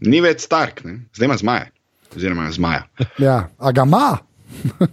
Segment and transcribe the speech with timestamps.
[0.00, 1.00] ni več Stark, ne?
[1.14, 1.68] zdaj ima zmaja.
[2.16, 2.82] Oziroma zmaja.
[3.18, 4.18] Ja, a ga ima.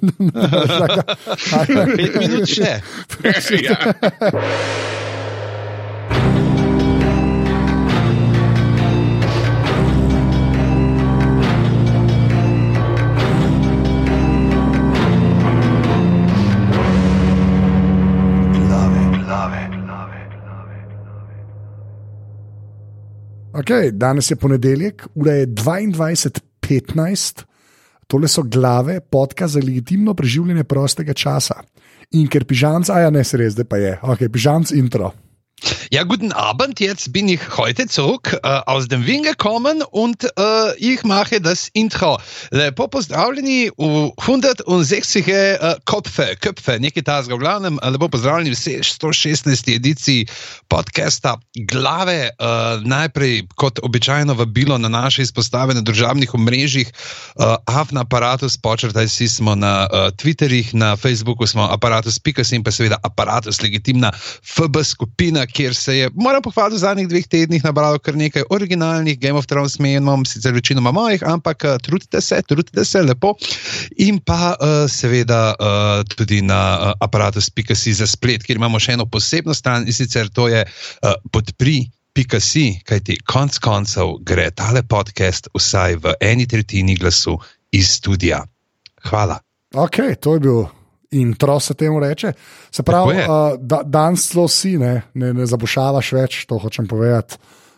[1.98, 2.76] Pet minut še.
[3.64, 3.78] ja.
[23.68, 27.44] Okay, danes je ponedeljek, ura je 22:15,
[28.08, 31.56] tole so glave, podka za legitimno preživljanje prostega časa.
[32.12, 35.12] In ker pižamc, a ja, ne se res, da pa je, ok, pižamc intro.
[35.90, 40.78] Ja, guten Abend, jetzt bin ich heute zurück äh, aus dem Wien gekommen und äh,
[40.78, 42.20] ich mache das Intro.
[42.52, 45.28] Lepo pozdravljeni v 160.
[45.28, 49.74] Äh, Köpfe, Köpfe, nekaj tazga v glavnem, lepo pozdravljeni v 116.
[49.74, 50.28] ediciji
[50.70, 52.30] podcasta Glave.
[52.38, 59.08] Äh, najprej, kot običajno, vabilo na naše izpostave na državnih omrežjih, äh, Avna aparatus, počrtaj
[59.10, 64.12] si smo na äh, Twitterih, na Facebooku smo aparatus.com in pa seveda aparatus legitimna
[64.44, 69.20] FB skupina kjer se je, moram pohvaliti, v zadnjih dveh tednih nabralo kar nekaj originalnih
[69.20, 73.34] Game of Thrones menov, sicer večinoma mojih, ampak uh, trudite se, trudite se lepo.
[73.98, 79.06] In pa uh, seveda uh, tudi na uh, aparatus.si za splet, kjer imamo še eno
[79.06, 81.88] posebno stran in sicer to je uh, podpri.
[82.42, 87.36] Si, kajti konc koncev gre tale podcast vsaj v eni tretjini glasu
[87.70, 88.42] iz studia.
[89.06, 89.38] Hvala.
[89.78, 90.66] Ok, to je bil
[91.12, 92.34] intro, se temu reče.
[92.72, 97.36] Se pravi, uh, da, danes zelo si, ne, ne, ne zabušavaš več, to hočem povedati.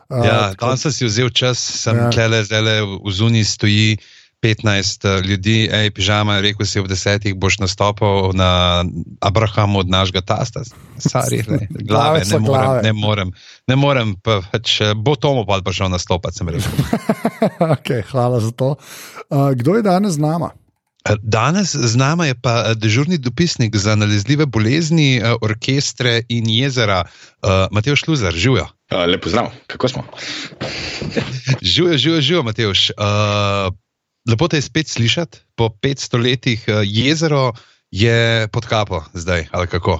[0.09, 2.09] Uh, Ja, danes si vzel čas, sem Ja.
[2.09, 2.09] ja.
[2.09, 3.97] tle, zdaj v zuni stoji
[4.41, 8.83] 15 eh, ljudi, ej, pižama, rekel si, ob desetih boš nastopil na
[9.19, 10.63] Abrahamu od našega tasta,
[10.97, 12.81] stari, glave, Glave ne morem, glave.
[12.83, 13.31] ne morem,
[13.67, 16.72] ne morem, pa, pač, eh, bo Tomo pa prišel nastopati, sem rekel.
[17.75, 18.75] okay, hvala za to.
[19.30, 20.55] Uh, kdo je danes z nama?
[21.08, 26.50] Eh, Danes z nama je pa eh, dežurni dopisnik za nalezljive bolezni, eh, orkestre in
[26.50, 27.06] jezera,
[27.72, 28.68] Matej Šluzar, živijo.
[28.91, 30.03] Lepo zdrav, kako smo?
[31.72, 32.90] Živijo, živijo, živijo, Mateoš.
[32.90, 33.74] Uh,
[34.31, 37.53] lepo te je spet slišati, po 500 letih jezero
[37.91, 40.00] je pod kapo zdaj, ali kako.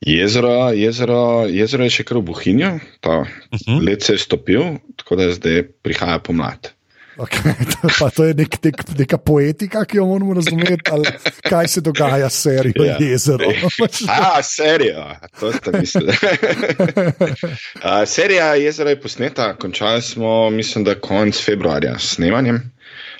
[0.00, 3.84] Jezero, jezero, jezero je še kar v Bohinju, ta Uh -huh.
[3.84, 4.62] let se je stopil,
[4.96, 6.72] tako da zdaj prihaja pomlad.
[7.18, 7.52] Okay,
[7.98, 11.10] to, to je nek, nek, neka poetika, ki jo moramo razumeti, ali
[11.42, 12.96] kaj se dogaja s serijo Ja.
[13.00, 13.50] Jezero.
[14.08, 16.12] A, serija, to ste mislili.
[17.82, 22.70] A, serija Jezero je posneta, končali smo, mislim, da konec februarja s snemanjem.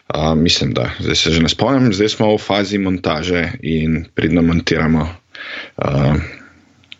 [0.06, 4.42] A, mislim, da zdaj se že ne spomnim, zdaj smo v fazi montaže in pridno
[4.42, 5.08] montiramo
[5.76, 6.14] a,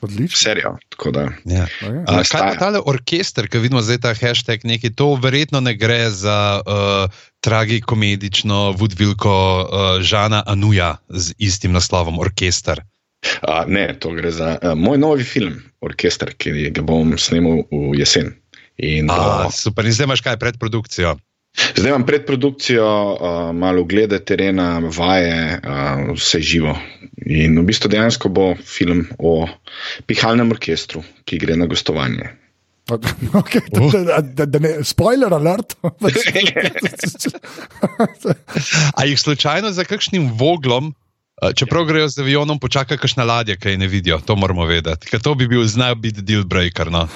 [0.00, 0.38] Odlično.
[0.38, 0.76] serijo.
[0.88, 1.66] tako da, Ja.
[1.80, 2.04] Okay.
[2.06, 6.60] A, Kaj tale orkester, ki vidimo zdaj ta hashtag, neki, to verjetno ne gre za
[6.66, 7.10] uh,
[7.40, 12.82] tragikomedično vodvilko uh, Žana Anuja z istim naslovom Orkester.
[13.42, 17.98] A, ne, to gre za a, moj novi film, Orkester, ki ga bom snemal v
[17.98, 18.34] jesen.
[18.78, 21.16] In, A, a, super, in zdaj imaš kaj predprodukcijo.
[21.76, 26.78] Zdaj imam predprodukcijo, uh, malo glede terena, vaje, uh, vse živo.
[27.26, 29.48] In v bistvu dejansko bo film o
[30.06, 32.30] pihalnem orkestru, ki gre na gostovanje.
[32.88, 35.74] Okay, da, da, da, da ne, spoiler alert.
[38.96, 40.94] A jih slučajno za kakšnim voglom,
[41.54, 45.10] čeprav grejo z avionom, počaka kakšna ladja, ki jih ne vidijo, to moramo vedeti.
[45.10, 46.90] Ker to bi bil znal biti deal breaker.
[46.90, 47.08] No.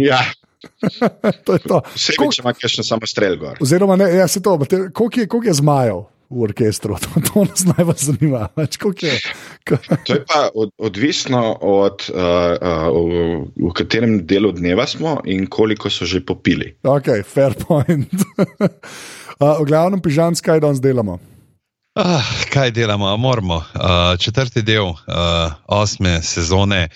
[0.00, 0.22] Ja,
[1.44, 1.80] to je to.
[1.94, 3.58] vse Koliko- več ima kakšno samo strel gor.
[3.60, 4.58] Oziroma, ne, ja, se to,
[4.94, 6.02] koliko je, koliko je zmajev
[6.32, 6.96] v orkestru?
[7.02, 8.48] To, to nas najbolj zanima.
[8.56, 9.18] Več, koliko je,
[10.06, 12.22] To je pa od, odvisno od, uh,
[12.56, 13.20] uh, v,
[13.68, 16.74] v katerem delu dneva smo in koliko so že popili.
[16.82, 18.10] ok, fair point.
[19.42, 21.16] Uh, v glavnem, pižam, kaj danes delamo.
[21.98, 23.56] Ah, kaj delamo, moramo.
[23.74, 25.00] Uh, četrti del uh,
[25.66, 26.88] osme sezone.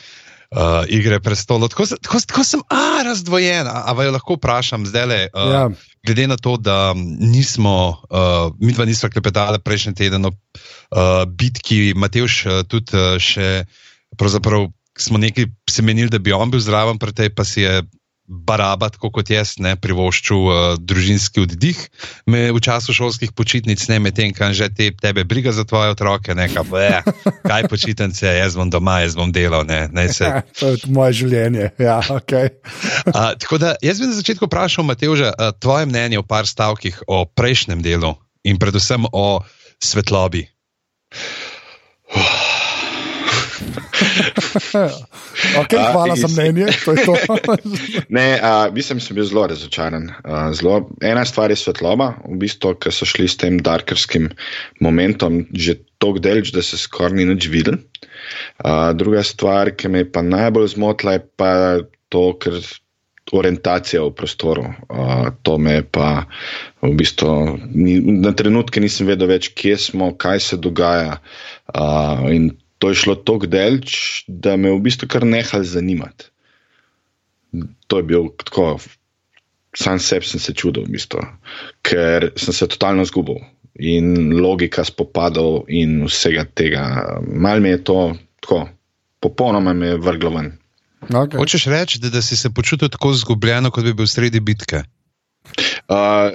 [0.46, 1.72] Uh, igre prestolov.
[1.74, 3.66] Tako, tako, tako sem a, razdvojen.
[3.66, 5.64] A, a vaju lahko vprašam zdaj le, uh, Ja.
[6.06, 11.96] glede na to, da nismo, uh, mi dva nismo klepetali prejšnji teden o uh, bitki,
[11.98, 13.66] Matejš uh, tudi uh, še,
[14.14, 17.82] pravzaprav smo nekaj se menili, da bi on bil zraven, pri tej pa si je
[18.26, 21.78] baraba, tako kot jaz, ne privoščil uh, družinski oddih
[22.26, 26.34] me v času šolskih počitnic, ne medtem, kaj že te, tebe briga za tvoje otroke,
[26.34, 27.06] ne kaj, bleh,
[27.46, 30.26] kaj počitnice, jaz bom doma, jaz bom delal, ne, ne se.
[30.58, 31.70] To je moje življenje.
[31.78, 32.50] Ja, okay.
[33.12, 37.04] A, tako da jaz bi na začetku vprašal, Mateuža, a, tvoje mnenje v par stavkih
[37.06, 39.42] o prejšnjem delu in predvsem o
[39.82, 40.46] svetlobi.
[45.60, 46.66] okay, hvala uh, za mnenje.
[46.84, 47.14] To to.
[48.16, 50.10] ne, uh, mislim, sem bil zelo razočaran.
[50.24, 54.30] Uh, zelo, ena stvar je svetloba, v bistvu, ker so šli s tem darkerskim
[54.80, 57.80] momentom že tako delč, da se skoraj ni več videl.
[58.62, 61.52] Uh, druga stvar, ki me je pa najbolj zmotila, je pa
[62.12, 62.60] to, ker.
[63.34, 64.68] Orientacija v prostoru.
[64.86, 66.30] Uh, to me pa
[66.78, 71.16] v bistvu ni, na trenutke nisem vedel več, kje smo, kaj se dogaja.
[71.74, 76.28] Uh, in to je šlo tako delč, da me v bistvu kar nehal zanimati.
[77.86, 78.76] To je bil tako,
[79.76, 81.24] sam sebi sem se čudil, v bistvu,
[81.86, 83.40] ker sem se totalno zgubil
[83.76, 86.84] in logika spopadov in vsega tega.
[87.24, 88.00] Mal mi je to
[88.40, 88.66] tako,
[89.20, 90.52] popolnoma me je vrglo ven.
[91.06, 91.38] Okay.
[91.38, 94.82] Hočeš reči, da, da si se počutil tako zgubljeno, kot bi bil sredi bitke?
[95.86, 96.32] Uh,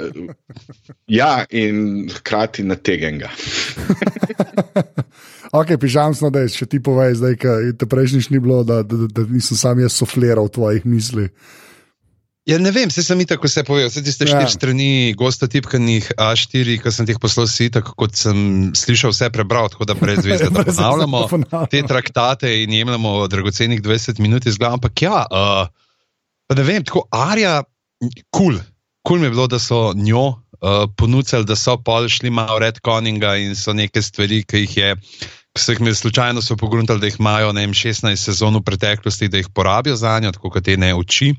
[1.08, 3.30] ja, in hkrati na tegenga.
[5.52, 9.06] ok, pižam, no, da če ti povej, zdaj, da te prejšnjič ni bilo, da, da,
[9.06, 11.30] da, da nisem sam jaz sofliral tvojih misli.
[12.50, 13.92] Ja, ne vem, se sem i tako vse povedal.
[13.92, 14.50] Vse tiste štiri ja.
[14.50, 19.70] strani gosta tipkanih A4, ki sem jih poslal si, tako kot sem slišal, vse prebral,
[19.70, 21.28] tako da brez veze, da ponavljamo
[21.70, 24.82] te traktate in jemljemo dragocenih 20 minut iz glave.
[24.82, 27.62] Ampak ja, uh, ne vem, tako Arja,
[28.34, 28.58] kul.
[28.58, 28.62] Cool
[29.04, 30.36] kul mi je bilo, da so njo uh,
[30.98, 34.96] ponudili, da so pol šli malo red coninga in so neke stvari, ki jih je.
[35.58, 39.38] Vseh mi je slučajno so pogruntali, da jih imajo vem, 16 sezon v preteklosti, da
[39.38, 41.34] jih porabijo za njo, tako kot te ne uči.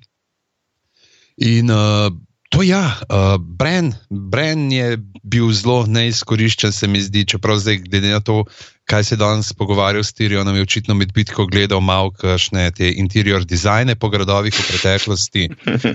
[1.37, 2.13] In uh,
[2.51, 8.13] to ja, uh, Bren, Bren je bil zelo neizkoriščen, se mi zdi, čeprav zdaj glede
[8.13, 8.45] na to,
[8.91, 13.45] kaj se danes pogovarjal s Tirijonom, je očitno med bitko gledal malo kakšne te interior
[13.45, 15.49] dizajne po gradovih v preteklosti.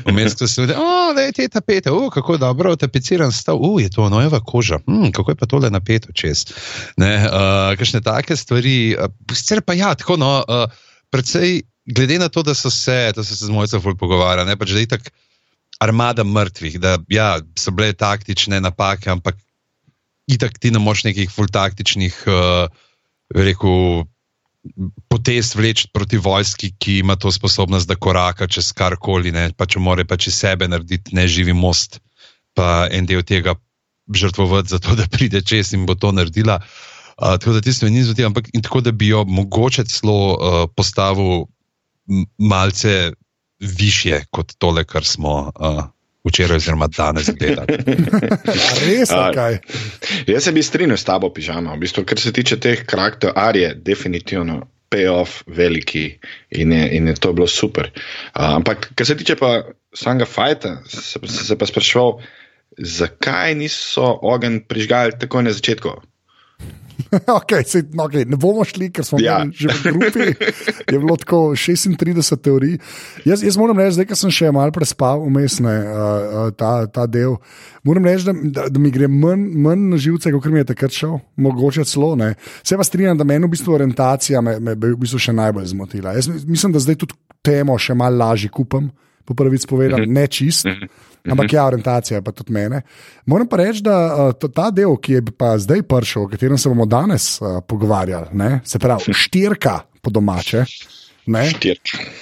[0.07, 3.89] Vmes so se o, da je te tapete, o, kako dobro, tapeciran stav, o, je
[3.89, 6.45] to nojeva koža, hm, kako je pa tole napeto čez.
[6.97, 10.65] Ne, uh, kakšne take stvari, uh, sicer pa ja, tako no, uh,
[11.11, 14.71] predvsej glede na to, da so se, da so se z mojcem pogovarjali, ne pač
[14.71, 15.15] da je tako
[15.79, 19.37] armada mrtvih, da ja, so bile taktične napake, ampak
[20.27, 22.67] itak ti ne moš nekih fultaktičnih, uh,
[23.35, 24.05] rekel,
[25.07, 30.05] potez vleči proti vojski, ki ima to sposobnost, da koraka čez karkoli, pa če more
[30.05, 32.01] pač iz sebe narediti neživi most,
[32.53, 33.55] pa en del tega
[34.13, 36.59] žrtvovati za to, da pride čez in bo to naredila.
[37.17, 40.19] Uh, tako da ti smo ni zgodili, ampak in tako da bi jo mogoče celo
[40.33, 41.47] uh, postavil
[42.37, 43.11] malce
[43.59, 45.83] više kot tole, kar smo uh,
[46.27, 47.77] včeraj, oziroma danes gledali.
[48.87, 49.59] Res je, kaj.
[50.27, 51.75] Jaz se bi strinjal s tabo, pižama.
[51.75, 54.65] V bistvu, kar se tiče teh karakterov, Arije, definitivno.
[54.87, 56.13] Payoff veliki
[56.55, 57.89] in je, in je to bilo super.
[57.91, 59.49] Uh, ampak, kar se tiče pa
[59.91, 62.21] samega fajta, se, se, se pa sprašval,
[62.77, 65.91] zakaj niso ogenj prižgali takoj na začetku?
[67.39, 69.39] Okay, se, okay, ne bomo šli, ker smo ja.
[69.53, 70.27] že v grupi.
[70.91, 72.77] Je bilo tako 36 teorij.
[73.25, 77.37] Jaz, jaz moram reči, da sem še malo prespal, umestne uh, ta, ta del.
[77.87, 80.95] Moram reči, da, da, da mi gre manj, manj na živce, kot mi je takrat
[80.95, 82.33] šel, mogoče celo ne.
[82.63, 86.15] Se pa strinjam, da me v bistvu orientacija me, me v bistvu še najbolj zmotila.
[86.17, 88.89] Jaz mislim, da zdaj tudi temo še malo lažje kupam,
[89.27, 90.13] po prvič povedam, mhm.
[90.17, 90.65] ne čist.
[90.67, 91.06] Mhm.
[91.27, 92.81] Ampak ja, orientacija pa tudi mene.
[93.25, 96.85] Moram pa reči, da ta del, ki je pa zdaj prišel, o katerem se bomo
[96.85, 100.65] danes uh, pogovarjali, ne, se pravi, štirka po domače.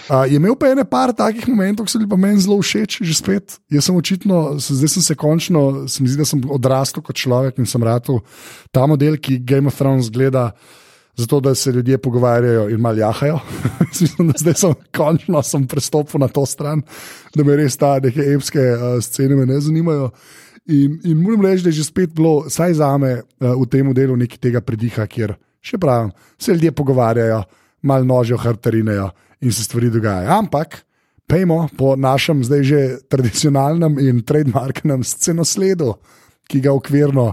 [0.10, 2.98] Uh, je imel pa ene par takih momentov, ki so bili pa meni zelo všeč,
[3.06, 3.60] že spet.
[3.70, 7.62] Jaz sem očitno, zdaj sem se končno, se mi zdi, da sem odrastel kot človek
[7.62, 8.24] in sem rado
[8.74, 10.50] ta model, ki Game of Thrones gleda
[11.18, 13.40] zato da se ljudje pogovarjajo in malo jahajo.
[14.02, 16.82] Mislim, da zdaj sem končno sem prestopil na to stran,
[17.36, 20.10] da me res ta neke evropske uh, scene ne zanimajo.
[20.66, 23.94] In, in moram reči, da je že spet bilo, saj za me, uh, v tem
[23.94, 27.44] delu nekaj tega prediha, kjer še pravim, se ljudje pogovarjajo,
[27.82, 29.10] malo nožijo, hrtarinejo
[29.42, 30.30] in se stvari dogajajo.
[30.40, 30.82] Ampak.
[31.26, 32.80] Pejmo po našem, zdaj že
[33.10, 35.96] tradicionalnem in trademarknem scenosledu,
[36.46, 37.32] ki ga okvirno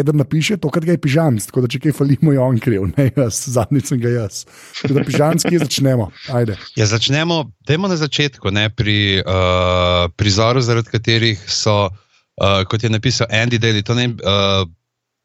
[0.00, 3.08] eden napiše to, kar je pižamc, tako da če kaj falimo, je on kriv, ne
[3.16, 4.44] jaz, zadnjič sem ga jaz.
[4.90, 6.10] Da pižamski začnemo.
[6.34, 6.58] Ajde.
[6.78, 12.92] Ja, začnemo, dajmo na začetku, ne, pri uh, prizoru, zaradi katerih so, uh, kot je
[12.92, 14.10] napisal Andy Daly, to ne.
[14.22, 14.64] Uh,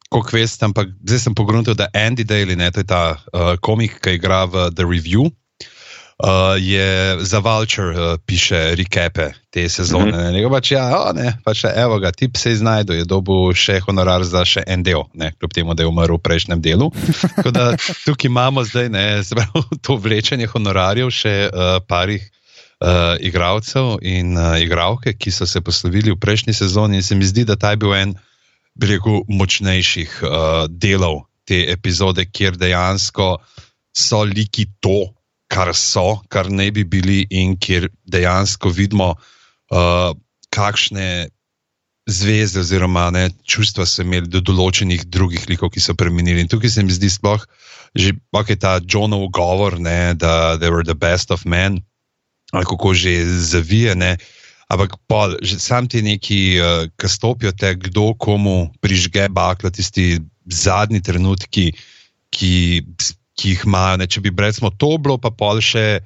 [0.09, 3.99] Kot veste, ampak zdaj sem pogrunil, da Andy Daly, ne, to je ta uh, komik,
[4.01, 5.48] ki igra v The Review, uh,
[6.59, 10.11] je za Vulture uh, piše recape te sezone.
[10.11, 10.51] Mm -hmm.
[10.51, 14.23] pač, ja, o, ne, pač, evo ga, tip se je znašel, je dobil še honorar
[14.23, 16.91] za še en del, ne, kljub temu, da je umrl v prejšnjem delu.
[17.59, 22.31] Da, tukaj imamo zdaj ne, zbrav, to vlečenje honorarjev še uh, parih.
[22.79, 27.25] Uh, igralcev in uh, igralke, ki so se poslovili v prejšnji sezoni, in se mi
[27.25, 28.13] zdi, da ta je bil en,
[28.75, 30.31] bi rekel, močnejših uh,
[30.71, 33.59] delov te epizode, kjer dejansko uh,
[33.93, 35.13] so liki to,
[35.49, 39.15] kar so, kar ne bi bili, in kjer dejansko vidimo,
[39.73, 40.13] uh,
[40.53, 41.29] kakšne
[42.09, 46.45] zveze oziroma ne, čustva so imeli do določenih drugih likov, ki so premenili.
[46.45, 47.45] In tukaj se mi zdi sploh,
[47.97, 51.81] že okay, ta Johnov govor, ne, da they were the best of men,
[52.53, 53.95] ali kako že zavije.
[53.97, 54.17] Ne,
[54.69, 60.21] Ampak pol, že sam ti neki, uh, ki stopijo te, kdo komu prižge baklo, tisti
[60.45, 61.73] zadnji trenutki,
[62.29, 62.85] ki,
[63.39, 63.99] ki jih imajo.
[64.01, 64.07] Ne?
[64.11, 66.01] Če bi recimo to bilo, pa pol še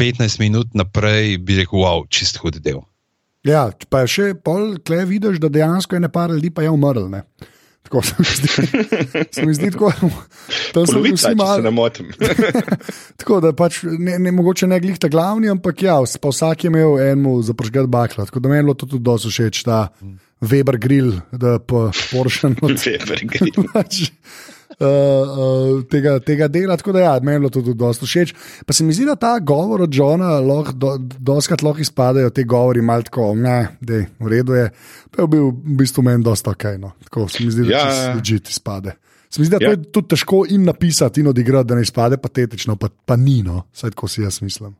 [0.00, 2.82] 15 minut naprej, bi rekel, wow, čist hud del.
[3.46, 7.06] Ja, pa še pol, klej vidiš, da dejansko je nepar ljudi pa je umrl.
[7.12, 7.22] Ne?
[7.86, 8.48] Tako se mi zdi,
[9.34, 9.92] se mi zdi tako,
[10.74, 11.62] da so Polovica, vsi malo.
[11.62, 12.10] ne motim.
[13.20, 16.72] Tako da pač ne, ne mogoče ne glih ta glavni, ampak ja, pa vsak je
[16.72, 18.26] imel enemu zapržgat bakla.
[18.26, 19.78] Tako da meni je bilo to tudi dosti všeč, ta
[20.42, 23.70] Weber grill, da pa Porsche od Weber grill.
[23.70, 24.10] pač,
[24.80, 26.76] uh, tega, tega dela.
[26.76, 28.34] Tako da ja, meni je bilo to tudi dosti všeč.
[28.66, 32.44] Pa se mi zdi, da ta govor od Johna, lahko do, doskrat lahko izpadejo te
[32.44, 34.70] govori, malo tako, ne, dej, v redu je.
[35.10, 36.64] Pa je bil v bistvu meni dosta ok.
[36.78, 36.92] No.
[37.04, 38.14] Tako se mi zdi, da Ja, ja.
[38.14, 38.96] ležite izpade.
[39.30, 39.68] Se mi zdi, da Ja.
[39.68, 43.42] to je tudi težko in napisati, in odigrati, da ne izpade patetično, pa, pa ni,
[43.42, 44.76] no, vsaj tako si jaz mislim.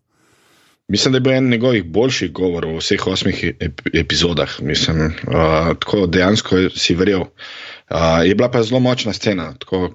[0.88, 4.60] Mislim, da je bil en njegovih boljših govorov v vseh osmih ep epizodah.
[4.62, 7.20] Mislim, uh, tako dejansko si verjel.
[7.20, 7.26] Uh,
[8.24, 9.94] je bila pa zelo močna scena, tako,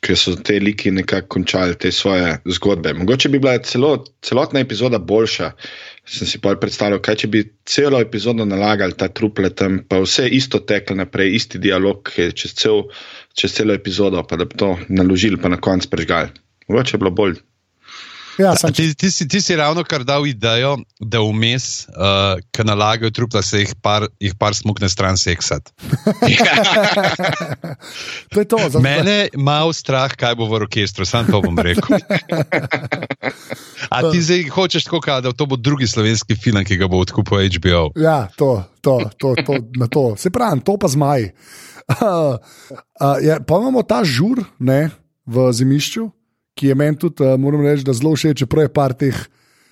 [0.00, 2.92] ker so te liki nekako končali te svoje zgodbe.
[2.94, 5.50] Mogoče bi bila celo, celotna epizoda boljša.
[6.08, 10.28] Sem si pa predstavljal, kaj če bi celo epizodo nalagali, ta truple tam, pa vse
[10.28, 12.86] isto teklo naprej, isti dialog čez, cel,
[13.34, 16.32] čez celo epizodo, pa da bi to naložili, pa na koncu prežgali.
[16.68, 17.36] Mogoče je bilo bolj.
[18.38, 22.38] Ja, A sam, Ti, ti, si, ti si ravno kar dal idejo, da vmes, uh,
[22.54, 25.72] ki nalagajo trupla, se jih par, jih par smukne stran seksati.
[28.32, 28.58] to je to.
[28.68, 31.98] Zato, Mene malo strah, kaj bo v orkestru, sam to bom rekel.
[33.90, 37.42] A ti zdaj hočeš tako, da to bo drugi slovenski film, ki ga bo odkupil
[37.58, 37.90] HBO?
[37.98, 40.14] Ja, to, to, to, to, na to.
[40.14, 41.32] Se pravi, to pa zmaj.
[41.88, 42.36] Uh,
[43.00, 44.90] uh, ja, pa imamo ta žur ne,
[45.26, 46.10] v zimišču,
[46.58, 49.14] ki je meni tudi, uh, moram reči, da zelo všeč, čeprav je par teh.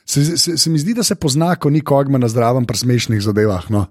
[0.05, 3.19] Se, se, se mi zdi, da se pozna, ko ni kogma na zdravem, pri smešnih
[3.21, 3.67] zadevah.
[3.69, 3.89] No.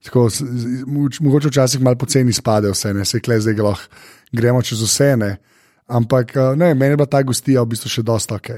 [0.00, 3.66] Tako, s- z- moč- mogoče včasih malo poceni spade vse, ne se klej zdaj ga
[3.66, 3.84] lahko
[4.30, 5.10] gremo čez vse.
[5.16, 5.30] Ne.
[5.86, 8.48] Ampak uh, ne, meni je bila ta gostija v bistvu še dosta ok.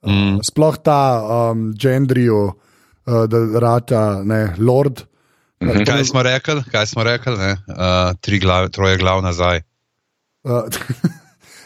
[0.00, 0.40] Mm.
[0.40, 5.04] Sploh ta um, gendrijo, uh, da rata, ne, lord.
[5.60, 5.84] Mhm.
[5.84, 6.62] Kaj smo rekli?
[6.66, 7.36] Kaj smo rekli?
[7.36, 7.50] ne?
[7.68, 9.60] Uh, tri glav, troje glav nazaj.
[10.42, 10.64] Uh,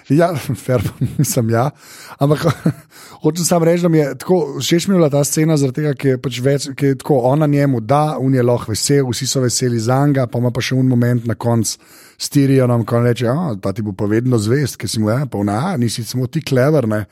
[0.08, 0.34] ja,
[0.64, 0.82] fair,
[1.32, 1.70] sem ja.
[2.18, 2.44] Ampak
[3.22, 6.10] hočem samo reči, da mi je tako všeč mi je bila ta scena, tega, ker
[6.14, 9.40] je, pač več, ker je tako ona njemu da, on je lahko vesel, vsi so
[9.40, 11.78] veseli za njega, pa ima pa še un moment na koncu
[12.18, 15.26] s Tirijonom, ko reče, "A, pa ti bo pa vedno zvest, ker si mu je,
[15.26, 16.88] pa ona, "A, nisi samo ti klever.
[16.88, 17.04] Ne?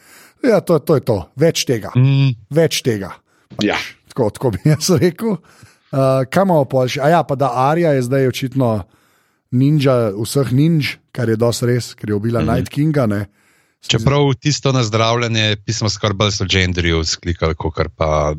[0.44, 2.34] Ja, to, to je to, več tega, Mm.
[2.50, 3.11] več tega.
[3.62, 3.76] Ja.
[4.08, 5.37] Tako, tako bi jaz rekel.
[5.92, 7.00] Uh, kaj imamo pol še?
[7.00, 8.84] A ja, pa da Arja je zdaj očitno
[9.52, 12.54] ninja vseh ninj, kar je dosti res, ker je ubila mm -hmm.
[12.54, 13.06] Night Kinga.
[13.06, 13.26] Ne?
[13.87, 18.35] Čeprav tisto nazdravljanje pismo skoraj bolj so gendriju sklikali, kot pa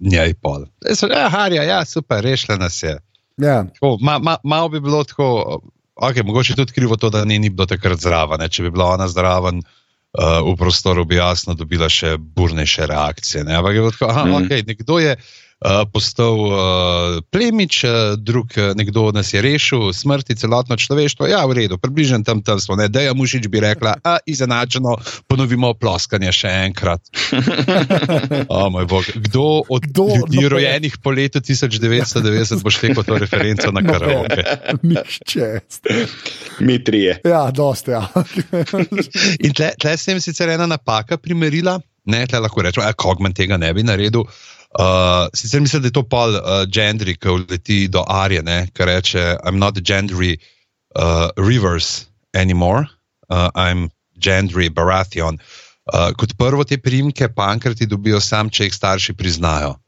[0.00, 0.64] njej pol.
[0.80, 2.98] Zdaj So, ja, Harja, ja, super, rešila nas je.
[3.36, 5.60] Ja, Tako, ma, ma, malo bi bilo tako,
[5.96, 8.40] okay, mogoče tudi krivo to, da ni, ni bilo takrat zraven.
[8.40, 8.48] ne.
[8.48, 13.44] Če bi bila ona zraven uh, v prostoru, bi jasno dobila še burnejše reakcije.
[13.44, 13.54] Ne?
[13.54, 14.32] Ampak je bilo tako, aha, mm.
[14.34, 15.22] okay, nekdo je uh,
[15.92, 16.54] postal uh,
[17.30, 21.26] plemič, uh, drug uh, nekdo nas je rešil smrti, celotno človeštvo.
[21.26, 22.78] Ja, v redu, približno tam, tam smo.
[22.78, 22.86] Ne?
[22.88, 24.94] Deja Mušič bi rekla, a izenačeno
[25.26, 27.02] ponovimo ploskanje še enkrat.
[28.48, 29.04] O, moj bog.
[29.14, 30.06] Kdo od Kdo?
[30.16, 30.50] Ljudi, Noben.
[30.50, 34.44] rojenih po letu 1990, bo štekel to referenco na karaoke?
[34.88, 35.48] nišče.
[36.60, 37.20] Mi trije.
[37.24, 37.90] Ja, dosti.
[37.90, 38.06] Ja.
[39.44, 43.34] In tle, tle se jim sicer ena napaka primerila, ne, tle lahko rečemo, da Kogman
[43.36, 44.26] tega ne bi naredil.
[44.76, 48.42] Uh, sicer mislim, da je to pol uh, gendry, ki leti do Arje,
[48.74, 50.36] ki reče: I'm not gendry
[50.94, 52.86] uh, Rivers anymore,
[53.30, 53.88] uh, I'm
[54.20, 55.38] gendry Baratheon.
[55.88, 59.78] Uh, kot prvo te primke pankrati dobijo sam, če jih starši priznajo.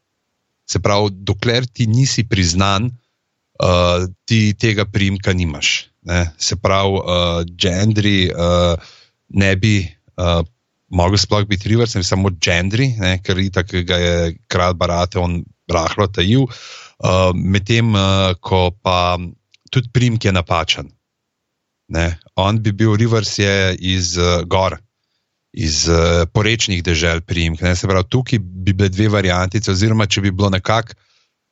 [0.65, 2.89] Se pravi, dokler ti nisi priznan,
[3.61, 5.91] uh, ti tega primka nimaš.
[6.09, 6.23] Ne?
[6.39, 8.81] Se pravi, uh, gendri uh,
[9.29, 9.75] ne bi
[10.17, 10.41] uh,
[10.91, 13.19] mogel sploh biti rivers, ne samo gendri, ne?
[13.23, 14.15] ker itak ga je
[14.51, 16.47] kralj Barate on rahlo tajil.
[17.01, 19.17] Uh, Medtem, uh, ko pa
[19.71, 20.91] tudi primk je napačen.
[21.91, 22.19] Ne?
[22.39, 24.77] On bi bil rivers je iz uh, gor.
[25.51, 27.63] Iz uh, porečnih dežel primk.
[27.63, 27.75] Ne?
[27.77, 30.99] Se pravi, tukaj bi bile dve variantice, oziroma če bi bilo nekako,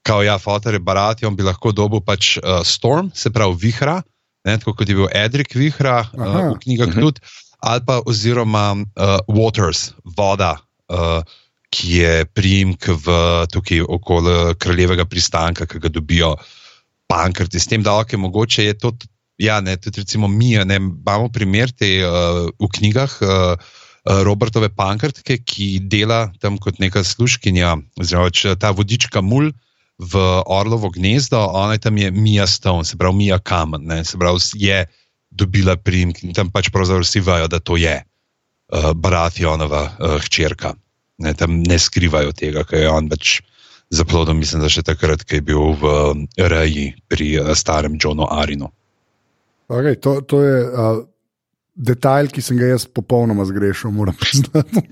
[0.07, 3.99] kao ja, fotor je barati, on bi lahko dobil pač uh, storm, se pravi vihra,
[4.47, 6.45] ne, tako kot je bil Edrik vihra uh, Aha.
[6.54, 7.00] v knjigah Mhm.
[7.02, 7.21] tudi,
[7.59, 10.57] ali pa oziroma uh, Waters, voda,
[10.88, 11.23] uh,
[11.69, 13.17] ki je primek v
[13.53, 16.37] tukaj okoli kraljevega pristanka, ki ga dobijo
[17.11, 17.61] pankrti.
[17.61, 18.95] S tem, da ok, mogoče je to,
[19.43, 23.21] ja, ne, tudi recimo mi, ne, imamo primer te uh, v knjigah.
[23.21, 23.77] Uh,
[24.09, 29.50] Robertove pankrtke, ki dela tam kot neka služkinja, oziroma ta vodička mul
[29.99, 34.19] v Orlovo gnezdo, ona je tam je Mija Stone, se pravi Mija Kamen, ne, se
[34.19, 34.87] pravi je
[35.30, 40.75] dobila primek in tam pač pravzaprav vsi vajo, da to je uh, Baratjonova uh, hčerka.
[41.18, 43.40] Ne, tam ne skrivajo tega, ker je on pač
[43.90, 45.92] zaplodom, mislim, da še takrat, ko je bil v
[46.38, 48.70] Reji pri uh, starem Johnu Arinu.
[49.68, 50.58] Okay, to, to je.
[50.64, 51.08] Uh...
[51.78, 54.82] Detajl, ki sem ga jaz popolnoma zgrešil, moram priznati.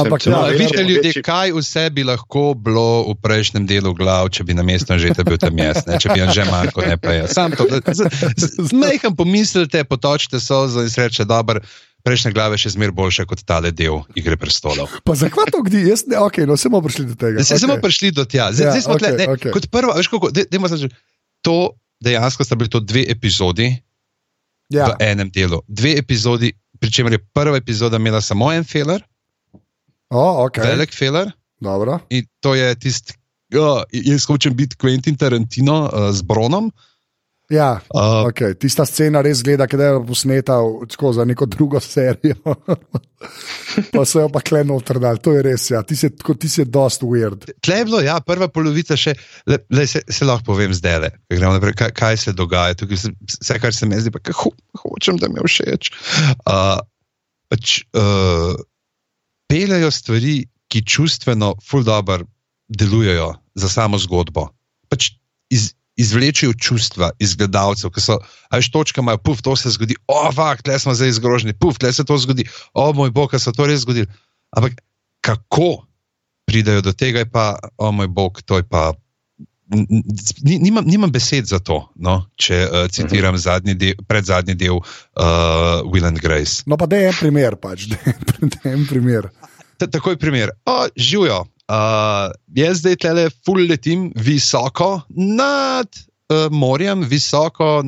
[0.00, 4.56] Ampak, ja, vidite, ljudje, kaj vse bi lahko bilo v prejšnjem delu glav, če bi
[4.56, 5.98] na mestu že bil tam jaz, ne?
[6.00, 7.34] če bi že manjko, ne pa jaz.
[7.36, 7.68] Sam to,
[8.70, 11.60] zmeham pomislite, potočite sozo in sreče, dobro.
[12.06, 14.88] Prejšnje glave še zmeraj boljše kot tale del Igre prestolov.
[15.04, 15.82] Pa zakaj to gdi?
[15.90, 17.42] Jaz ne, ok, no, smo prišli do tega.
[17.42, 17.64] Zdaj okay.
[17.66, 18.48] smo prišli do tja.
[18.54, 19.52] Zdaj, ja, zdaj smo okay, tle, ne, okay.
[19.52, 20.88] Kot prvo, veš, kako, de, de, de,
[21.44, 21.58] to
[22.00, 23.74] dejansko sta bili to dve epizodi,
[24.68, 24.92] ja.
[24.92, 25.60] v enem delu.
[25.68, 29.02] Dve epizodi, pri čemer je prva epizoda imela samo en filer,
[30.08, 30.64] oh, okay.
[30.64, 31.32] velik filer.
[31.60, 31.98] Dobro.
[32.10, 33.16] In to je tisti,
[33.58, 36.70] oh, jaz hočem biti Quentin Tarantino uh, z Bronom.
[37.48, 38.52] Ja, uh, okay.
[38.60, 40.58] tista scena res zgleda, da je posneta
[41.16, 42.36] za neko drugo serijo.
[43.94, 45.64] pa so jo pa kleno utrdali, to je res.
[45.72, 45.80] Ja.
[45.82, 47.46] Ti si, ti si dost weird.
[47.64, 49.16] Tle je bilo, ja, prva polovica še,
[49.48, 52.76] le, le, se, se lahko povem zdaj, kaj, kaj se dogaja.
[52.76, 53.00] Tukaj,
[53.32, 54.52] vse, kar se mi zdi, pa ho,
[54.84, 55.92] hočem, da mi všeč.
[56.44, 56.76] Uh,
[57.48, 58.60] pač, uh,
[59.48, 62.26] Pelejo stvari, ki čustveno, fuldober
[62.68, 64.50] delujejo za samo zgodbo.
[64.92, 65.14] Pač
[65.48, 68.18] iz, izvlečijo čustva iz gledalcev, ki so,
[68.54, 71.92] ajš točka, imajo, puf, to se zgodi, o, vak, tle smo zdaj izgroženi, puf, tle
[71.92, 74.06] se to zgodi, o moj bog, kaj se to res zgodi.
[74.56, 74.78] Ampak
[75.20, 75.88] kako
[76.46, 78.92] pridajo do tega, je pa, o moj bog, to je pa.
[80.40, 83.42] Nimam, nimam besed za to, no, če uh, citiram uh -huh.
[83.42, 84.84] zadnji del, pred zadnji del uh,
[85.84, 86.62] Will and Grace.
[86.66, 87.84] No, pa da je en primer, pač,
[88.52, 89.28] da je en primer.
[89.78, 90.50] Takoj primer.
[90.96, 95.88] Živijo, Uh, jaz zdaj tele ful letim visoko nad
[96.32, 97.82] uh, morjem, visoko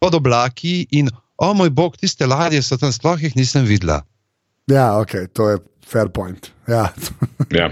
[0.00, 4.00] pod oblaki in, o oh, moj bog, tiste ladje so tam, sploh jih nisem videla.
[4.70, 6.48] Ja, ok, to je fair point.
[6.68, 6.88] Ja.
[7.60, 7.68] ja.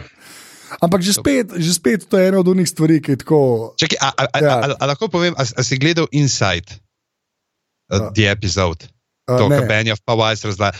[0.82, 3.40] Ampak že spet, že spet to je ena od unih stvari, ki je tako.
[3.80, 4.52] Čakaj, a, a, ja.
[4.52, 6.68] a, a, a lahko povem, a, a si gledal Inside,
[7.88, 8.92] uh, the episode?
[9.26, 10.78] To, kar Benjav pa vajs razlaga.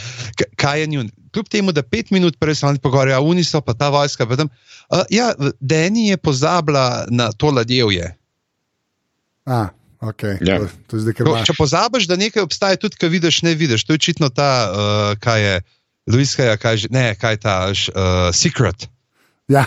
[0.57, 1.11] Kaj je njun?
[1.35, 4.27] Kljub temu, da pet minut prej smo se pogovarjali, a oni so pa ta vojska.
[4.37, 4.49] Tam,
[4.91, 8.15] uh, ja, Deni je pozabila na to ladjevje.
[9.47, 9.69] A,
[10.01, 10.39] okay.
[10.41, 10.59] ja.
[10.59, 13.85] to, to zdaj, to, če pozabiš, da nekaj obstaja, tudi kaj vidiš, ne vidiš.
[13.85, 15.61] To je očitno ta, uh, kaj je,
[16.07, 18.87] Luiska, kaj, ne, kaj je ta, uh, secret.
[19.49, 19.65] Ja.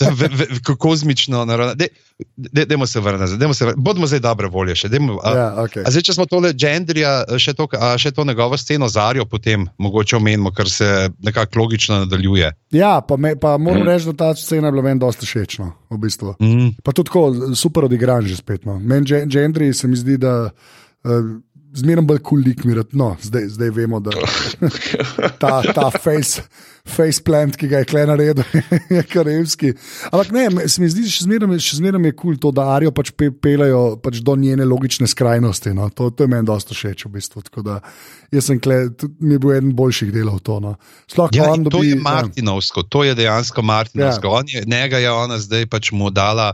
[0.78, 4.74] Kozmično, da se vrnemo, bodimo zdaj dobre volje.
[4.76, 5.86] Še, dejmo, a, ja, okay.
[5.86, 9.64] a zdaj, če smo tole gendrija, še to, a, še to njegovo sceno zarijo, potem
[9.80, 12.52] mogoče omenimo, ker se nekako logično nadaljuje.
[12.76, 13.88] Ja, pa, me, pa moram mm.
[13.88, 15.56] reči, da ta scena je bila meni dosta všeč.
[15.64, 16.36] No, v bistvu.
[16.36, 16.68] mm.
[16.84, 18.68] Pa tudi tako, super odigran že spet.
[18.68, 18.76] No.
[18.76, 20.36] Meni gendri se mi zdi, da.
[21.02, 21.40] Uh,
[21.76, 24.12] zmeraj bolj kulik, cool no, zdaj, zdaj vemo, da
[25.42, 26.42] ta, ta face,
[26.88, 28.44] face plant, ki ga je klej naredil,
[28.96, 29.72] je karevski.
[30.10, 33.30] Ampak ne, se mi zdi, še zmeraj je kul cool to, da Arijo pač pe,
[33.32, 35.72] pelejo pač do njene logične skrajnosti.
[35.76, 35.88] No.
[35.96, 37.44] To, to je meni dosta všeč v bistvu.
[37.64, 37.78] Da,
[38.34, 38.82] jaz sem kle,
[39.20, 40.58] mi je bil eden boljših delov to.
[40.62, 40.74] No.
[41.10, 42.02] Sploh, ja, dobi, to je ja.
[42.04, 42.90] Martinovsko, ja.
[42.92, 44.36] to je dejansko Martinovsko.
[44.36, 44.60] Ja.
[44.60, 46.52] Je, njega je ona zdaj pač mu dala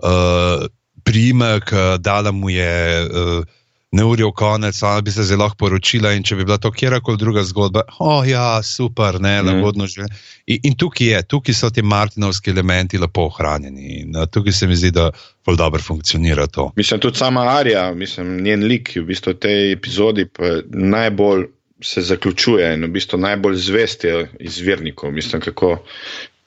[0.00, 0.64] uh,
[1.04, 2.72] primek, uh, dala mu je.
[3.04, 3.62] Uh,
[3.96, 6.12] neurjo konec, ali bi se zelo lahko poročila.
[6.16, 9.46] In če bi bila to kjerkoli druga zgodba, oh, ja, super, ne, mm.
[9.48, 10.06] lagodno že.
[10.46, 14.00] In, in tukaj, je, tukaj so ti martinovski elementi lepo ohranjeni.
[14.02, 15.10] In uh, tukaj se mi zdi, da
[15.46, 16.70] bolj dobro funkcionira to.
[16.76, 20.28] Mislim, tudi sama Arija, mislim, njen lik v bistvu v tej epizodi
[20.70, 21.50] najbolj.
[21.84, 25.74] Se zaključuje in v bistvu najbolj zvest je izvirnikov, mislim, kako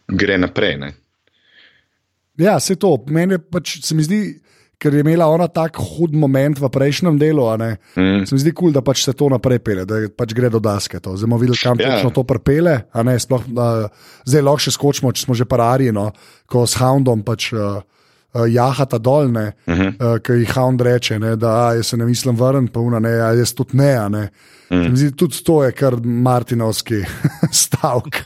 [0.08, 0.78] gre naprej.
[0.82, 0.90] Ne?
[2.40, 4.40] Ja, se to, meni pač se mi zdi,
[4.80, 7.44] ker je imela ona tako hud moment v prejšnjem delu.
[8.00, 8.24] Mm.
[8.26, 10.62] Se mi zdi kul, cool, da pač se to naprej pele, da pač gre do
[10.64, 11.02] daske.
[11.04, 11.18] To.
[11.20, 11.84] Zdaj bomo videli, kam yeah.
[11.84, 12.00] Ja.
[12.00, 12.80] točno to prepele.
[13.20, 13.90] Sploh, da,
[14.24, 16.10] zdaj lahko še skočimo, če smo že parari, no,
[16.48, 17.54] ko s Houndom pač.
[17.54, 17.84] Uh,
[18.30, 19.88] Uh, jahata dolne, uh -huh.
[19.90, 23.10] uh, ki jih Hound reče, ne, da a, se ne mislim vrniti, pa una ne,
[23.10, 24.10] a jaz tudi ne.
[24.10, 24.30] ne.
[24.70, 24.96] Uh -huh.
[24.96, 27.02] Zdi, tudi to je kar Martinovski
[27.64, 28.26] stavek,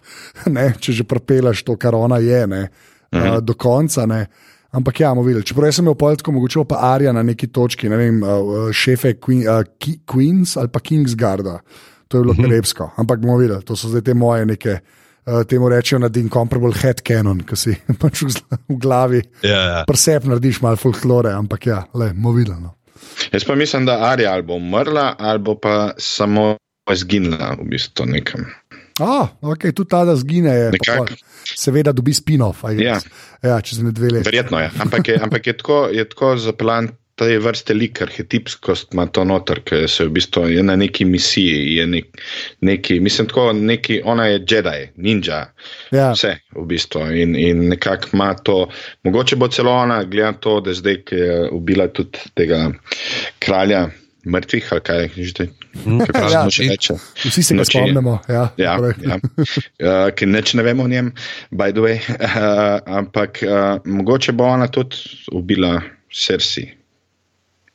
[0.79, 2.69] če že prepelaš to, kar ona je, ne,
[3.11, 3.37] uh -huh.
[3.37, 4.05] uh, do konca.
[4.05, 4.27] Ne.
[4.73, 5.45] Ampak ja, bomo videli.
[5.45, 9.45] Čeprav sem imel poletko, mogoče pa Arja na neki točki, ne vem, uh, šefe Queen,
[9.45, 9.61] uh,
[10.09, 11.59] Queens ali pa Kingsgarda.
[12.07, 14.79] to je bilo krepsko, ampak bomo videli, to so zdaj te moje neke.
[15.23, 18.33] Uh, temu rečejo na incomparable head canon, ki si pač v,
[18.67, 19.21] v glavi.
[19.39, 19.83] Ja, ja.
[19.87, 22.59] Presep narediš malo folklore, ampak ja, le, bomo videli.
[22.59, 22.73] No.
[23.31, 26.57] Jaz pa mislim, da Arija ali bo umrla, ali pa samo
[26.91, 28.43] izginila v bistvu nekam.
[28.99, 31.05] Ah, ok, tudi ta, da zgine, je Nekako.
[31.05, 31.15] pa
[31.55, 32.61] seveda dobi spin-off.
[32.77, 32.99] Ja.
[33.41, 34.25] ja, čez ne dve leti.
[34.25, 34.69] Verjetno je.
[34.79, 36.89] Ampak je, ampak je tako, je tako zaplan.
[37.15, 41.05] Ta je vrste lik, arhetipskost ima to noter, ker se v bistvu je na neki
[41.05, 41.75] misiji.
[41.75, 42.07] Je nek,
[42.61, 45.43] neki, mislim, tako, neki, ona je Jedi, ninja,
[45.91, 46.11] Ja.
[46.13, 47.03] vse v bistvu.
[47.13, 48.67] In, in nekako ima to,
[49.03, 52.71] mogoče bo celo ona, gleda to, da zdaj, ki je ubila tudi tega
[53.39, 53.89] kralja
[54.25, 55.45] mrtvih, ali kaj že te,
[55.83, 56.43] kako Ja.
[56.49, 56.93] še reče.
[57.21, 57.71] Vsi se ga Noči.
[57.73, 58.19] spomnimo.
[58.25, 59.17] Ja, Ja, ja.
[59.75, 61.11] Uh, ki nič ne vemo o njem,
[61.51, 61.97] by the way.
[61.99, 63.51] Uh, ampak uh,
[63.83, 64.95] mogoče bo ona tudi
[65.29, 66.69] ubila Sersi.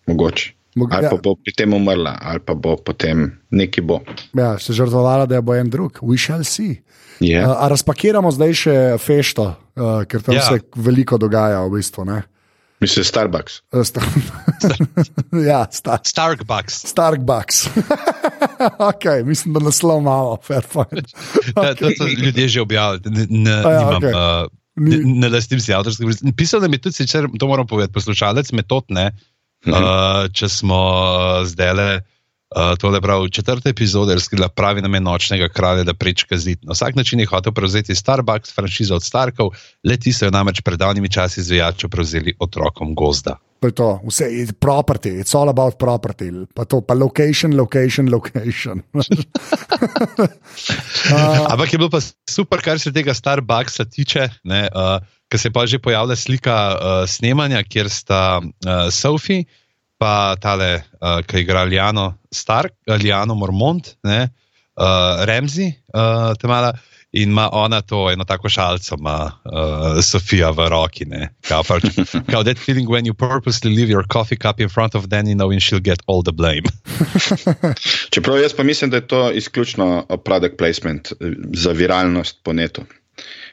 [0.07, 0.53] Mogoče.
[0.75, 1.11] Mog- Ali ja.
[1.11, 4.01] pa bo pri tem umrla, ali pa bo potem neki bo.
[4.33, 5.99] ja, se žrtvovala, da bo en drug.
[6.01, 6.81] We shall see.
[7.21, 7.35] Je.
[7.37, 9.43] Uh, a razpakiramo zdaj še fešto,
[9.75, 10.41] uh, ker tam Ja.
[10.41, 10.47] ja.
[10.49, 12.05] se veliko dogaja, v bistvu.
[12.05, 12.23] Ne?
[12.81, 13.61] Mislim, Starbucks.
[13.73, 14.01] Uh, sta-
[15.51, 16.87] ja, sta Starbucks.
[16.87, 17.69] Starbucks.
[18.91, 21.09] okay, mislim, da naslov malo, fair point.
[21.51, 21.75] Okay.
[21.77, 24.12] To so ljudje že objavili, ne, ne, A ja, nimam, okej.
[24.12, 24.47] uh,
[24.79, 26.33] Ni- ne, ne lastim si avtorske pravice.
[26.33, 29.11] Pisal nam je tudi, sicer, to moram povedati, poslušalec metod ne,
[29.67, 29.75] Mhm.
[29.75, 29.81] uh,
[30.31, 30.79] če smo
[31.45, 31.88] zdaj le.
[31.95, 32.18] Uh,
[32.81, 36.59] tole pravi četrta epizoda, razkrila pravi namen nočnega kralja, da prečka zid.
[36.63, 39.49] Na vsak način je hotel prevzeti Starbucks, franšizo od Starkov,
[39.85, 43.37] le ti so jo namreč pred davnimi časi zvijačo prevzeli otrokom gozda.
[43.61, 46.31] To je to, vse je property, it's all about property.
[46.55, 48.83] Pa to, pa location, location, location.
[48.95, 49.03] uh,
[51.53, 51.99] Ampak je bilo pa
[52.31, 56.79] super, kar se tega Starbucksa tiče, uh, ker se je pa že pojavila slika uh,
[57.11, 58.45] snemanja, kjer sta uh,
[58.95, 59.45] Sophie,
[59.99, 64.29] pa tale, uh, ki igra Liano Stark, uh, Liano Mormont, ne,
[64.79, 66.73] uh, Remzi, uh, temala.
[67.13, 71.05] In ima ona to eno tako šalico, ima uh, Sofija v roki.
[71.05, 71.31] ne.
[71.49, 71.83] Kao pač,
[72.33, 75.61] kao that feeling when you purposely leave your coffee cup in front of Danny, knowing
[75.61, 76.69] she'll get all the blame.
[78.13, 82.83] Čeprav jaz pa mislim, da je to izključno product placement eh, za viralnost po netu.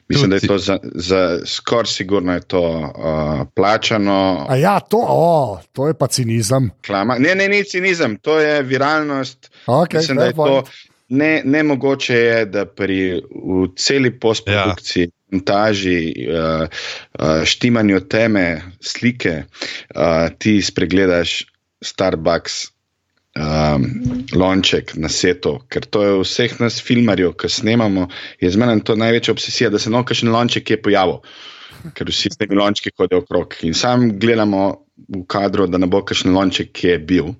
[0.08, 0.48] Mislim, da je Tudi.
[0.48, 4.46] to za, za skoraj sigurno je to uh, plačano.
[4.50, 6.72] a ja, to, oh, to je pa cinizem.
[6.84, 7.16] Reklama.
[7.20, 9.52] Ne, ne, ni cinizem, to je viralnost.
[9.66, 10.64] Okay, Mislim, da je to
[11.10, 13.22] ne, nemogoče, je, da pri
[13.78, 15.10] celi postprodukciji, ja.
[15.32, 16.68] montaži, uh,
[17.20, 19.44] uh, štimanju teme, slike,
[19.96, 21.44] uh, ti spregledaš
[21.82, 22.75] Starbucks.
[23.36, 23.90] Um,
[24.32, 28.06] lonček na setu, ker to je vseh nas filmarjev, ki snemamo,
[28.40, 31.18] je z menem to največja obsesija, da se no kakšen lonček je pojavil,
[31.98, 33.58] ker vsi s temi lončki hodijo okrog.
[33.68, 34.62] In sam gledamo
[35.12, 37.34] v kadru, da ne bo kakšen lonček, ki je bil.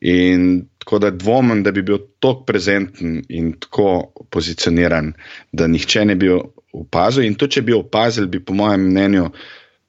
[0.00, 5.12] In tako da dvomim, da bi bil tako prezenten in tako pozicioniran,
[5.52, 7.28] da nihče ne bi opazil.
[7.28, 9.28] In tudi, če bi opazil, bi po mojem mnenju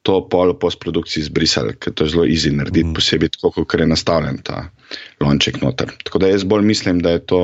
[0.07, 2.95] to polo postprodukciji izbrisali, ker to je zelo easy narediti, mm.
[2.95, 4.69] posebej tako, kot je nastavljen ta
[5.19, 5.91] lonček noter.
[6.07, 7.41] Tako da jaz bolj mislim, da je to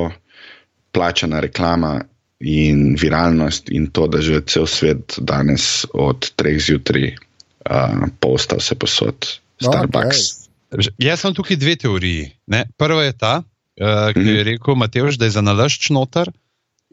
[0.96, 1.98] plačana reklama
[2.40, 8.78] in viralnost in to, da že cel svet danes od treh zjutraj uh, posta vse
[8.80, 9.28] posod
[9.60, 10.24] Starbucks.
[10.72, 10.88] Okay.
[10.98, 12.30] Jaz sem tukaj dve teoriji.
[12.50, 12.64] Ne?
[12.80, 16.32] Prva je ta, uh, ki je rekel Mateoš, da je za nalašč noter.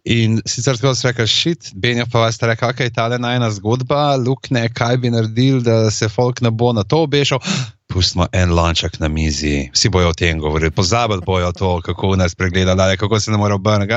[0.04, 4.16] In sicer tako se reče, šit, Benjo pa vas reče, kakšna je ta ena zgodba,
[4.16, 7.40] lukne, kaj bi naredil, da se folk ne bo na to obešal.
[7.88, 12.36] Pustimo en lonček na mizi, vsi bojo o tem govorili, pozabili bojo to, kako nas
[12.36, 13.94] pregledali, kako se ne more obrniti.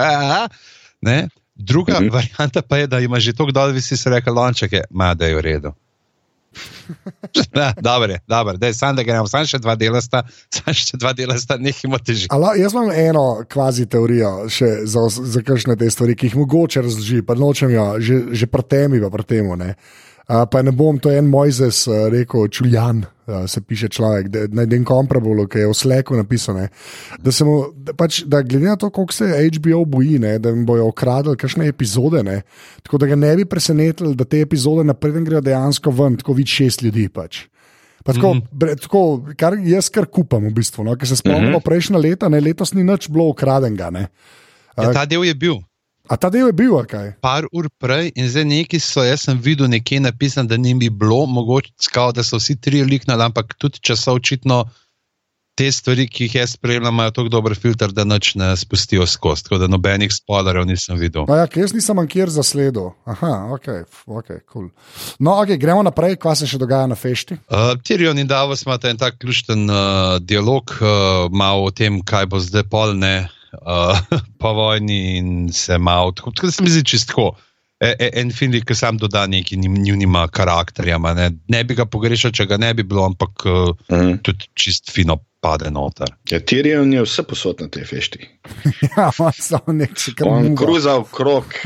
[1.54, 2.08] Druga Mhm.
[2.08, 5.26] varianta pa je, da ima že tako dol, vsi se reče, lonček je, ma da
[5.26, 5.72] je v redu.
[7.54, 8.56] Ja, dobro je, dobro.
[8.56, 10.22] Daj, sam da gremo, sam še dva dela sta,
[10.54, 12.30] sam še dva dela sta, nehimo težiti.
[12.34, 16.82] Ala, jaz imam eno kvazi teorijo še za, za kakšne te stvari, ki jih mogoče
[16.84, 19.58] razloži, pa nočem jo, že, že pri temi, pa pri temu.
[19.60, 19.74] Ne.
[20.24, 24.28] Uh, pa ne bom, to je en Mojzes uh, rekel, Čuljan, uh, se piše človek,
[24.32, 26.70] da na den komprabulu, ki je v sleku napisane.
[27.20, 30.48] Da, se mu, da, pač, da glede na to, koliko se HBO boji, ne, da
[30.48, 32.38] jim bojo ukradli kakšne epizode, ne,
[32.82, 36.56] tako da ga ne bi presenetili, da te epizode naprej grejo dejansko ven, tako vidi
[36.56, 37.10] šest ljudi.
[37.12, 37.44] Pač.
[38.04, 38.48] Pa Tako, mm -hmm.
[38.52, 40.84] bre, tako, kar jaz kar kupam, v bistvu.
[40.84, 40.96] No?
[40.96, 41.64] Ker se spomnimo mm -hmm.
[41.64, 43.90] prejšnja leta, ne, letos ni nič bilo ukradenega.
[43.90, 44.08] Ne.
[44.76, 45.56] Ja, ta del je bil.
[46.08, 47.14] A ta del je bil, kaj?
[47.24, 50.90] Par ur prej in zdaj neki so, jaz sem videl nekje napisano, da ni bi
[50.92, 54.66] bilo, mogoče skal, da so vsi tri liknali, ampak tudi če so očitno
[55.54, 59.46] te stvari, ki jih jaz spremljam, imajo tako dober filter, da noč ne spustijo skozi.
[59.46, 61.28] Tako da nobenih spoilerjev nisem videl.
[61.30, 62.90] Ja, jaz nisem ankir zasledil.
[63.08, 63.68] Aha, ok,
[64.06, 64.68] ok, cool.
[65.18, 67.38] No, ok, gremo naprej, kaj se še dogaja na fešti.
[67.46, 72.28] Uh, Tyrion in Davos imata en tak ključen uh, dialog, uh, malo o tem, kaj
[72.34, 73.14] bo zdaj polne.
[73.62, 77.32] Uh, po vojni in se malo, tako da se mi zdi čistko.
[77.80, 81.14] E, e, en film, ki sam doda neki njunima karakterjama.
[81.14, 84.18] Ne, ne bi ga pogrešal, če ga ne bi bilo, ampak uh, mm.
[84.22, 86.14] tudi čist fino pade noter.
[86.30, 88.24] Ja, Tirion je vse posod na tej fešti.
[88.96, 91.58] ja, samo nek še kar On kruza v krog.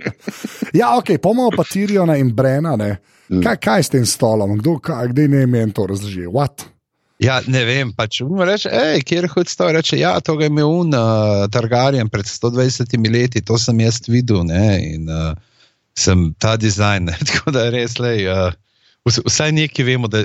[0.80, 2.76] ja, ok, pomalo pa Tiriona in Brena.
[2.78, 3.42] Mm.
[3.42, 6.28] Kaj, kaj s tem stolom, kdo, kaj, kdaj ne meni to razloži?
[7.18, 10.70] Ja, ne vem, pač mu reče, hej, kjer hodi sto, reče, ja, to je imel
[10.70, 15.32] un uh, Targaryen pred 120 leti, to sem jaz videl, ne, in uh,
[15.98, 18.54] sem ta dizajn, ne, tako da res, lej, uh,
[19.08, 20.22] vsaj nekaj vemo, da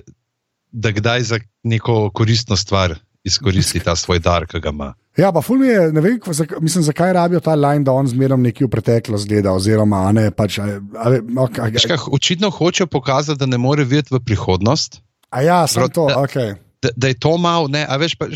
[0.74, 4.94] da kdaj za neko koristno stvar izkoristi ta svoj dar, ki ga ima.
[5.18, 6.20] Ja, pa ful je, ne vem,
[6.62, 10.58] mislim, zakaj rabijo ta line, da on zmeraj nekaj v preteklost gleda, oziroma ne pač.
[10.60, 11.88] Ali, okay, okay.
[11.88, 15.00] Kaj, očitno hoče pokazati, da ne more videti v prihodnost.
[15.30, 16.36] A ja, samo to, da, ok.
[16.84, 18.28] Da, da je to malo, ne, a veš pa.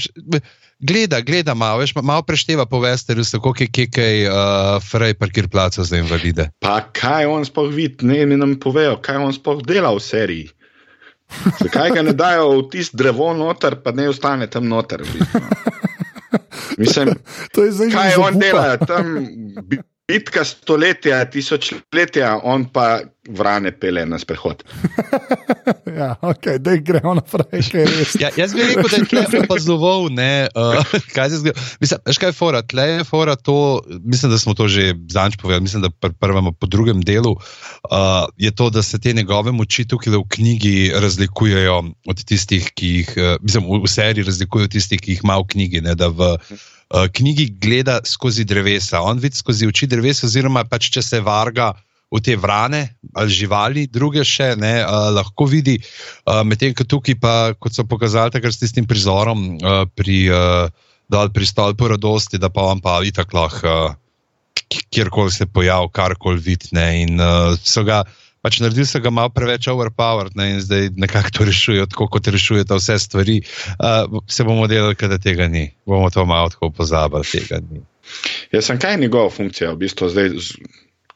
[0.78, 4.36] Gleda, gleda malo, veš, malo prešteva po Westerju, tako je kekaj uh,
[4.86, 6.52] Frey parkir placa za invalide.
[6.62, 10.52] Pa kaj on sploh vidi, ne mi nam povejo, kaj on sploh dela v seriji.
[11.60, 15.02] Zakaj ga ne dajo v tisti drevo noter, pa ne ostane tam noter?
[16.82, 17.16] Mislim,
[17.92, 19.16] kaj on dela tam?
[20.08, 24.62] Bitka stoletja, tisočletja, on pa vrane pele na sprehod.
[26.00, 27.66] ja, ok, da gremo naprej.
[28.24, 31.66] ja, jaz bi rekel, da je tle opazoval, ne, uh, kaj se zgodi.
[31.84, 35.68] Mislim, kaj je fora, tle je fora to, mislim, da smo to že zanč povedali,
[35.68, 39.88] mislim, da pr prvem, po drugem delu uh, je to, da se te njegove moči
[39.88, 44.80] tukaj v knjigi razlikujejo od tistih, ki jih, uh, mislim, v, v seriji razlikujejo od
[44.80, 49.20] tistih, ki jih ima v knjigi, ne, da v uh, knjigi gleda skozi drevesa, on
[49.20, 51.74] vidi skozi oči drevesa, oziroma pač če se varga
[52.08, 55.78] v te vrane ali živali, druge še ne, uh, lahko vidi.
[56.24, 61.28] Uh, Medtem ko tukaj, pa, kot so pokazali, takrat s tistim prizorom uh, pri, uh,
[61.34, 63.98] pri stolpu radosti, da pa vam pa itak lahko, uh,
[64.92, 66.88] kjerkoli se pojavi, karkoli vidne.
[67.04, 68.06] In uh, so ga.
[68.46, 72.28] Pač naredili so ga malo preveč overpowered ne, in zdaj nekako to rešujejo, tako kot
[72.28, 73.42] rešujejo vse stvari.
[73.78, 75.72] Uh, se bomo delali, da tega ni.
[75.86, 77.82] Bomo to malo tako pozabili, tega ni.
[78.52, 80.38] Jaz sem kaj njegova funkcija, v bistvu zdaj.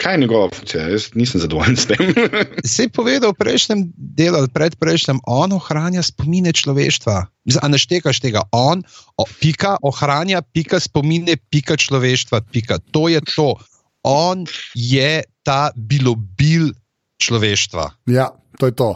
[0.02, 0.88] Kaj je njegova funkcija?
[0.90, 2.14] Jaz nisem zadovoljen s tem.
[2.74, 3.84] Se je povedal v prejšnjem
[4.18, 7.18] delu, pred prejšnjem, on ohranja spomine človeštva.
[7.62, 8.82] A ne štekaš tega, on,
[9.18, 12.82] o, pika, ohranja, pika spomine, pika človeštva, pika.
[12.98, 13.54] To je to.
[14.02, 16.74] On je ta bilobil
[17.22, 17.86] človeštva.
[18.12, 18.92] Ja, to je to.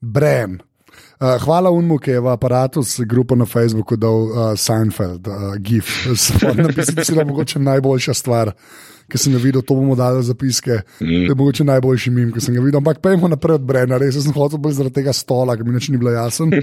[0.00, 0.60] Brem.
[1.18, 5.56] Uh, hvala Unmu, ki je v aparatu s grupo na Facebooku dal uh, Seinfeld, uh,
[5.58, 6.06] GIF.
[6.26, 8.54] Spodnja pisatelja, mogoče najboljša stvar
[9.08, 10.82] ki sem ga videl, to bomo dali zapiske.
[11.00, 11.24] Mm.
[11.26, 12.80] To je mogoče najboljši mim, ki sem ga videl.
[12.82, 15.88] Ampak pojmo naprej od Brena, res sem hotel bolj zaradi tega stola, ki mi nič
[15.92, 16.52] ni bilo jasen.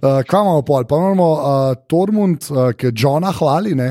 [0.00, 0.84] Uh, kaj imamo pol?
[0.88, 3.74] Pa imamo uh, Tormund, uh, ki je Johna hvali.
[3.74, 3.88] Ne?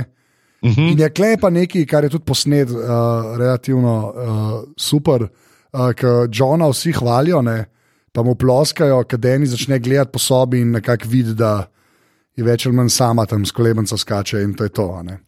[0.64, 0.92] Mm -hmm.
[0.92, 5.28] In je klepa nekaj, kar je tudi posnet, uh, relativno uh, super,
[5.74, 7.66] uh, ki Johna vsi hvalijo, ne?
[8.12, 11.70] pa mu ploskajo, kad eni začne gledati po sobi in nekako vidi, da
[12.36, 14.88] je več ali manj sama tam s kolebenco skače in to je to.
[15.06, 15.20] Ne?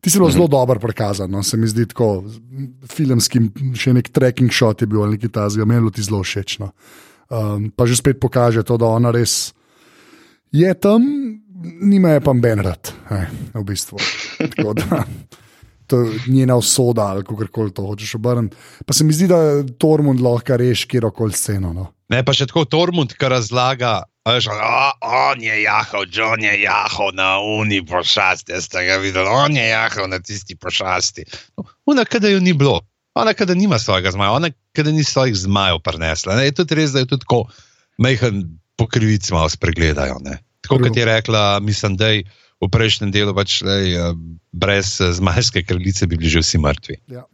[0.00, 1.42] Ti si bilo zelo dobro prikazan, no?
[1.42, 2.22] se mi zdi tako
[2.88, 3.42] filmski,
[3.74, 6.60] še nek trekking shot je bil ali nekaj tasega, meni ti zelo všeč.
[6.62, 6.70] No?
[7.28, 9.50] Um, pa že spet pokaže to, da ona res
[10.54, 11.04] je tam,
[11.82, 12.94] nima je pa Benrat,
[13.54, 13.98] v bistvu.
[15.88, 18.56] To je njena usoda, ali kako koli to hočeš obrniti.
[18.86, 21.72] Pa se mi zdi, da Tormund lahko reši kjerkoli sceno.
[21.72, 21.86] No?
[22.12, 24.46] Ne, pa še tako Tormund, ki razlaga Veš,
[25.00, 29.68] on je jahal, John je jahal na uni pošasti, jaz sem ga videl, on je
[29.70, 31.24] jahal na tisti pošasti.
[31.88, 32.80] Ona, kada jo ni bilo,
[33.16, 36.36] ona, kada nima svojega zmaja, ona, kada ni svojih zmajev prenesla.
[36.36, 36.50] Ne?
[36.50, 37.46] Je tudi res, da je tudi tako
[37.98, 38.44] mehen
[38.76, 40.20] pokrivic malo spregledajo.
[40.24, 40.38] Ne?
[40.60, 42.26] Tako kot je rekla, mislim, da je
[42.58, 43.96] v prejšnjem delu pač, lej,
[44.52, 46.96] brez zmajske kraljice bi bili že vsi mrtvi.
[47.06, 47.24] Ja.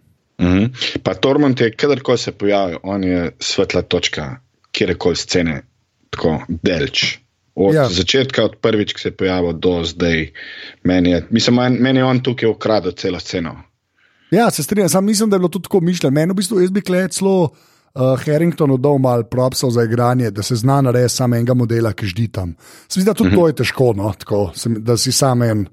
[0.40, 0.72] Mhm.
[1.02, 4.40] Pa Tormont je, kadarkoli se pojavi, on je svetla točka,
[4.72, 5.62] kjerkoli scene
[6.10, 7.18] tako delč.
[7.54, 7.86] Od ja.
[7.86, 10.32] začetka, od prvič, ki se je pojavil, do zdaj,
[10.82, 13.54] meni je, mislim, meni je on tukaj ukradel celo sceno.
[14.34, 16.14] Ja, se strinjam, sam mislim, da je bilo to tako mišljeno.
[16.14, 17.54] Meni v bistvu jaz bi kleclo
[17.94, 22.06] uh, Harringtonu dal malo propsov za igranje, da se zna narediti samo enega modela, ki
[22.06, 22.54] ždi tam.
[22.88, 23.38] Se zdi, da tudi mhm.
[23.40, 24.12] to je težko, no?
[24.18, 25.66] tako, da si sam en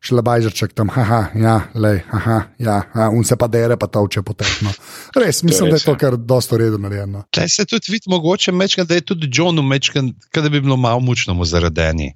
[0.00, 4.22] šlebajžerček tam, haha, ja, lej, haha, ja, ha, un se pa dere, pa ta uče
[4.22, 4.70] potekno.
[5.18, 7.24] Res, mislim, da je to kar dosto redno narejeno.
[7.34, 11.02] Če se tudi vidi, mogoče mečkan, da je tudi Johnu mečkan, da bi bilo malo
[11.02, 12.12] mučno mu zaredeni.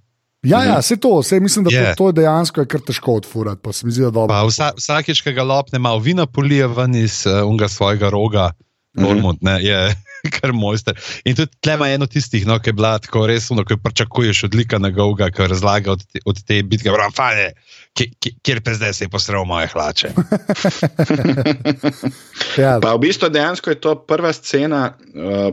[0.46, 1.90] Ja, ja, vse to, vse mislim, da yeah.
[1.94, 3.60] to, to je dejansko je kar težko odfurati.
[3.62, 4.06] Pa se zdi.
[4.48, 8.50] Vsa, vsakeč, ki ga lopne, malo vina polije ven iz uh, svojega roga,
[8.96, 9.36] mm -hmm.
[9.40, 9.94] Ne, je.
[10.36, 10.98] kar mojster.
[11.24, 14.78] In tudi tle ima eno tistih, no, ki je bila tako resno, ki pričakuješ odlika
[14.78, 17.52] na Goga, ki razlaga od te, od te bitke, fane,
[18.42, 20.12] kjer pa zdaj se je posral moje hlače.
[22.62, 22.76] ja.
[22.82, 24.94] Pa v bistvu dejansko je to prva scena uh,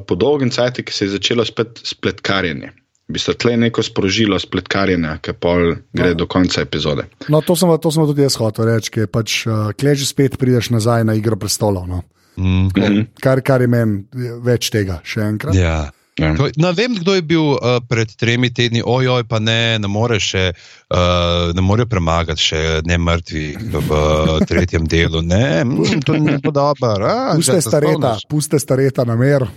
[0.05, 2.71] po dolgem cajtu, ki se je začelo spet spletkarjenje.
[3.09, 6.19] V bistvu tle je neko sprožilo spletkarjenje, ki pol gre no.
[6.21, 7.07] do konca epizode.
[7.27, 10.69] No, to sem, to sem tudi jaz hotel reči, ker pač uh, kleži spet prideš
[10.75, 11.89] nazaj na igro prestolov.
[11.89, 12.05] No.
[12.39, 13.07] Mm -hmm.
[13.21, 14.03] kar, kar je meni
[14.43, 15.55] več tega, še enkrat.
[15.55, 15.91] Ja.
[16.19, 16.35] Ja.
[16.57, 20.49] No, vem, kdo je bil uh, pred tremi tedni, ojoj, pa ne, ne more še,
[20.91, 24.01] uh, ne more premagati še ne mrtvi v
[24.49, 25.23] tretjem delu.
[25.23, 26.95] Ne, mm, to ni podobno.
[27.39, 29.47] Puste stareta, puste stareta na mer.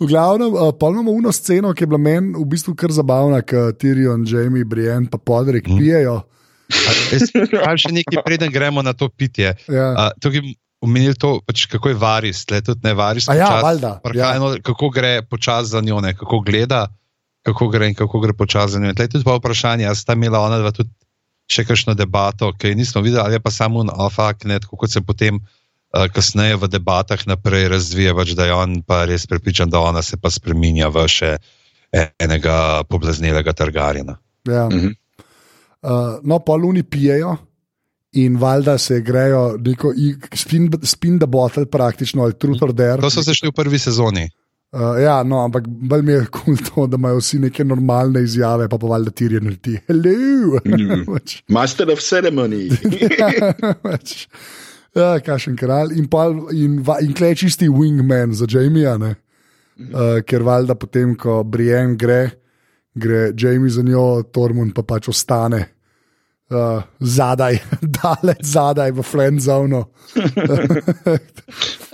[0.00, 3.42] V glavnem, uh, pa imamo uno sceno, ki je bila meni v bistvu kar zabavna,
[3.44, 5.76] ker Tyrion, Jamie, Brian in Podrik mm.
[5.76, 6.22] pijejo.
[7.66, 9.54] Ali še nekaj, preden gremo na to pitje.
[9.68, 10.12] Ja.
[10.16, 13.26] Uh, Umenili to, pač, kako je varis, le tudi ne varis.
[13.28, 14.30] Ja, valjda, ja.
[14.64, 16.86] Kako gre počasi za njo, ne, kako gleda,
[17.44, 18.94] kako gre in kako gre počasi za njo.
[18.96, 20.88] Tle je tudi vprašanje, ali sta imela ona dva tudi
[21.52, 26.06] še kakšno debato, ki nismo videli, ali pa samo na afak, kako se potem uh,
[26.14, 30.16] kasneje v debatah naprej razvija, pač, da je on pa res prepričan, da ona se
[30.16, 31.36] pa spreminja v še
[31.92, 34.16] enega poblaznelega targarina.
[34.46, 34.68] Ja.
[34.70, 34.94] Mhm.
[35.80, 37.38] Uh, no, pa luni pijejo
[38.12, 39.92] in valjda se grejo neko
[40.34, 43.00] spin, spin the bottle, praktično ali truth or dare.
[43.00, 44.28] To so se šli v prvi sezoni.
[44.72, 48.22] Uh, ja, no, ampak bolj mi je kul cool to, da imajo vsi neke normalne
[48.22, 49.78] izjave, pa pa valjda tirje na ti.
[49.88, 50.60] Hello!
[50.64, 51.16] Mm.
[51.56, 52.60] Master of ceremony.
[55.00, 55.96] ja, kašen kralj.
[55.98, 56.06] In,
[56.52, 59.10] in, in klej čisti wingman za Jamie, uh,
[60.26, 62.28] ker valjda potem, ko Brian gre
[62.94, 65.66] gre Jamie za njo, Tormund pa pač ostane.
[66.50, 67.60] Uh, zadaj,
[68.02, 69.84] daleč zadaj v Flendzonu.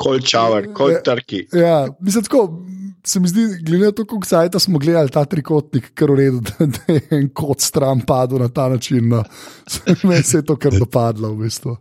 [0.00, 1.42] kot čavar, kot trki.
[1.52, 2.64] Ja, mislim, tako,
[3.06, 6.40] se mi zdi, glede na to, kako sajta smo gledali ta trikotnik, kar v redu,
[6.48, 9.08] da, da je en kot stran padel na ta način.
[9.08, 9.24] No.
[10.24, 11.76] Se je to kar dopadlo v bistvu.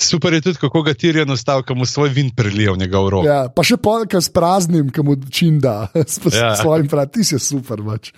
[0.00, 3.26] Super je tudi, kako ga tirijo nastavil, kam svoj vin prelijo v njegov rok.
[3.26, 6.54] Ja, pa še polka s praznim, kam mu čim da, s, ja.
[6.54, 7.82] s svojim prav, ti si super.
[7.84, 8.14] Bač.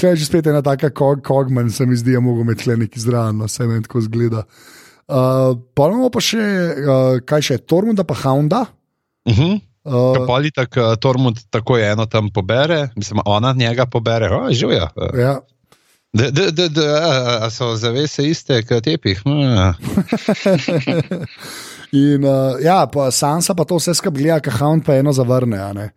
[0.00, 3.00] Kaj je že spet ena taka kogman, se mi zdi, da mogo imeti le neki
[3.00, 4.44] zraven, no, se meni tako zgleda.
[5.10, 8.64] Uh, pa imamo pa še, uh, kaj še, Tormunda pa Hounda.
[9.28, 9.60] Uh -huh.
[9.84, 14.88] uh, ali tako uh, Tormund tako eno tam pobere, mislim, ona njega pobere, oh, živijo.
[15.18, 15.40] Ja.
[17.40, 19.22] A so zavese iste, kot tepih.
[19.24, 19.74] Hm.
[21.92, 25.90] In uh, ja, pa Sansa pa to vse skupaj gleda, kaj Hound pa eno zavrne.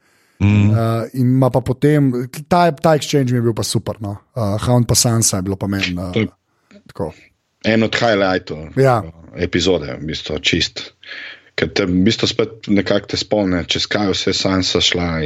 [0.44, 0.70] Mm.
[0.70, 2.12] Uh, in ima pa potem,
[2.48, 4.00] ta, ta exchange mi je bil pa super.
[4.04, 4.18] No?
[4.36, 5.96] Uh, Hound pa Sansa je bilo pa meni.
[5.96, 7.14] Uh,
[7.64, 9.00] en od highlightov ja.
[9.40, 10.92] epizode, v bistvu čist.
[11.54, 15.22] Ker te v bistvu spet nekako te spomne, čez kaj vse Sansa šla.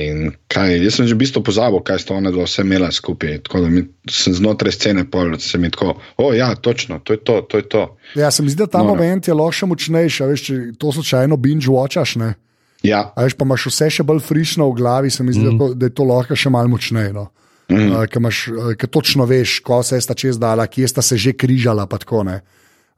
[0.52, 3.48] Kaj, jaz sem že v bistvu pozabil, kaj sta ona dva vse imela skupaj.
[3.48, 7.16] Tako da mi, sem znotraj scene pol, da se mi tako, o ja, točno, to
[7.16, 7.84] je to, to je to.
[8.20, 10.92] Ja, se mi zdi, da ta no, moment je lahko še močnejši, veš, če to
[11.00, 12.36] slučajno binge watchaš, ne?
[12.86, 13.12] Ja.
[13.16, 15.58] A veš, pa imaš vse še bolj frišno v glavi, se mi zdi, mm.
[15.58, 17.14] da, da je to lahko še malo močneje.
[17.16, 17.28] No.
[17.72, 17.92] Mm.
[17.92, 21.88] Uh, Ker točno veš, ko se je sta čez dala, kje sta se že križala.
[21.90, 22.40] Tako, uh,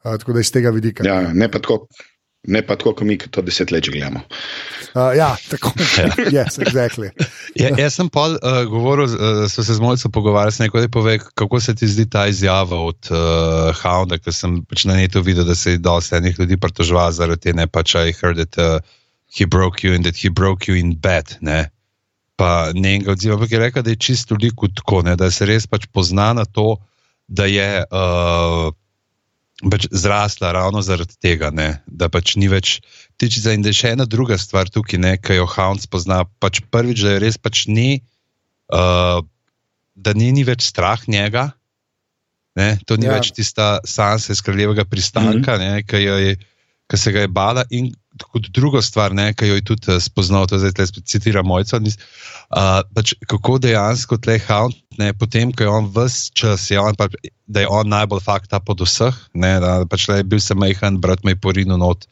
[0.04, 1.08] tako da iz tega vidika.
[1.08, 1.86] Ja, ne pa tako.
[2.48, 4.22] Ne pa tako, kot mi to deset let gledamo.
[4.96, 6.06] Uh, ja, tako je.
[6.38, 7.10] yes, exactly.
[7.60, 11.60] ja, jaz sem pa uh, govoril, uh, so se z mojcem pogovarjali, nekaj pove, kako
[11.60, 15.56] se ti zdi ta izjava od uh, Hounda, ker sem pač na netu videl, da
[15.56, 18.56] se je dosti enih ljudi pritoževalo zaradi te ne pač, I heard it.
[18.58, 18.80] Uh,
[19.30, 21.38] he broke you in that he broke you in bed.
[21.42, 21.70] Ne?
[22.36, 25.16] Pa ne enega odziva, ampak je rekel, da je čisto toliko tako, ne?
[25.16, 26.80] da se res pač pozna na to,
[27.28, 28.72] da je uh,
[29.70, 31.82] pač zrasla ravno zaradi tega, ne?
[31.86, 32.80] da pač ni več
[33.22, 33.54] tičica.
[33.54, 36.24] In da je še ena druga stvar tukaj, ki jo Hound spozna.
[36.42, 38.02] Pač prvič, da je res pač ni,
[38.74, 39.22] uh,
[39.94, 41.52] da ni, ni več strah njega.
[42.58, 42.80] Ne?
[42.90, 43.20] To ni ja.
[43.20, 45.86] več tista sansa iz kraljevega pristanka, mm -hmm.
[45.86, 46.48] ki,
[46.90, 47.64] ki se ga je bala.
[47.70, 51.48] In kot drugo stvar, ne, ki jo je tudi uh, spoznal, to zdaj spet citiram
[51.48, 51.80] mojca.
[51.80, 56.98] Uh, pač kako dejansko tle Hound, ne, potem, ko je on vse čas, je on,
[57.00, 57.10] pa,
[57.48, 61.24] da je on najbolj fakta pod vseh, ne, da pač le, bil sem majhen, brat
[61.24, 62.08] me je porinil not.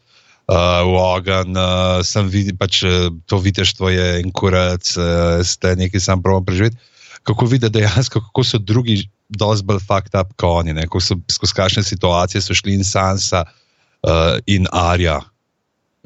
[0.48, 2.80] Uh, v ogen, uh, sem videl, pač
[3.28, 6.80] to viteštvo je en kurac, uh, ste nekaj sam prav preživeti.
[7.28, 11.58] Kako videti dejansko, kako so drugi, dosti bolj fakt up, kot oni, kako so skozi
[11.58, 15.20] kakšne situacije šli in Sansa uh, in Arja,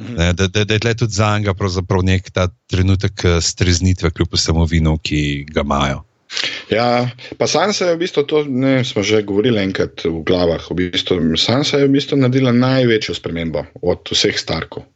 [0.09, 1.53] Ne, da, da, da je tudi za njega
[2.03, 6.03] nek ta trenutek eh, streznitve, kljub vsemu vinu, ki ga imajo.
[6.71, 10.63] Ja, pa Sansa je v bistvu to, ne smo že govorili enkrat v glavah.
[10.71, 14.87] V bistvu, Sansa je v bistvu naredila največjo spremembo od vseh starkov.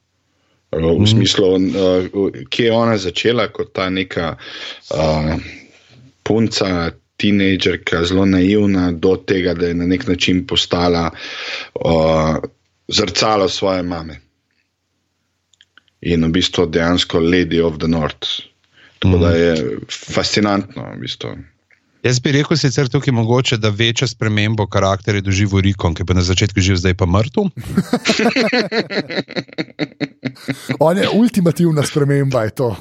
[0.72, 1.08] V mm.
[1.08, 5.36] smislu, uh, kje je ona začela kot ta neka uh,
[6.24, 12.36] punca, tinejdžerka, zelo naivna, do tega, da je na nek način postala uh,
[12.88, 14.25] zrcalo svoje mame.
[16.06, 18.46] In v bistvu dejansko Lady of the North.
[19.00, 19.22] Tako mm.
[19.22, 20.86] da je fascinantno.
[20.96, 21.34] V bistvu.
[22.06, 26.22] Jaz bi rekel, sicer tukaj mogoče, da večjo spremembo karakterja doživi Rikon, ki je na
[26.22, 27.50] začetku živel, zdaj pa mrtev.
[30.86, 32.76] On je ultimativna sprememba, je to.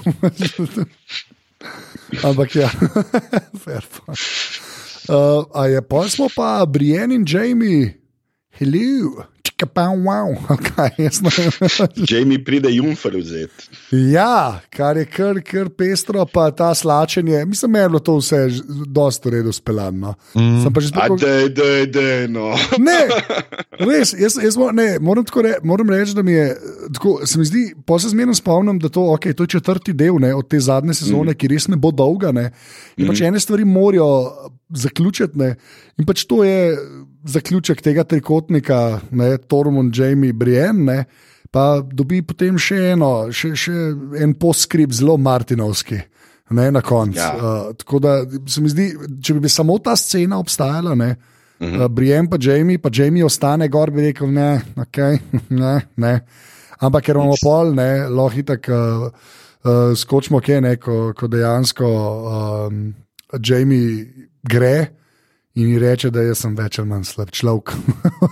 [2.29, 2.69] Ampak ja,
[3.65, 3.85] fair.
[5.09, 7.97] Uh, a je pa smo pa Brian in Jamie,
[8.61, 9.25] hello.
[9.65, 11.11] Wow, okay,
[12.11, 13.69] Jamie pride jumfer vzeti.
[14.13, 17.45] Ja, kar je kar, kar pestro, pa ta slačenje.
[17.45, 18.49] Mislim, da je bilo to vse
[18.87, 20.15] dosto redo speljano.
[20.35, 20.61] Mm.
[20.89, 21.17] Sprekal...
[21.17, 22.57] Da, da, da, no.
[22.85, 22.99] Ne,
[23.79, 26.57] res, jaz, jaz ne, moram, re, moram reči, da mi je,
[26.95, 30.19] tako, se mi zdi, pa se zmerno spomnim, da to, okay, to je četrti del
[30.21, 31.39] ne, od te zadnje sezone, mm.
[31.39, 32.33] ki res ne bo dolga.
[32.33, 32.51] Ne.
[32.97, 33.13] In pač mm.
[33.13, 34.11] pač ene stvari morajo
[34.75, 35.39] zaključiti.
[35.39, 35.55] Ne.
[35.99, 36.77] In pač to je
[37.25, 41.05] zaključek tega trikotnika, ne, Tormund, Jamie, Brienne,
[41.51, 43.75] pa dobi potem še, eno, še, še
[44.23, 46.01] en poskrip, zelo Martinovski.
[46.55, 47.17] Ne, na koncu.
[47.17, 47.31] Ja.
[47.35, 48.91] Uh, tako da se mi zdi,
[49.25, 51.85] če bi samo ta scena obstajala, ne, uh -huh.
[51.85, 55.19] uh, Brienne pa Jamie, pa Jamie ostane gor, bi rekel: ne, okay,
[55.63, 56.21] ne, ne.
[56.79, 59.11] Ampak ker imamo pol, ne, lahko tako uh,
[59.65, 61.87] uh, skočimo, kje ne, ko, ko dejansko
[62.69, 62.95] um,
[63.41, 64.07] Jamie
[64.43, 65.04] gre.
[65.55, 67.77] In mi reče, da sem več ali manj slab človek.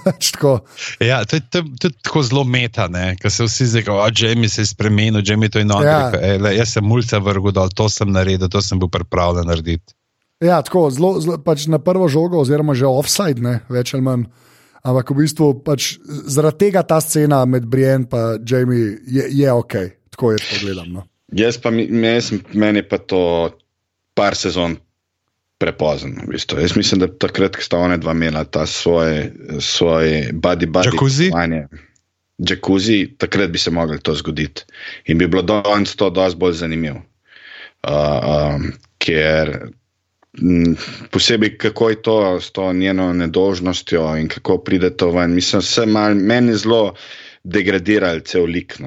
[1.10, 2.88] ja, to je tudi tako zelo meta,
[3.20, 5.86] ker se vsi zdaj, da je Jamie se spremenil, Jamie to je noč.
[5.86, 6.10] Ja.
[6.50, 9.94] Jaz sem mulce vrgel, da to sem naredil, to sem bil pripravljen narediti.
[10.42, 14.26] Ja, tako zelo, zelo pač na prvo žogo, oziroma že offside, ne, več ali manj.
[14.82, 19.74] Ampak v bistvu pač zaradi tega ta scena med Brian in Jamie je, je ok,
[20.10, 20.90] tako je to gledam.
[20.90, 21.06] No.
[21.30, 23.22] Jaz pa meni pa to
[24.18, 24.74] par sezon
[25.62, 26.16] prepozen.
[26.26, 26.58] V bistvu.
[26.60, 31.30] Jaz mislim, da takrat, ko sta ona dva imela ta svoje, svoje body body jacuzzi.
[32.42, 34.64] Jacuzzi, takrat bi se mogli to zgoditi
[35.06, 37.02] in bi bilo danes to dosti bolj zanimivo.
[37.82, 38.66] Uh, um,
[39.02, 39.52] ker
[40.38, 40.74] m,
[41.10, 45.86] posebej, kako je to s to njeno nedožnostjo in kako pride to ven, mislim, se
[45.86, 46.94] meni zelo
[47.44, 48.78] degradirali cel lik.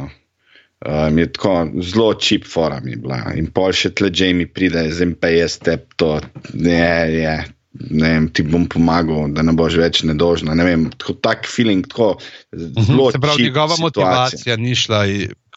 [0.86, 3.17] Um, je tako zelo čip forum je bila.
[3.33, 6.19] In pol še tle Jamie pride, zdaj pa je step to,
[6.53, 7.36] ne, je.
[7.75, 10.53] Ne vem, ti bom pomagal, da ne boš več nedožna.
[10.55, 12.13] Ne vem, tako tak feeling, tako
[12.53, 13.09] mhm, zelo.
[13.11, 15.01] Se pravi, njegova motivacija ni šla,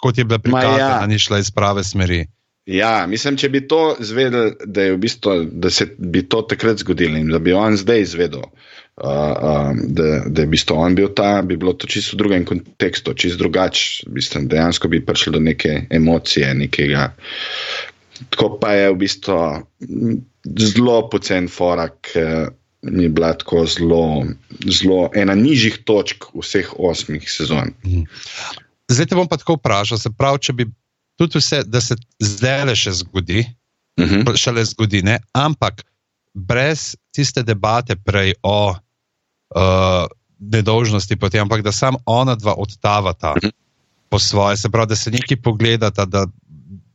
[0.02, 1.06] kot je bila prikazana, ja.
[1.06, 2.24] ni šla iz prave smeri.
[2.68, 7.16] Ja, mislim, če bi to zvedel, da, v bistvu, da se bi to takrat zgodilo
[7.16, 11.38] in da bi on zdaj izvedel, uh, um, da, da je bistvo on bil ta,
[11.42, 14.10] bi bilo to čisto v drugem kontekstu, čisto drugače.
[14.52, 17.06] Dejansko bi prišlo do neke emocije, nekega.
[18.28, 19.38] Tako pa je v bistvu
[20.68, 22.12] zelo pocen forak.
[22.82, 24.02] Ni bila tako zelo,
[24.62, 27.72] zelo ena nižjih točk vseh osmih sezon.
[27.86, 28.04] Mhm.
[28.92, 30.68] Zdaj te bom pa tako vprašal, se pravi, če bi
[31.18, 33.44] tudi vse, da se zdaj le še zgodi,
[33.98, 34.22] uh mhm.
[34.22, 34.36] -huh.
[34.38, 35.18] še le zgodi, ne?
[35.34, 35.82] ampak
[36.34, 40.06] brez tiste debate prej o uh,
[40.38, 43.50] nedolžnosti, potem, ampak da sam ona dva odtavata mhm.
[44.08, 46.26] po svoje, se pravi, da se nekaj pogledata, da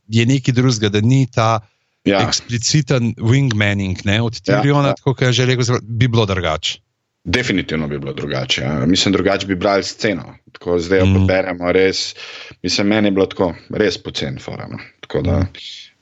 [0.08, 1.60] je nekaj drugega, da ni ta
[2.04, 2.20] ja.
[2.20, 5.02] ekspliciten wingmaning ne, od Tiriona, ja, ja.
[5.04, 6.80] kot je že rekel, bi bilo drugače.
[7.24, 8.62] Definitivno bi bilo drugače.
[8.62, 8.86] Ja.
[8.86, 10.34] Mislim, drugače bi brali sceno.
[10.52, 11.26] Tako zdaj jo mm.
[11.26, 12.14] beremo, res.
[12.62, 14.76] Mislim, meni je bilo tako, res pocen forum.
[15.00, 15.46] Tako da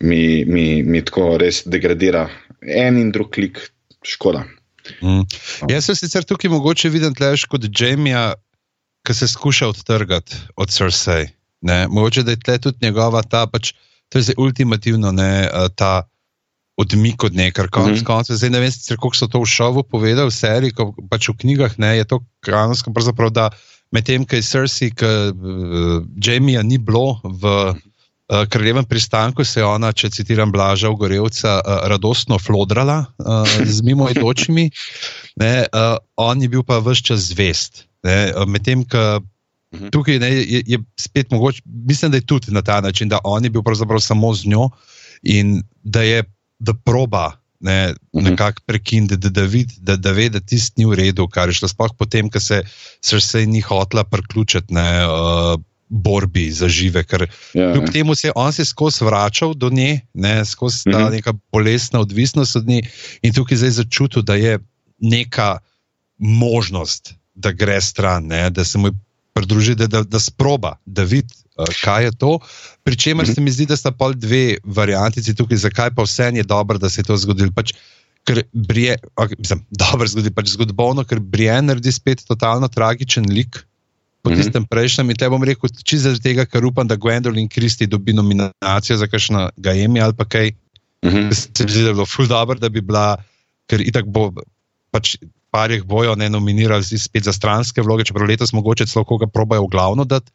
[0.00, 2.28] mi, mi, mi tako res degradira
[2.60, 3.60] en in drug klik,
[4.02, 4.44] škoda.
[5.00, 5.22] Mm.
[5.70, 8.32] Jaz sem sicer tukaj mogoče viden tleš kot Jamija,
[9.06, 11.28] ki se skuša odtrgati od Cersei.
[11.60, 11.86] Ne?
[11.88, 13.72] Mogoče da je tle tudi njegova ta, pač,
[14.08, 16.02] to je zdaj ultimativno, ne, ta
[16.76, 18.06] odmik od nekaj, kar konec mm -hmm.
[18.06, 18.36] koncev.
[18.36, 21.36] Zdaj ne vem, sicer, koliko so to v šovu povedali, v seriji, ko, pač v
[21.36, 23.50] knjigah, ne, je to kanonsko, pravzaprav, da
[23.92, 27.74] medtem, ko je Cersei, ki uh, Jamija ni bilo v.
[28.32, 33.82] Uh, kraljevem pristanku se je ona, če citiram Blaža Ugorevca, uh, radostno flodrala uh, z
[33.82, 37.84] mimoidočimi, uh, on je bil pa vse čas zvest.
[38.46, 39.20] Medtem, ko
[39.74, 39.90] mhm.
[39.92, 43.44] tukaj ne, je, je spet mogoče, mislim, da je tudi na ta način, da on
[43.44, 44.70] je bil pravzaprav samo z njo
[45.22, 46.24] in da je,
[46.62, 47.32] da proba.
[47.62, 48.24] Ne, mhm.
[48.24, 49.44] nekako prekiniti, da, da,
[49.78, 51.68] da, da ve, da tisti ni v redu, kar je šlo.
[51.70, 52.64] Sploh potem, ko se
[52.98, 57.04] srce ni hotla priključiti, uh, borbi za žive.
[57.06, 61.04] Ker ja, kljub temu se je on se skozi vračal do nje, ne, skozi ta
[61.04, 61.12] mhm.
[61.14, 62.82] neka bolestna odvisnost od nje,
[63.22, 64.58] in tukaj zdaj začutil, da je
[64.98, 65.58] neka
[66.18, 68.90] možnost, da gre stran, ne, da se mu
[69.32, 72.38] pridruži, da, da, da sproba, da vidi, uh, kaj je to.
[72.84, 76.78] Pričemer se mi zdi, da sta pol dve variantici tukaj, zakaj pa vse je dobro,
[76.78, 77.53] da se je to zgodilo.
[77.55, 77.74] Pač,
[78.24, 83.64] ker brije, okay, mislim, dobro zgodi, pač zgodovino, ker Brian naredi spet totalno tragičen lik.
[84.22, 84.38] Po mm -hmm.
[84.38, 88.12] tistem prejšnjem, in te bom rekel, čisto zaradi tega, ker upam, da Gwendolyn Christie dobi
[88.12, 90.53] nominacijo za kakšno Gajemi ali pa kaj.
[91.05, 91.34] Mm -hmm.
[91.34, 93.16] Se mi zdi, da bi bilo ful dobro, da bi bila,
[93.66, 94.32] ker itak bo
[94.90, 95.16] pač
[95.53, 99.66] par jih bojo ne nominirali spet za stranske vloge, čeprav letos mogoče celo koga probajo
[99.66, 100.32] v glavno dati.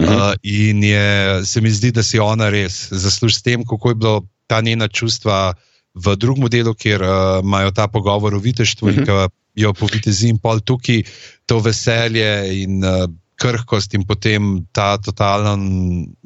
[0.00, 0.16] Mm -hmm.
[0.16, 3.94] uh, in je, se mi zdi, da si ona res zasluži s tem, kako je
[3.94, 5.54] bilo ta njena čustva
[5.94, 7.10] v drugem delu, kjer uh,
[7.42, 8.98] imajo ta pogovor o viteštvu uh -huh.
[8.98, 9.32] in mhm.
[9.54, 11.02] jo po vitezi in pol tukaj,
[11.46, 15.58] to veselje in uh, krhkost in potem ta totalno,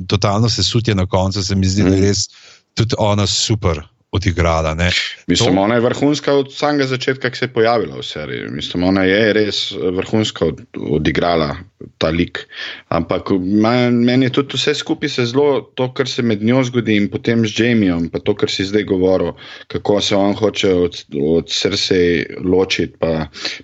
[0.07, 1.90] totalno sesutje na koncu, se mi zdi, uh -huh.
[1.90, 2.09] da je mhm.
[2.09, 2.28] res
[2.74, 4.74] tudi ona super odigrala.
[4.78, 4.90] Ne.
[5.26, 5.62] Mislim, to...
[5.62, 8.48] ona je vrhunska od samega začetka, ki se je pojavila v seriji.
[8.54, 11.56] Mislim, ona je res vrhunska od, odigrala
[11.99, 12.45] ta lik.
[12.89, 17.09] Ampak meni je tudi vse skupaj se zelo, to, kar se med njo zgodi in
[17.11, 19.32] potem z Jamiem, pa to, kar si zdaj govoril,
[19.72, 22.01] kako se on hoče od, od srca
[22.45, 22.97] ločiti.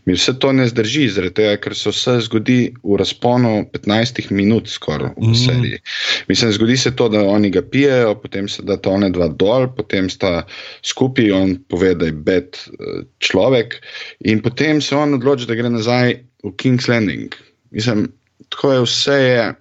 [0.05, 5.14] Mi vse to ne zdrži, tega, ker se vse zgodi v razponu 15 minut, skoraj
[5.16, 5.35] v mm.
[5.35, 5.81] seriji.
[6.29, 9.68] Mislim, zgodi se to, da oni ga pijejo, potem se da to one dva dol,
[9.77, 10.45] potem sta
[10.87, 13.81] skupaj, on pove, da je bed eh, človek,
[14.25, 17.35] in potem se on odloči, da gre nazaj v King's Landing.
[17.71, 18.07] Mislim,
[18.49, 19.12] tako je vse.
[19.12, 19.55] Je,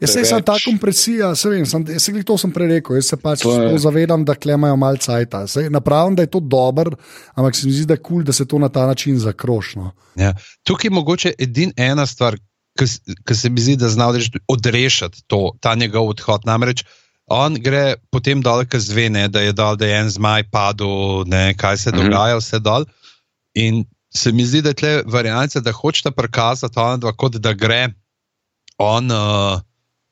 [0.00, 3.10] Jaz se sem ta kompresija, se vem, sem, se glih, to sem prej rekel, jaz
[3.10, 3.44] se pač
[3.82, 5.44] zavedam, da klemajo malo cajta.
[5.72, 6.92] Napravim, da je to dober,
[7.34, 9.90] ampak se mi zdi, da je kul, cool, da se to na ta način zakrošno.
[10.20, 10.34] Ja.
[10.62, 12.38] Tukaj je mogoče edina ena stvar,
[12.76, 14.10] ki se mi zdi, da zna
[14.48, 16.46] odrešiti to, ta njegov odhod.
[16.46, 16.84] Namreč,
[17.26, 21.54] on gre potem dol, ki zvene, da je dol, da je en zmaj padel, ne,
[21.58, 22.04] kaj se mhm.
[22.04, 22.86] dogaja, vse dol.
[23.56, 27.52] In se mi zdi, da je tle varianta, da hočete prikazati on, dva, kot da
[27.52, 27.88] gre
[28.82, 29.60] on, uh,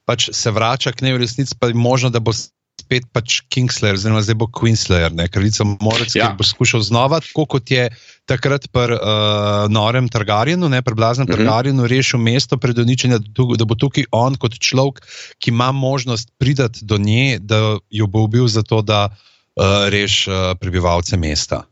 [0.08, 2.34] pač se vrača k njej v resnici, pa je možno, da bo.
[2.74, 6.26] Spet pač Kingslayer, oziroma zdaj bo Queenslayer, kraljica Morec, ja.
[6.26, 7.84] ki bo skušal znova, tako kot je
[8.26, 11.38] takrat pri uh, Norem Targarjenu, ne pri Blaznem mhm.
[11.38, 15.00] Targarjenu, rešil mesto pred uničenjem, da bo tukaj on kot človek,
[15.38, 20.28] ki ima možnost priti do nje, da jo bo ubil za to, da uh, reši
[20.28, 21.62] uh, prebivalce mesta.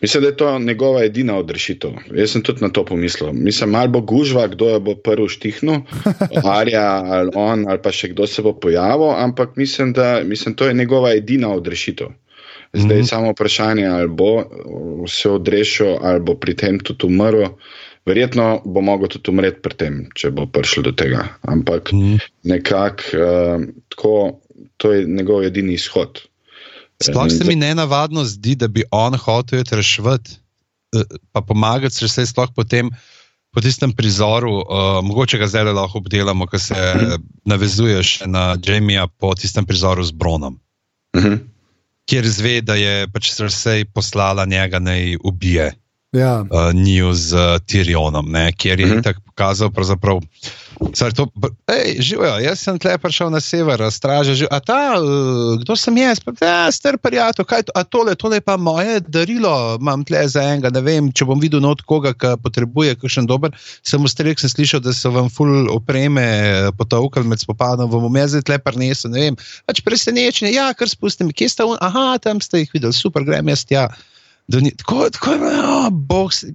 [0.00, 1.90] Mislim, da je to njegova edina odrešitev.
[2.14, 3.32] Jaz sem tudi na to pomislil.
[3.32, 5.80] Mislim, malo bo gužva, kdo je bo prvi štihnil,
[6.58, 10.66] Arja ali on, ali pa še kdo se bo pojavil, ampak mislim, da mislim, to
[10.66, 12.06] je njegova edina odrešitev.
[12.72, 13.08] Zdaj je mm -hmm.
[13.08, 14.44] samo vprašanje, ali bo
[15.08, 17.44] se odrešil, ali bo pri tem tudi umrl.
[18.06, 21.28] Verjetno bo mogel tudi umreti pri tem, če bo prišel do tega.
[21.42, 22.18] Ampak mm -hmm.
[22.42, 23.02] nekako
[24.30, 24.30] uh,
[24.76, 26.20] to je njegov edini izhod.
[27.00, 30.36] Sploh se mi ne navadno zdi, da bi on hotel rešiti,
[30.96, 32.90] eh, pa pomagati, če se sploh potem.
[33.50, 37.16] Po tistem prizoru, uh, mogoče ga zdaj lahko obdelamo, ko se uh -huh.
[37.44, 40.60] navezuješ na Jamija po tistem prizoru z Bronom,
[41.16, 41.32] uh mhm.
[41.32, 41.38] -huh.
[42.06, 45.72] kjer zve, da je pač srce poslala njega naj ubije
[46.12, 46.40] ja.
[46.50, 49.02] uh, njiju z uh, Tyrionom, ne, kjer je uh -huh.
[49.02, 50.20] tako pokazal, pravzaprav.
[50.80, 51.26] To,
[51.68, 54.46] ej, živijo, jaz sem tle prišel na sever, straže že.
[54.48, 56.22] A ta, uh, kdo sem jaz?
[56.40, 57.74] Ja, star prijatelj, kaj to?
[57.76, 61.40] A tole, tole je pa moje darilo, imam tle za enega, ne vem, če bom
[61.40, 63.52] videl not koga, ki potrebuje kakšen dober.
[63.84, 66.24] Sem ustrek, sem slišal, da so vam full opreme
[66.80, 69.38] potovkali med spopadom, vam jaz zdaj tle prinesel, ne vem.
[69.68, 73.52] Pač presenečenje, ja, kar spustim, kje sta on, aha, tam ste jih videli, super, grem
[73.52, 73.90] jaz tja.
[74.50, 76.54] Ni, tako, tako oh, bog se.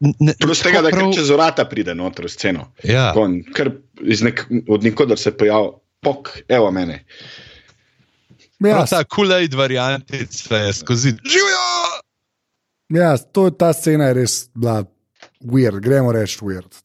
[0.00, 1.10] Pač, Plus tega, da prav...
[1.12, 2.70] čez vrata pride noter v sceno.
[2.88, 3.10] Ja.
[3.12, 3.42] Kon,
[4.24, 7.02] nek, od nikoder se pojavi, pok, evo mene.
[8.64, 11.12] Ja, ta kulej variantica je skozi.
[11.24, 11.66] Živijo!
[12.96, 14.82] Ja, to, ta scena je res bila
[15.44, 16.80] weird, gremo reči weird.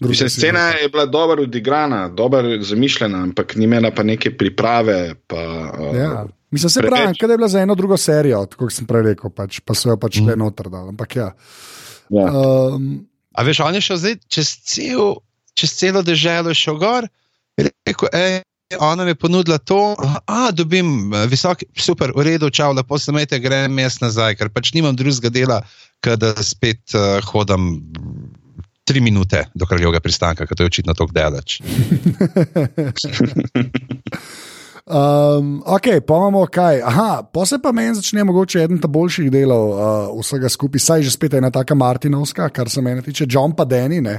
[0.00, 5.14] Mislim, scena je bila dobro odigrana, dobro zamišljena, ampak ni imela pa neke priprave.
[5.26, 5.40] Pa,
[5.94, 6.26] ja.
[6.50, 9.60] Mislim, se pravi, da je bila za eno drugo serijo, kot sem prej rekel, pač,
[9.64, 10.28] pa so jo pač mm.
[10.28, 10.90] le noter dal.
[10.92, 11.30] Ampak ja.
[12.12, 12.28] Ja.
[12.28, 15.14] Um, A veš, on je šel zdaj čez, cel,
[15.56, 17.08] čez celo deželo, šel gor
[17.60, 18.42] in rekel, ej.
[18.80, 23.12] Ona mi je ponudila to, da dobim eh, visoki, super, v redu, čau, lepo se
[23.12, 25.58] imejte, grem jaz nazaj, ker pač nimam drugega dela,
[26.00, 27.84] da spet uh, hodam
[28.88, 31.60] tri minute do kraljevega pristanka, ker to je očitno tako delač.
[34.84, 36.80] Um, ok, pa imamo kaj.
[36.82, 39.80] Aha, pa se pa meni začne mogoče eden od boljših delov uh,
[40.20, 44.00] vsega skupaj, saj že spet ena taka Martinovska, kar se meni tiče, John pa Denny,
[44.02, 44.16] ne,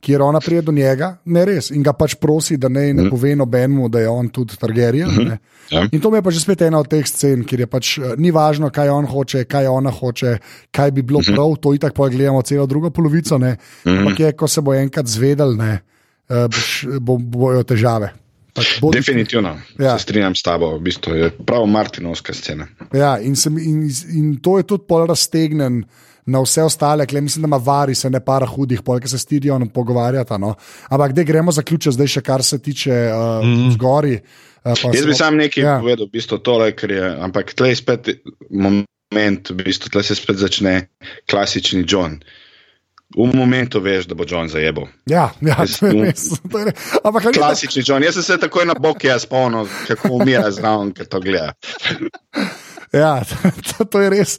[0.00, 3.36] kjer ona pride do njega, ne res, in ga pač prosi, da ne, ne pove
[3.38, 5.14] nobenemu, da je on tudi Targaryen.
[5.28, 5.38] ne.
[5.70, 5.86] Ja.
[5.92, 8.14] In to mi je pa že spet ena od teh scen, kjer je pač eh,
[8.18, 10.38] ni važno, kaj on hoče, kaj ona hoče,
[10.74, 13.38] kaj bi bilo prav, to itak pa gledamo celo drugo polovico.
[13.38, 13.56] Ne.
[13.86, 15.82] Ampak je, ko se bo enkrat zvedel, ne,
[16.28, 18.10] boš- bo, bojo težave.
[18.58, 19.94] Pač bodi- Definitivno Ja.
[19.94, 22.66] se strinjam s tabo, v bistvu je prav Martinovska scena.
[22.92, 25.84] Ja, in, sem, in, in to je tudi pol raztegnen
[26.28, 29.18] na vse ostale, kle, mislim, da ima vari se ne para hudih, pol, ki se
[29.18, 30.36] stidijo in pogovarjata.
[30.36, 30.54] No.
[30.90, 33.70] Ampak da gremo zaključiti zdaj še kar se tiče uh, mm.
[33.72, 34.18] zgori.
[34.58, 35.78] Uh, pa Jaz bi se- sam nekaj Ja.
[35.80, 38.10] povedal, v bistvu tole, ker je, ampak tle je spet
[38.50, 40.74] moment, v bistvu tle se spet začne
[41.24, 42.20] klasični John.
[43.16, 44.84] V momentu veš, da bo John zajebal.
[45.08, 46.28] Ja, ja Jaz- to je res.
[46.44, 46.76] To je res.
[47.04, 48.04] Ampak Klasični John.
[48.04, 51.54] Jaz sem se takoj na bok jaz spomnil, kako umira zraven, ker to gleda.
[52.92, 54.38] Ja, to, to je res.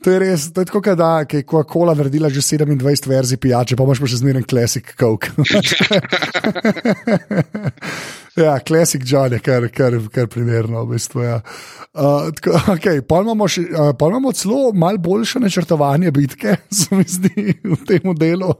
[0.00, 3.84] To je res, to je tako, da je Coca-Cola naredila že 27 verzij pijače, pa
[3.84, 5.28] imaš pa še zmeren klasik Coke.
[8.44, 11.22] ja, klasik John je kar, kar, kar primerno, v bistvu.
[11.24, 11.40] Ja.
[11.90, 16.94] Uh, tako, okay, pol imamo, še, uh, pol imamo celo malo boljše načrtovanje bitke, se
[16.94, 18.52] mi zdi v tem delu.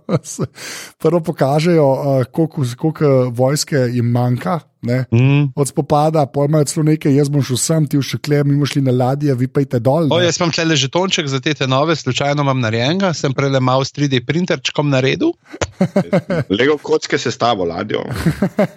[1.03, 4.61] Prvo pokažejo, uh, koliko, koliko vojske jim manjka.
[4.83, 5.05] Ne?
[5.13, 5.53] Mm.
[5.57, 8.81] Od spopada, pol imajo celo nekaj, jaz bom šel sem, ti še klem, mi šli
[8.87, 10.09] na ladje, vi pa idete dol.
[10.09, 13.93] O, jaz imam tle žetonček za te nove, slučajno imam narejenega, sem prele mal s
[13.93, 15.35] 3D printerčkom naredil.
[16.49, 18.07] Lego kocke se stavo ladjo.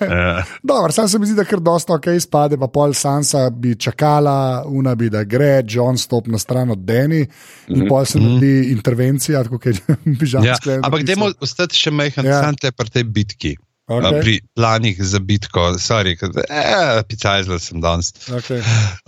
[0.72, 4.64] Dobro, sam se mi zdi, da kar dosta ok spade, pa pol Sansa bi čakala,
[4.70, 7.24] una bi da gre, John stop na stran od Deni
[7.68, 7.88] in Mhm.
[7.90, 12.38] pol se naredi intervencija, tako kot bi že Ja, ampak dajmo ostati še majhen Ja.
[12.38, 12.42] ja.
[12.48, 13.56] sant pri tej bitki.
[13.84, 14.22] Okay.
[14.22, 18.14] Pri planih za bitko, sorry, eh, picajzla sem danes.
[18.32, 18.62] Okay.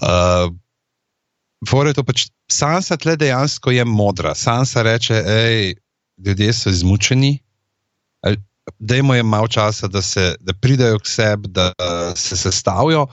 [0.04, 0.52] Uh,
[1.70, 4.36] Fore je to pač, Sansa tle dejansko je modra.
[4.36, 5.76] Sansa reče, hej,
[6.20, 7.40] ljudje so izmučeni,
[8.80, 13.08] dajmo jim malo časa, da, se, da pridejo k sebi, da uh, se sestavijo.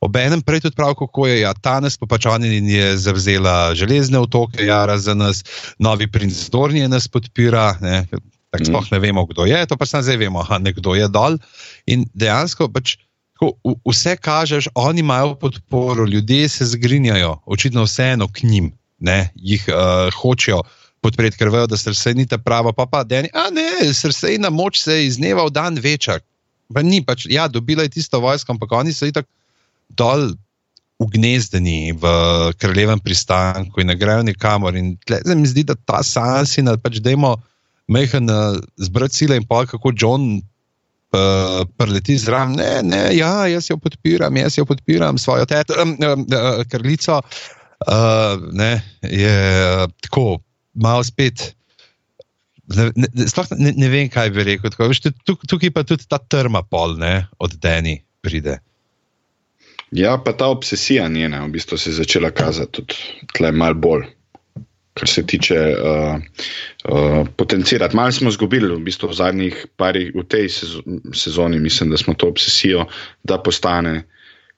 [0.00, 4.64] Obenem prej tudi prav, kako je ja, danes, pa pač oni je zavzela železne otoke,
[4.64, 5.44] jara za nas,
[5.78, 7.76] novi princ Dornije nas podpira.
[7.80, 8.06] Ne,
[8.50, 8.64] tako Mhm.
[8.64, 11.38] sploh ne vemo, kdo je, to pa samo zdaj vemo, nekdo je dol.
[11.86, 12.96] In dejansko pač.
[13.36, 19.28] Tako, v- vse kažeš, oni imajo podporo, ljudje se zgrinjajo, očitno vseeno k njim, ne,
[19.36, 20.62] jih uh, hočejo
[21.04, 24.80] podpreti, ker vejo, da srce ni ta prava, pa pa da ne, srce na moč
[24.82, 26.18] se je iz dneva v dan veča.
[26.74, 29.28] Pa ni pač, ja, dobila je tisto vojsko, ampak oni so itak
[29.94, 30.32] dol
[30.98, 32.10] ugnezdeni v
[32.56, 34.76] kraljevem pristanku in ne grejo nikamor.
[34.76, 37.36] In tle se mi zdi, da ta sansina, pač dajmo
[37.92, 42.56] mehen uh, zbrati sile in pa kako John uh, preleti zraven.
[42.58, 46.26] Ne, ne, ja, jaz jo podpiram, jaz jo podpiram, svojo teto, um, um,
[46.72, 47.20] kraljico.
[47.86, 49.36] Uh, ne, je
[50.00, 50.40] tako
[50.76, 51.52] malo spet.
[52.66, 54.72] Ne, ne, sploh ne, ne vem, kaj bi rekel.
[54.74, 58.58] Tako, veš, tuk, tukaj pa tudi ta trma pol, ne, od Deni pride.
[59.94, 62.94] Ja, pa ta obsesija njena v bistvu se je začela kazati tudi
[63.36, 64.06] tle malo bolj.
[64.96, 66.16] Kar se tiče uh,
[66.88, 67.96] uh, potencirati.
[67.96, 70.80] Malo smo izgubili v, bistvu v zadnjih parih, v tej sezo
[71.12, 72.86] sezoni, mislim, da smo to obsesijo,
[73.22, 74.06] da postane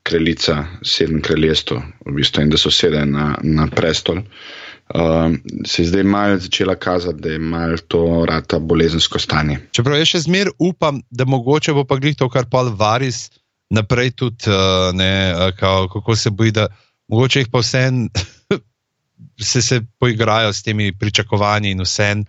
[0.07, 4.23] kraljica sedem kraljestv v bistvu, in da so sedaj na, na prestol.
[4.23, 4.68] Uh,
[5.67, 9.59] se je zdaj malo začela kazati, da je malo to rata bolezensko stanje.
[9.73, 13.29] Čeprav jaz še zmeraj upam, da mogoče bo pa glih to, kar pa Varis
[13.71, 16.69] naprej tudi, uh, ne, uh, kao, kako se boji, da
[17.09, 18.09] mogoče jih pa vsem
[19.51, 22.25] se, se poigrajo s temi pričakovanji in vsem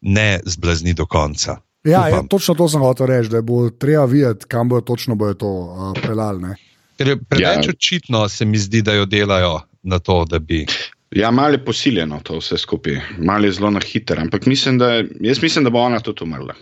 [0.00, 1.58] ne zblazni do konca.
[1.84, 5.34] Ja, ja, točno to sem hotel reči, da bo treba videti, kam bojo točno bojo
[5.34, 6.42] to uh, pelali.
[6.42, 6.54] ne.
[6.98, 7.70] Ker je preveč Ja.
[7.70, 10.66] očitno, se mi zdi, da jo delajo na to, da bi.
[11.14, 15.02] Ja, malo je posiljeno to vse skupaj, malo je zelo na hiter, ampak mislim, da,
[15.20, 16.54] jaz mislim, da bo ona tudi umrla.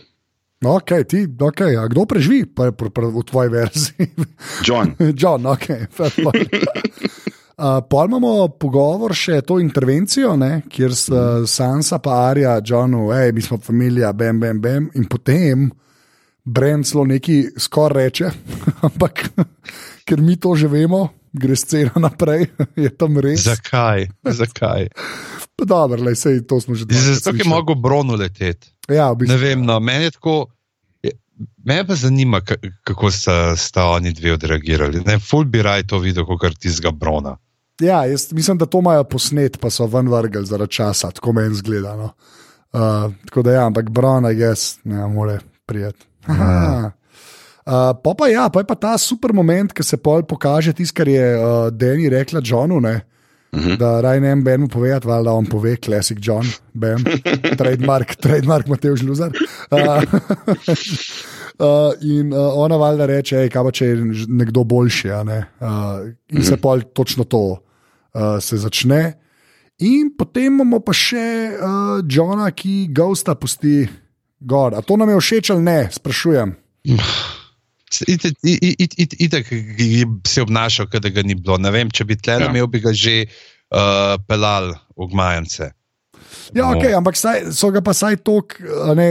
[0.61, 1.75] No, okay, ti, okay.
[1.83, 4.07] A kdo preživi pa, pa, pa, v tvoji verziji?
[4.67, 5.69] John, John, ok.
[7.53, 13.33] Uh, pol imamo pogovor še to intervencijo, ne, kjer sta Sansa pa Arja, Johnu, hej,
[13.35, 15.67] mi smo familija, bam, bam, bam, in potem
[16.43, 18.31] Brend celo neki skoraj reče,
[18.87, 19.25] ampak
[20.07, 22.47] ker mi to že vemo, gre scena naprej,
[22.85, 23.43] je tam res.
[23.43, 24.07] Zakaj?
[24.23, 24.87] Zakaj?
[25.55, 28.69] Pa Dobro, lej, sej, to smo že dvakrat Zato, je mogel Brono leteti.
[28.89, 30.47] Ja, v Ne bistvu, vem, no, meni je tako.
[31.65, 35.01] Me pa zanima, ka- kako sta, sta oni dve odreagirali.
[35.05, 37.37] Ne, ful bi raj to videl, kot tistega Brona.
[37.81, 41.55] ja, jaz mislim, da to imajo posnet, pa so ven vrgli zaradi časa, tako meni
[41.55, 41.95] zgleda.
[41.95, 42.13] No.
[42.73, 46.05] Uh, tako da ja, ampak Brona, jaz ne more prijeti.
[47.63, 50.97] Uh, pa, pa ja, pa je pa ta super moment, ki se pol pokaže tisto,
[50.99, 53.01] kar je uh, Deni rekla Johnu, ne,
[53.53, 53.77] -huh.
[53.77, 57.03] da raj ne vem, Benu povedati, da on pove, klasik John, Bem,
[57.59, 59.31] trademark, trademark Matej Žluzar.
[59.71, 60.03] Uh,
[61.53, 63.97] Uh, in uh, ona valjda reče, ej, kaj pa če je
[64.27, 65.11] nekdo boljši.
[65.27, 65.37] Ne?
[65.61, 69.19] Uh, in se pa točno to uh, se začne.
[69.85, 73.85] In potem imamo pa še uh, Johna, ki gosta pusti
[74.41, 74.73] gor.
[74.73, 76.57] A to nam je všeč ali ne, sprašujem.
[78.01, 81.57] Itek je se obnašal, da ga ni bilo.
[81.57, 82.49] Ne vem, če bi tle ja.
[82.49, 85.71] imel, bi ga že uh, pelal v gmajance.
[86.53, 86.77] Ja, no.
[86.77, 88.57] ok, ampak saj, so ga pa saj tok,
[88.97, 89.07] ne,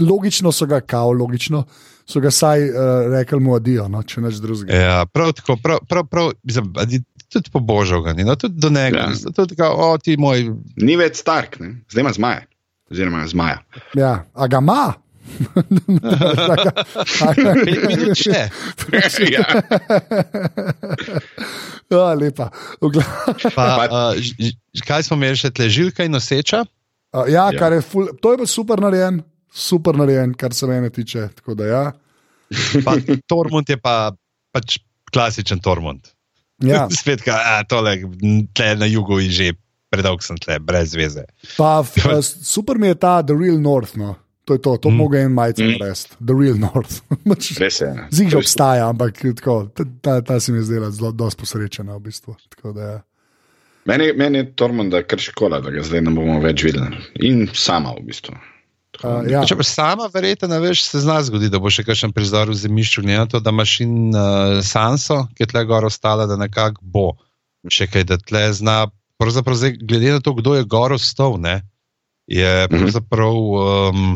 [0.00, 1.64] logično so ga kao, logično.
[2.04, 2.76] So ga saj uh,
[3.14, 4.76] rekli mu adijo, no, če neč drugega.
[4.76, 6.68] Ja, prav tako, prav, prav, prav, mislim,
[7.32, 9.08] tudi po božju, no, tudi do njega.
[9.08, 9.32] Ja.
[9.32, 10.50] Tudi, kao, o, moj...
[10.76, 11.78] Ni več stark, ne?
[11.88, 12.44] zdaj ima zmaje.
[12.90, 13.58] Oziroma, zmaja.
[13.96, 14.92] Ja, a ga ima.
[18.14, 18.50] Še.
[19.32, 19.44] ja.
[21.94, 22.50] ja, lepa.
[23.54, 24.12] Pa, uh,
[24.86, 26.60] kaj smo imeli še tle, žilka in noseča?
[27.14, 27.70] Uh, ja, ja.
[27.74, 29.16] Je ful, to je bil super narejen,
[29.54, 31.28] super narejen, kar se mene tiče.
[31.62, 31.84] Ja.
[32.84, 32.92] Pa,
[33.30, 33.94] Tormund je pa
[34.54, 34.66] pač
[35.14, 36.02] klasičen Tormund.
[36.62, 36.86] Ja.
[37.00, 37.92] Spet, ka, a, tole,
[38.54, 39.48] tle na jugu je že
[39.94, 41.22] predolg, sem tle, brez veze.
[41.54, 43.94] Pa, uh, super mi je ta The Real North.
[43.98, 44.16] No.
[44.44, 44.96] To je to, to mm.
[45.00, 45.80] mogo en majcen mm.
[45.80, 47.00] res, The Real North.
[47.64, 47.70] Je.
[48.12, 49.72] Zig že obstaja, ampak tako,
[50.04, 51.96] ta, ta se mi je zdela zelo posrečena.
[51.96, 52.36] V bistvu.
[52.52, 53.00] tako, da, ja.
[53.84, 57.00] Meni, meni je Tormund, da je kar škoda, da ga zdaj ne bomo več videli.
[57.24, 58.36] In sama v bistvu.
[59.02, 59.42] Uh, ja.
[59.44, 62.56] Če pa sama, verjetno, ne veš, se zna zgoditi, da bo še kakšen prizor v
[62.56, 66.84] zemljišču, ne to, da imaš in uh, Sanso, ki je tle gor ostala, da nekako
[66.94, 67.06] bo
[67.68, 68.76] še kaj, da tle zna.
[69.20, 71.36] Pravzaprav, zdaj, glede na to, kdo je gor ostal,
[72.28, 72.70] je mhm.
[72.72, 73.42] pravzaprav.
[73.90, 74.14] Um,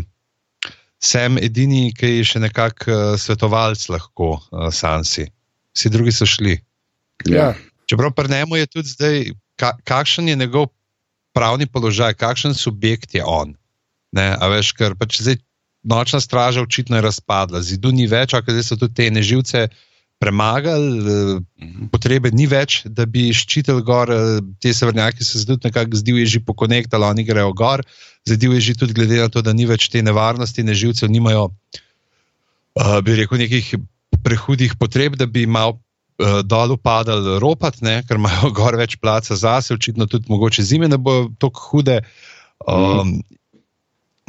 [1.05, 5.29] sem edini, ki je še nekako uh, svetovalec, lahko uh, Sansi.
[5.77, 6.59] Vsi drugi so šli.
[7.31, 7.53] Ja.
[7.91, 9.19] Čeprav pri njemu je tudi zdaj,
[9.59, 10.69] ka, kakšen je njegov
[11.35, 13.55] pravni položaj, kakšen subjekt je on.
[14.13, 15.39] Ne, a veš, ker pač zdaj
[15.89, 19.69] nočna straža očitno je razpadla, zidu ni več, a zdaj so tudi te neživce
[20.19, 25.97] premagali, eh, potrebe ni več, da bi ščitili gor, eh, te severnjaki se zdaj nekako
[25.97, 27.85] zdijo že pokonektali, oni grejo gor,
[28.27, 31.55] zdaj je že tudi glede na to, da ni več te nevarnosti, neživcev nimajo,
[32.75, 33.79] uh, bi rekel, nekih
[34.23, 35.79] prehudih potreb, da bi malo
[36.19, 40.89] uh, dol upadali ropat, ne, ker imajo gor več placa zase, očitno tudi mogoče zime
[40.89, 42.03] ne bo tako hude.
[42.67, 43.23] Um, mm.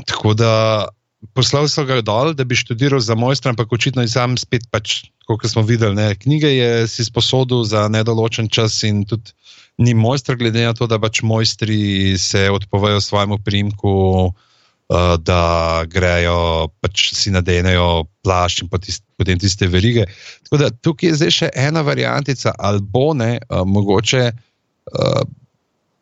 [0.06, 0.88] Tako da
[1.36, 5.10] poslal so ga dol, da bi študiral za mojstra, ampak očitno je sam spet, pač,
[5.28, 9.36] kot smo videli, ne, knjige je si sposodil za nedoločen čas in tudi
[9.80, 13.92] ni mojster, glede na to, da pač mojstri se odpovejo svojemu primku,
[14.28, 20.08] uh, da grejo, pač si nadenejo plašč in tist, potem tiste verige.
[20.48, 25.24] Tako da tukaj je zdaj še ena variantica, ali bo ne, uh, mogoče uh,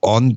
[0.02, 0.34] on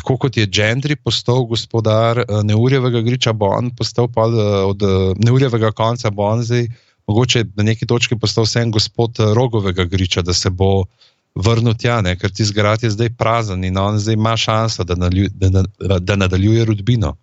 [0.00, 4.38] tako kot je Gendry postal gospodar uh, Neurjevega griča, bo on postal pa uh,
[4.70, 6.68] od uh, Neurjevega konca Bonzi,
[7.06, 10.86] mogoče na neki točki postal vsem gospod uh, Rogovega griča, da se bo
[11.34, 12.16] vrnil tja, ne?
[12.16, 15.98] ker ti zgrad je zdaj prazen in on zdaj ima šanso, da, nalju, da, da,
[15.98, 17.14] da nadaljuje rodbino.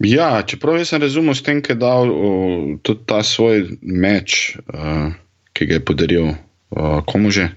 [0.00, 4.56] Ja, čeprav jaz sem razumel s tem, da je dal uh, tudi ta svoj meč,
[4.72, 5.12] uh,
[5.52, 7.50] ki ga je podaril uh, komu že.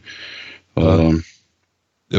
[0.75, 1.15] Uh,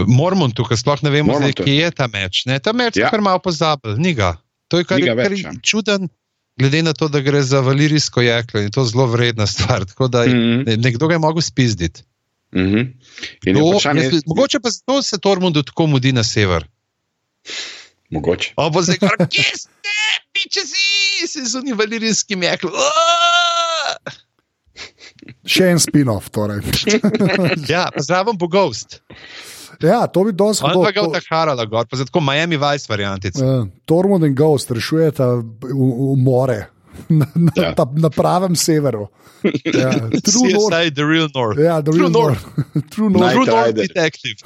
[0.07, 2.45] Mormon tukaj sploh ne vemo, zdaj, kje je ta meč.
[2.51, 2.59] Ne?
[2.59, 3.07] Ta meč ja.
[3.07, 4.35] je kar malo pozabil, ni ga.
[4.73, 5.53] To je kar, kar ja.
[5.63, 6.09] čuden,
[6.59, 9.85] glede na to, da gre za valirijsko jeklo in to je zelo vredna stvar.
[9.85, 10.83] Tako da mm -hmm.
[10.83, 12.03] nekdo ga je mogel spizditi.
[12.55, 12.87] Mm -hmm.
[13.43, 14.23] je...
[14.27, 16.67] Mogoče pa zato se Tormund tako mudi na sever.
[18.11, 18.53] Mogoče.
[18.57, 19.95] O, bo zdaj kar, kje ste,
[20.33, 22.73] piče si, se z unim valirijskim jeklom.
[25.47, 26.61] Še en spin-off, torej.
[27.73, 29.01] ja, zraven bo Ghost.
[29.83, 30.85] Ja, to bi dosti bilo.
[30.85, 33.37] Ampak to je Harala, gor, pa zato Miami Vice variantic.
[33.37, 36.67] Uh, Tormund in Ghost rešujeta v, v more.
[37.09, 37.75] Na, na, ja.
[37.75, 39.09] ta, na pravem severu.
[39.67, 39.91] Ja,
[40.31, 40.95] true north.
[40.95, 41.59] The real north.
[41.59, 42.45] Ja, the real true north.
[42.57, 42.91] north.
[42.95, 43.33] true north.
[43.35, 44.39] True north detective.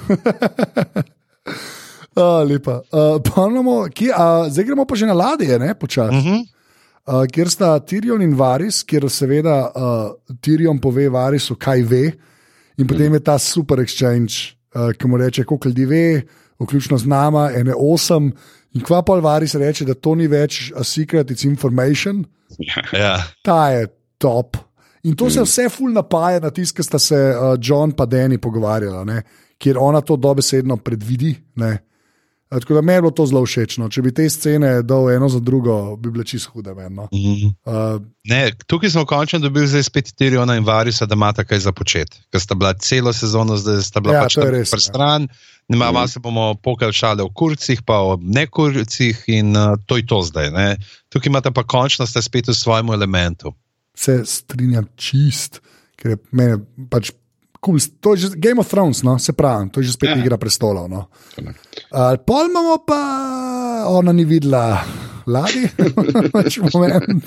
[2.17, 2.81] uh, lepa.
[2.89, 3.21] Uh,
[3.53, 6.17] imamo, kje, uh, zdaj gremo pa že na ladje, ne počasi.
[6.17, 6.41] Uh -huh.
[7.07, 12.13] uh, kjer sta Tirion in Varis, kjer seveda uh, Tirion pove Varisu, kaj ve,
[12.79, 16.23] in potem je ta super exchange uh, ki mu reče, koliko ljudi ve,
[16.61, 18.33] vključno z nama, ene osem.
[18.75, 22.25] In kva pa Alvaris reče, da to ni več a secret, it's information.
[22.93, 23.19] Ja.
[23.45, 23.87] Ta je
[24.19, 24.57] top.
[25.03, 25.45] In to se mm.
[25.45, 29.23] vse ful napaja na tiste, ki sta se uh, John in Danny pogovarjala, ne?
[29.59, 31.35] kjer ona to dobesedno predvidi.
[31.57, 31.79] Ne?
[32.51, 33.77] Uh, tako da meni je bilo to zelo všeč.
[33.91, 36.75] Če bi te scene dal eno za drugo, bi bile čisto hude.
[36.75, 37.09] Men, no.
[37.13, 37.53] Mhm.
[37.69, 41.73] uh, Ne, tukaj smo končno dobili zdaj spet Tiriona in Varisa, da ima kaj za
[41.73, 42.21] početi.
[42.33, 44.81] Ker sta bila celo sezono, zdaj sta bila Ja, pač res, ja.
[44.81, 45.29] stran.
[45.69, 50.07] Nema, malo se bomo pokali šale o kurcih, pa o nekurcih, in uh, to je
[50.07, 50.51] to zdaj.
[50.51, 50.77] Ne.
[51.09, 53.53] Tukaj imate pa končno, ste spet v svojem elementu.
[53.99, 55.61] se strinjam čist,
[55.99, 57.13] ker meni pač.
[57.59, 57.79] Cool.
[58.01, 59.19] To je že Game of Thrones, no?
[59.19, 60.17] se pravi, to je že spet Ja.
[60.17, 60.87] igra prestolov.
[60.87, 61.09] No?
[61.91, 63.01] Uh, pol imamo pa,
[63.89, 64.79] ona ni videla
[65.27, 65.69] ladje,
[66.35, 67.27] pač moment.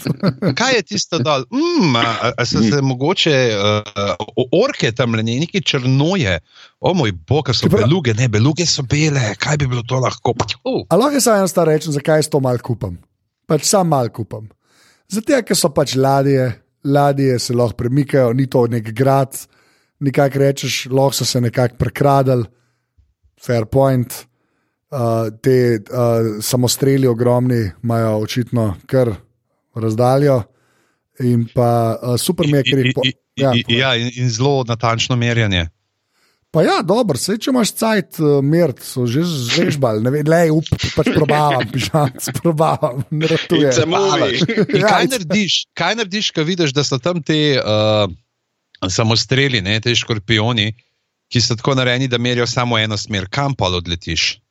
[0.56, 1.44] Kaj je tisto dol?
[1.52, 4.16] Mm, a, a, so se mogoče uh,
[4.56, 6.40] orke tam le neki črnoje?
[6.80, 10.34] O moj bog, so Čeprav- beluge, ne, beluge so bele, kaj bi bilo to lahko?
[10.66, 12.96] Uh, lahko samo eno stvar rečem, zakaj jaz to mal kupam?
[13.46, 14.48] Pač sam mal kupam.
[15.12, 16.48] Zato, ker so pač ladje,
[16.88, 19.36] ladje se lahko premikajo, ni to nek grad,
[20.02, 22.46] nekako rečeš, lahko so se nekako prekradali,
[23.42, 24.14] fair point.
[24.92, 29.14] Uh, te uh, samostreli ogromni imajo očitno kar
[29.76, 30.42] razdaljo.
[31.24, 34.10] In pa uh, super mi je, ker jih po, I- i- ja, i- Ja, in,
[34.16, 35.70] in zelo natančno merjanje.
[36.52, 40.42] Pa ja, dobro, se če imaš cajt, uh, mir, so že zvežbali, ne vem, le,
[40.52, 43.72] up, pač probavam, pižam, probavam, ne ratuje.
[43.72, 48.12] Ja, kaj narediš, kaj narediš, ko vidiš, da so tam ti uh,
[48.90, 50.72] samostreli, ne, te škorpioni,
[51.32, 54.42] ki so tako narejeni, da merijo samo eno smer, kam pa odletiš?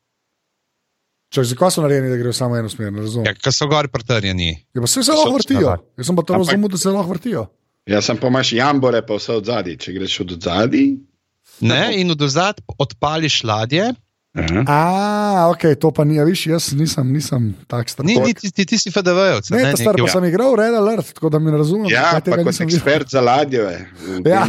[1.31, 2.93] Čak, zakaj so narejeni, da grejo samo eno smer?
[2.93, 3.29] Ne razumem.
[3.29, 4.51] Ja, ker so gor pretrjeni.
[4.75, 5.77] Ja, pa se vse lahko vrtijo.
[5.99, 7.45] Jaz sem pa to razumel, da se lahko vrtijo.
[7.87, 9.77] Ja, sem pa imaš jambore, pa vse od zadaj.
[9.85, 10.89] Če greš od zadaj.
[11.61, 13.93] Ne, in od ozad odpališ ladje,
[14.31, 14.63] Aha.
[14.67, 18.07] A, ok, to pa ni, a viš, jaz nisem, nisem tak star.
[18.07, 19.51] ni, ni, ti, ti, ti si FDV-jevc.
[19.51, 21.89] Ne, ta star, pa sem igral Red Alert, tako da mi ne razumem.
[21.91, 23.59] Ja, pa kot ekspert za ladje.
[23.59, 23.83] Ja.
[24.23, 24.47] Ja.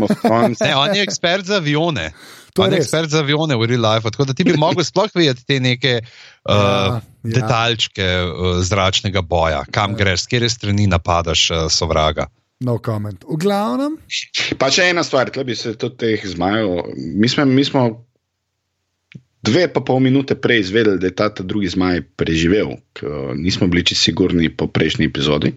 [0.61, 2.11] Ne, on je ekspert za avione.
[2.53, 2.86] To je On je res.
[2.86, 4.11] ekspert za avione v real life.
[4.11, 7.34] Tako da ti bi mogel sploh videti te neke uh, Ja, ja, ja.
[7.39, 9.97] detaljčke uh, zračnega boja, kam ja.
[10.03, 12.27] greš, s kere strani napadaš uh, sovraga.
[12.61, 13.23] No comment.
[13.25, 13.97] V glavnem,
[14.61, 16.91] Pa še ena stvar, tle bi se tudi teh zmajev.
[17.17, 17.88] Mi smo, mi smo
[19.44, 23.68] dve pa pol minute prej izvedeli, da je ta, ta drugi zmaj preživel, ker nismo
[23.68, 25.54] bili čisto sigurni po prejšnji epizodi.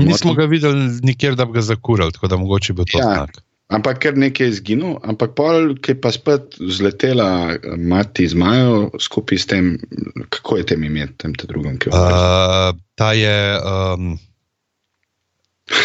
[0.00, 3.14] Nismo ga videli nikjer, da bi ga zakurali, tako da mogoče bo to Ja.
[3.14, 3.42] znak.
[3.70, 9.38] Ampak ker nekaj je izginil, ampak pol, ki pa spet zletela eh, mati zmajev skupaj
[9.38, 9.78] s tem,
[10.26, 14.18] kako je tem ime, tem te drugem, ki je uh, Uh, ta je um,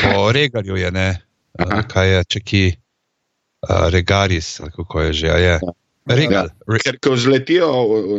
[0.01, 1.21] po Regarju, je, ne,
[1.61, 1.77] Aha.
[1.77, 5.27] uh, kaj je, če ki uh, Regaris, kako je že.
[5.27, 5.59] Je.
[6.05, 6.49] Regal.
[6.67, 7.69] Re, Ker ko zletijo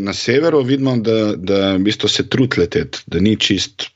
[0.01, 3.87] na severu, vidimo, da, da v bistvu se trud leteti, da ni čist,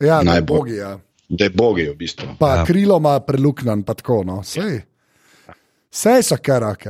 [0.00, 0.24] ja, Najbolj.
[0.24, 0.76] najbogi.
[0.76, 0.94] Ja.
[1.28, 2.26] da je bogi v bistvu.
[2.38, 2.56] Pa Ja.
[2.56, 2.64] ja.
[2.64, 4.82] krilo ima preluknjan, pa tako, no, sej.
[5.90, 6.84] Sej so kar ok.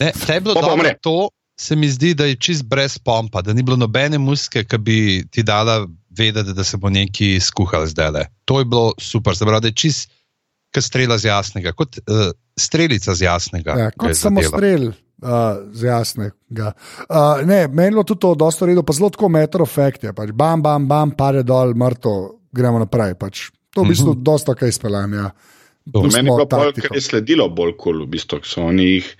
[0.00, 3.52] Ne, te je bilo dobro to, se mi zdi, da je čist brez pompa, da
[3.52, 4.98] ni bilo nobene muske, ki bi
[5.30, 8.10] ti dala vedeti, da se bo nekaj skuhal zdaj.
[8.10, 8.24] le.
[8.44, 10.10] To je bilo super, se pravi, da je čist
[10.74, 13.74] kot strela z jasnega, kot uh, strelica z jasnega.
[13.78, 14.90] Ja, kot samo strelj.
[15.20, 16.70] Uh, z jasnega.
[17.04, 20.14] Uh, ne, meni je bilo tudi to dosta redo, pa zelo tako meter efekt je.
[20.16, 22.22] Pač bam, bam, bam, pade dol, mrtev,
[22.56, 23.18] gremo naprej.
[23.20, 23.50] Pač.
[23.76, 25.28] To je v bistvu dosta kaj speljanja.
[25.92, 26.06] To.
[26.08, 28.86] Meni je pa bolj, ker je sledilo bolj kul, cool, v bistvu, ko so oni
[28.86, 29.10] jih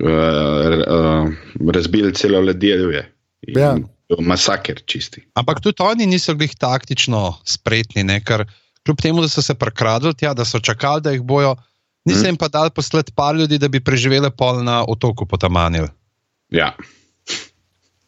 [0.00, 3.04] uh, uh, razbili celo ledje.
[3.52, 3.74] Ja.
[4.22, 5.24] Masaker čisti.
[5.34, 8.20] Ampak tudi oni niso bili taktično spretni, ne?
[8.24, 8.46] ker
[8.86, 11.56] kljub temu, da so se prekradli tja, da so čakali, da jih bojo,
[12.06, 12.26] niso Mhm.
[12.26, 15.86] jim pa dali poslati par ljudi, da bi preživeli pol na otoku potamanil.
[16.50, 16.72] Ja.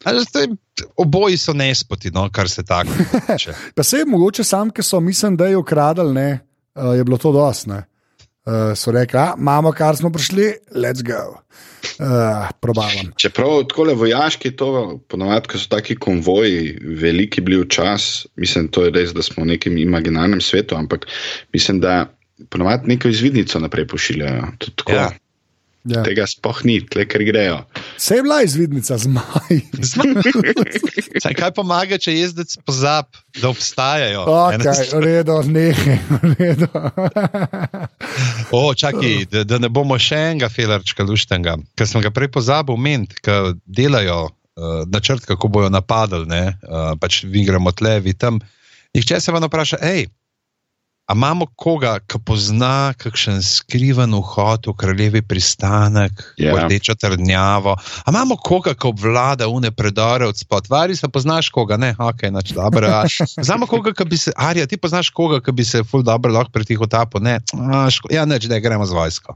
[0.03, 0.47] Ali zdaj,
[0.97, 2.89] Oboji so nespoti, no, kar se tako
[3.27, 3.51] tiče.
[3.75, 6.39] Pa se je mogoče sam, ki so mislim, da je ukradli, ne,
[6.75, 7.69] uh, je bilo to dosti.
[7.69, 7.83] Uh,
[8.75, 11.35] so rekli, "A, imamo, kar smo prišli, let's go.
[11.99, 13.11] Uh, probavam.
[13.17, 18.83] Čeprav tako le vojaški, to ponovadi, ko so taki konvoji, veliki bili včasih, mislim, to
[18.85, 21.05] je res, da smo v nekem imaginarnem svetu, ampak
[21.53, 22.05] mislim, da
[22.49, 24.47] ponovadi neko izvidnico naprej pošiljajo.
[24.89, 25.09] Ja.
[25.83, 26.03] ja.
[26.03, 27.59] Tega sploh ni, tle, ker grejo.
[27.97, 29.59] Se je bila izvidnica zmaj.
[31.23, 33.09] Saj, kaj pomaga, če jezdec pozab,
[33.41, 34.23] da obstajajo?
[34.23, 36.69] Okay, nekaj, v redu.
[38.51, 42.73] O, čakaj, da, da ne bomo še enega felerčka luštenga, ker sem ga prej pozabil
[42.73, 44.29] omeniti, ker delajo
[44.59, 48.39] uh, načrt, kako bojo napadali, ne, uh, pač vi gremo tle, vi tam.
[48.95, 50.07] Nihče se vam vpraša, hej,
[51.09, 56.53] a imamo koga, ki pozna kakšen skriven vhod v kraljevi pristanek, Ja.
[56.53, 56.65] yeah.
[56.65, 57.73] rdečo trdnjavo,
[58.05, 62.29] a imamo koga, ki obvlada une predore od spod, vari se poznaš koga, ne, ok,
[62.31, 62.87] nač dobro.
[63.41, 66.53] Znamo koga, ki bi se, Arja, ti poznaš koga, ki bi se ful dobro lahko
[66.53, 69.33] pri tih utapil, ne, a, ško, ja, neč, da gremo z vojsko.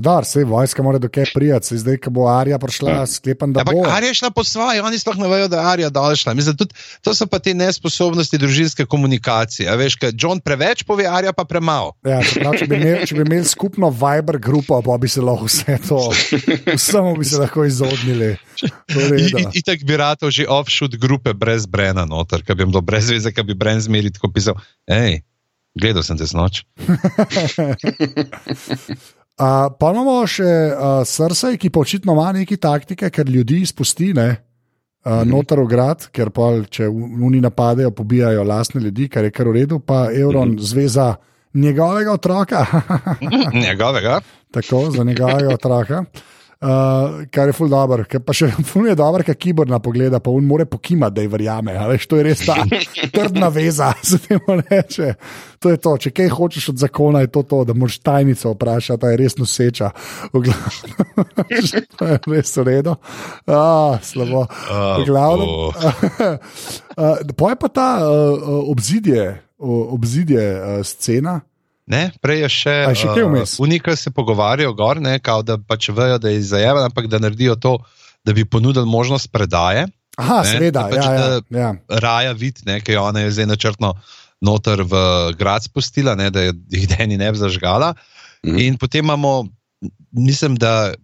[0.00, 3.06] Da, vse vojska mora dokaj prijeti, zdaj, ko bo Arija prišla, ja.
[3.06, 3.90] sklepam, da Ampak bo.
[3.90, 6.34] Arija je šla po svoje, oni sploh ne vejo, da je Arija dol šla.
[6.34, 6.74] Mislim, tudi,
[7.04, 9.68] to so pa te nesposobnosti družinske komunikacije.
[9.68, 11.92] A veš, ker John preveč pove, Arija pa premalo.
[12.06, 16.00] Ja, prav, če, bi imeli, imeli skupno Viber grupo, pa bi se lahko vse to,
[16.74, 18.36] vsemu bi se lahko izognili.
[18.60, 23.32] Tako bi rad že offshoot grupe brez Brena noter, ki bi jim bilo brez veze,
[23.32, 24.54] ki bi Bren zmeri tako pisal.
[24.88, 25.22] Hej,
[25.76, 26.64] gledal sem te snoč.
[29.40, 34.10] Uh, pa imamo še uh, srce, ki pa očitno ima neke taktike, ker ljudi izpusti
[34.12, 34.26] ne,
[35.06, 39.48] uh, noter v grad, ker pa če oni napadejo, pobijajo lastne ljudi, kar je kar
[39.48, 41.14] v redu, pa Euron zveza
[41.56, 42.66] njegovega otroka,
[43.64, 44.20] Njegovega.
[44.52, 46.04] tako za njegovega otroka.
[46.60, 50.28] Uh, kar je ful dobro, ker pa še ful je dobro, ker kiborna pogleda, pa
[50.28, 51.72] on more pokimati, da ji verjame.
[51.88, 52.58] Veš, to je res ta
[53.14, 55.14] trdna veza, se temu reče.
[55.64, 59.00] To je to, če kaj hočeš od zakona, je to, to da moraš tajnico vprašati,
[59.00, 59.88] ta je res noseča.
[61.96, 62.96] To je res v redu.
[63.48, 64.44] Ah, slabo.
[64.68, 65.48] V glavnem.
[67.00, 71.40] Uh, Poje pa ta uh, obzidje, uh, obzidje uh, scena.
[71.90, 75.88] Ne, prej je še, A še uh, unika se pogovarjajo gor, ne, kao, da pač
[75.90, 77.72] vejo, da je zajeven, ampak da naredijo to,
[78.22, 79.88] da bi ponudili možnost predaje.
[80.20, 81.70] Aha, Ne, seveda, da pač, ja, ja, da- ja.
[82.04, 83.94] Raja vid, ne, ki jo ona je zdaj načrtno
[84.40, 84.94] noter v
[85.36, 87.94] grad spustila, ne, da je jih deni ne bi zažgala.
[88.46, 88.58] Mhm.
[88.58, 89.48] In potem imamo,
[90.12, 90.94] mislim, da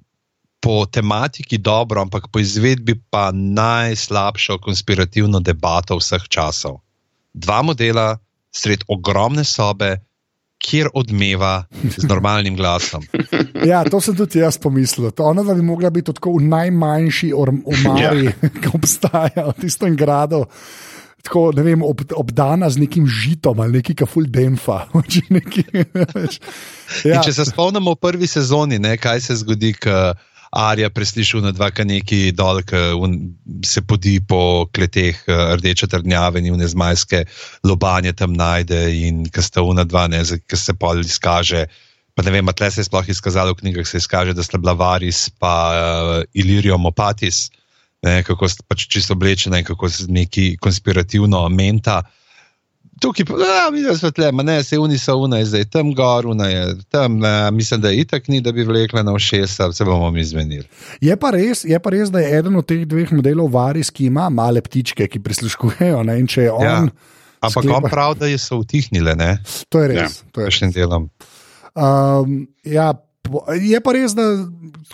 [0.60, 6.80] po tematiki dobro, ampak po izvedbi pa najslabšo konspirativno debato vseh časov.
[7.34, 8.16] Dva modela,
[8.50, 10.00] sred ogromne sobe,
[10.58, 11.64] kjer odmeva
[11.96, 13.04] z normalnim glasom.
[13.66, 15.10] Ja, to sem tudi jaz pomislil.
[15.18, 18.50] To Ona bi mogla biti tako v najmanjši or- omari, ja.
[18.62, 20.44] ki obstaja v tistem gradu.
[21.26, 24.84] Tako, ne vem, ob, obdana z nekim žitom ali nekaj, kar ful demfa.
[25.12, 26.38] Če nekaj, veš.
[27.08, 27.24] Ja.
[27.24, 30.14] Če se spomnimo v prvi sezoni, ne, kaj se zgodi, ko
[30.56, 32.80] Arija presliši na dva kaneki dol, ki
[33.68, 37.24] se podi po kleteh eh, rdeče trdnjave in une zmajske
[37.64, 41.66] lobanje tam najde in ko sta una dva, ki se pol izkaže.
[42.16, 44.72] Pa ne vem, tle se je sploh izkazalo v knjigah, se izkaže, da sta bila
[44.72, 47.50] Varis pa uh, Ilirium Opatis,
[48.00, 52.00] ne, kako sta pač čisto oblečena in kako se neki konspirativno menta.
[53.00, 55.90] Tukaj, pa, da, mi smo tle, ma ne, se uni so una, je zdaj tam
[55.94, 59.72] gor, una je tam, ne, mislim, da je itak ni, da bi vlekla na všesa,
[59.72, 60.64] se bomo mi zmenili.
[61.00, 64.08] je, pa res, je pa res, da je eden od teh dveh modelov Varis, ki
[64.08, 66.02] ima male ptičke, ki prisluškujejo.
[66.08, 66.86] Ne, če je on, Ja.
[67.40, 69.38] Ampak sklepa- on pravi, da so utihnile, ne,
[69.68, 70.00] to je res.
[70.00, 70.30] Ja.
[70.32, 71.10] To je prejšnjim delom.
[71.76, 72.94] Um, ja,
[73.60, 74.24] je pa res, da,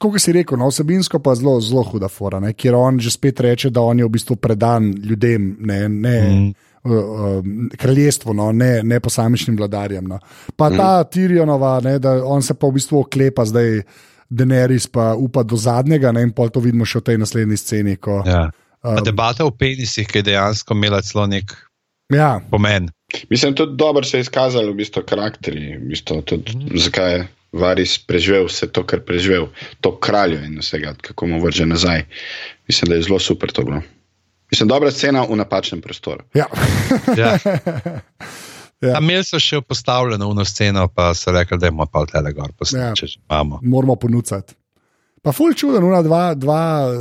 [0.03, 3.40] kot si rekel, no, vsebinsko pa zelo, zelo huda fora, ne, kjer on že spet
[3.40, 6.53] reče, da on je v bistvu predan ljudem, ne, ne mm.
[6.85, 7.45] Uh, uh,
[7.78, 10.09] kraljestvu, no, ne, ne posamičnim vladarjem.
[10.09, 10.18] No.
[10.57, 11.11] Pa ta mm.
[11.12, 13.83] Tirionova, ne, da on se pa v bistvu oklepa zdaj.
[14.33, 17.99] Daenerys pa upa do zadnjega, ne, in pol to vidimo še v tej naslednji sceni.
[18.01, 18.47] Ko, Ja.
[18.49, 21.55] Um, Um, debata o penisih, ki je dejansko imela celo nek
[22.11, 22.89] ja, pomen.
[23.30, 26.80] Mislim, tudi dobro se je izkazalo v bistvu karakteri, v bistvu tudi, mm.
[26.83, 27.20] zakaj je
[27.53, 29.51] Varis preživel vse to, kar preživel,
[29.85, 32.07] to kraljo in vsega, kako mu vrže nazaj.
[32.68, 33.83] Mislim, da je zelo super to bilo.
[34.53, 36.24] Mislim, dobra scena v napačnem prostoru.
[36.34, 36.46] ja.
[37.16, 37.38] Ja.
[38.82, 38.88] Ja.
[38.88, 38.98] Ja.
[38.98, 42.55] Imeli so še postavljeno uno sceno, pa so rekli, da imamo pa tele gor, Ja.
[42.59, 43.61] posneti, če že imamo.
[43.62, 44.57] moramo ponuditi.
[45.22, 46.96] Pa ful čuden, una dva, dva uh,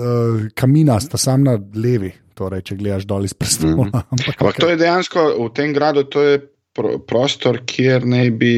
[0.53, 3.73] kamina sta sam na levi, torej, če gledaš dol iz prestola.
[3.73, 4.03] Mm -hmm.
[4.11, 6.37] Ampak, Ampak to je dejansko v tem gradu, to je
[6.73, 8.53] pro, prostor, kjer naj bi.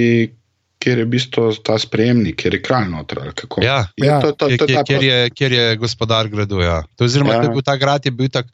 [0.79, 3.17] Ker je v bistvu ta sprejemnik, kjer je kralj noter.
[3.61, 3.87] Ja.
[3.95, 4.19] Je Ja.
[4.19, 6.59] to, to, Kjer, to, kjer, kjer, je, kjer je gospodar gradu.
[6.59, 6.83] Ja.
[6.97, 7.43] To, oziroma, Ja.
[7.43, 7.49] ja.
[7.49, 8.45] bil, ta grad je bil tak.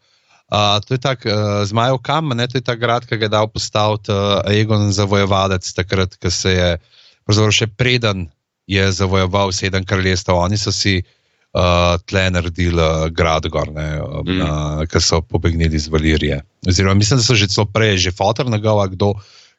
[0.50, 2.48] Uh, to je tak uh, zmajev kam, ne?
[2.48, 6.52] to je ta grad, ki ga je dal postaviti uh, Egon zavojevalec, takrat, ko se
[6.52, 6.70] je,
[7.26, 8.28] pravzaprav še preden
[8.66, 10.36] je zavojeval sedem kraljestev.
[10.36, 14.42] Oni so si uh, tle naredili uh, grad gor, ne, uh, Mm.
[14.42, 16.42] uh, ki so pobegnili iz Valirije.
[16.68, 19.14] Oziroma, mislim, da so že celo prej, že fotor njegova, kdo,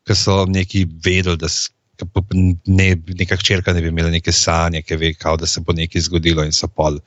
[0.07, 2.27] ki so neki vedeli, da s- ke po-
[2.67, 6.03] ne, neka hčerka ne bi imela neke sanje, ki ve, kao, da se bo nekaj
[6.03, 6.99] zgodilo in so pol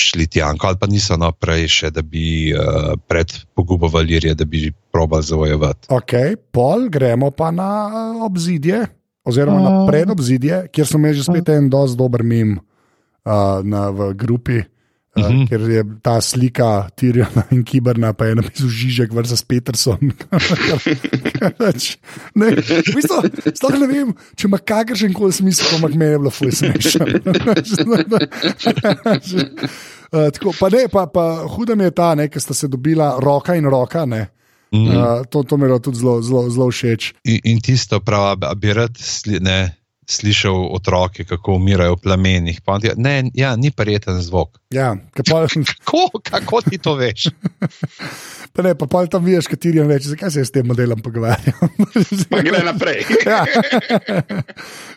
[0.00, 4.72] šli tjanko, ali pa niso naprej še, da bi uh, pred pogubo Valirije, da bi
[4.92, 5.90] probali zavojevati.
[5.92, 6.14] Ok,
[6.54, 8.86] pol gremo pa na uh, obzidje,
[9.24, 14.12] oziroma na predobzidje, kjer smo imeli že spet en dosti dober mim uh, na, v
[14.14, 14.62] grupi.
[15.10, 15.46] Uh, Mhm.
[15.50, 19.98] Ker je ta slika Tirjana in Kiberna, pa je napisal Žižek versus Peterson.
[22.38, 23.18] Ne, v bistvu,
[23.56, 27.06] sploh ne vem, če ima kakršen koli smisel, ampak meni je bilo fuj smešno.
[30.12, 31.24] Uh, tako, pa ne, pa, pa
[31.56, 34.06] huda mi je ta, ker sta se dobila roka in roka.
[34.06, 34.28] Ne,
[34.70, 34.86] Mm.
[34.86, 37.14] Uh, to, to mi je bilo tudi zelo, zelo, zelo všeč.
[37.26, 39.79] In, in tisto pravi, a bi rad sli, ne,
[40.10, 42.60] slišal otroke, kako umirajo v plamenih.
[42.66, 44.58] Pa ti, ne, ja, ni prijeten zvok.
[44.74, 47.28] Ja, ke pol, Kako, kako ti to veš?
[48.54, 51.02] pa ne, pa pol tam vidiš, kateri on reče, zakaj se jaz s tem modelom
[51.02, 51.54] pogovarjam.
[52.30, 53.04] Pa gre naprej.
[53.26, 53.44] ja.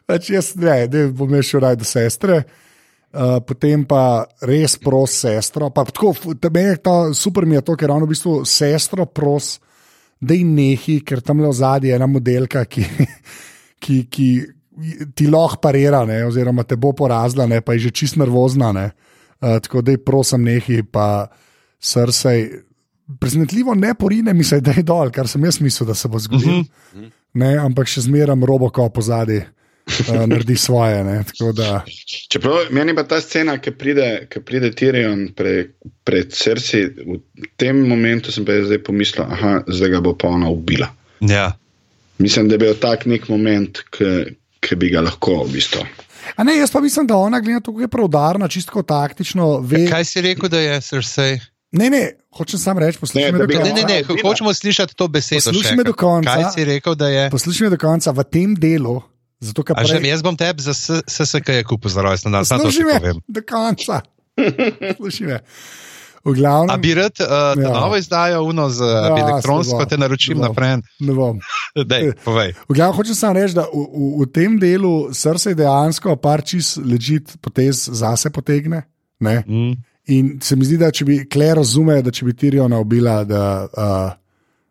[0.10, 2.44] Pač jaz ne, ne bom šel raj do sestre.
[3.14, 5.70] Uh, potem pa res pros sestro.
[5.70, 9.60] Pa tako, je to, super mi je to, ker ravno v bistvu sestro pros,
[10.18, 12.88] da je nehi, ker tam le v zadnji je ena modelka, ki,
[13.78, 14.28] ki, ki
[15.16, 18.72] ti lahko parira, ne, oziroma te bo porazila, ne, pa je že čist nervozna.
[18.74, 18.86] Ne.
[19.42, 21.28] Uh, tako da je prosim nehi, pa
[21.80, 22.36] srce.
[23.20, 26.20] Presenetljivo ne porine mi se, da je dol, kar sem jaz mislil, da se bo
[26.20, 26.64] zgodilo.
[27.34, 29.42] Ne, ampak še zmeraj roboko pozadi.
[29.84, 31.02] Uh, naredi svoje.
[31.04, 31.82] Ne, tako da,
[32.32, 35.74] Čeprav meni pa ta scena, ki pride, ki pride Tyrion pre,
[36.08, 40.32] pred srci, v tem momentu sem pa jaz zdaj pomislil, da zdaj ga bo pa
[40.32, 40.88] ona ubila.
[41.20, 41.50] Ja.
[42.24, 44.14] Mislim, da je bil tak nek moment, ki,
[44.64, 45.84] ki bi ga lahko v bistvu.
[46.34, 49.60] A ne, jaz pa mislim, da ona gleda tukaj preudarna, čisto taktično.
[49.60, 51.40] Ve, Kaj si rekel, da je Cersei?
[51.72, 53.88] ne, ne, hočem samo reči, Ne, poslušaj me do bi- Ne, ne, konca.
[53.88, 55.42] ne, hočemo slišati to besedo.
[55.44, 56.30] Poslušaj me do konca.
[56.32, 57.30] Kaj si rekel, da je?
[57.30, 59.02] Poslušaj me do konca v tem delu.
[59.42, 60.72] Zato, A že prej, jaz bom tebi za
[61.04, 64.02] SSK kupil za rojstni dan, samo to ti poslušaj me do konca.
[64.98, 65.38] Poslušaj me.
[66.24, 67.72] V glavnem, A bi rad uh, Ja.
[67.74, 69.86] novo izdajo, uno z Ja, ja, elektronsko, bo.
[69.86, 70.78] te naročim naprej.
[71.00, 71.40] ne bom.
[71.92, 72.54] Dej, povej.
[72.70, 76.78] V glavnem hočem samo reči, da v, v, v tem delu srce dejansko par čist
[76.80, 78.84] ležit potez zase potegne.
[79.20, 79.44] Ne?
[79.48, 79.74] Mm.
[80.08, 83.44] In se mi zdi, da če bi Kle razume, da če bi Tiriona ubila, da
[83.68, 84.12] uh,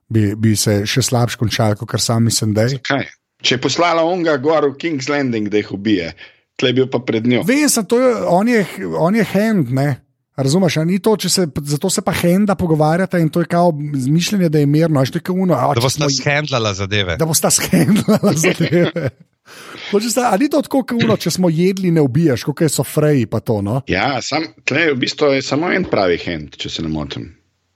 [0.08, 2.80] bi, bi se še slabše končal, kot sam mislim, da je.
[2.84, 3.06] Kaj?
[3.42, 6.12] Če je poslala onga gor v King's Landing, da jih ubije,
[6.56, 7.42] tle bil pa pred njo.
[7.44, 8.60] Vem, to je, on, je,
[8.96, 9.88] on je hand, ne.
[10.36, 13.72] Razumeš, ni to, če se, zato se pa henda pogovarjata in to je kao
[14.08, 15.54] mišljenje, da je mirno, a što je kao uno.
[15.54, 17.16] a, Da če boste smo- shendlala zadeve.
[17.16, 19.10] da bosta shendlala zadeve.
[19.90, 22.84] Hočeš sta- A ni to tako, kot uno, če smo jedli, ne ubiješ, kot so
[22.84, 23.60] freji, pa to.
[23.62, 23.82] No?
[23.86, 27.28] Ja, sam, tle je v bistvu je samo en pravi hand, če se ne motim.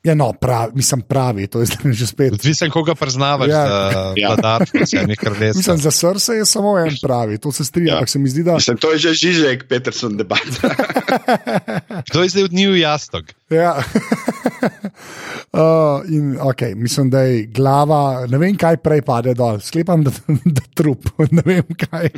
[0.07, 2.33] Ja, no, pravi, mislim pravi, to je zdaj že spet.
[2.33, 3.57] Odvisen, koga preznavaš, Ja.
[3.57, 4.13] ja.
[4.17, 4.29] Ja.
[4.29, 5.57] vladar posebnih kraljestev.
[5.57, 7.95] Mislim, za srce je samo en pravi, to se strinja, Ja.
[7.95, 8.55] ampak se mi zdi, da.
[8.55, 10.47] Mislim, to je že Žižek, Peterson debat.
[12.07, 13.25] Kdo je zdaj od njiju jastok?
[13.51, 13.77] Ja.
[15.53, 15.61] uh,
[16.09, 20.11] in, okay, mislim, da je glava, ne vem, kaj prej pade dol, sklepam, da,
[20.47, 22.09] da trup, ne vem, kaj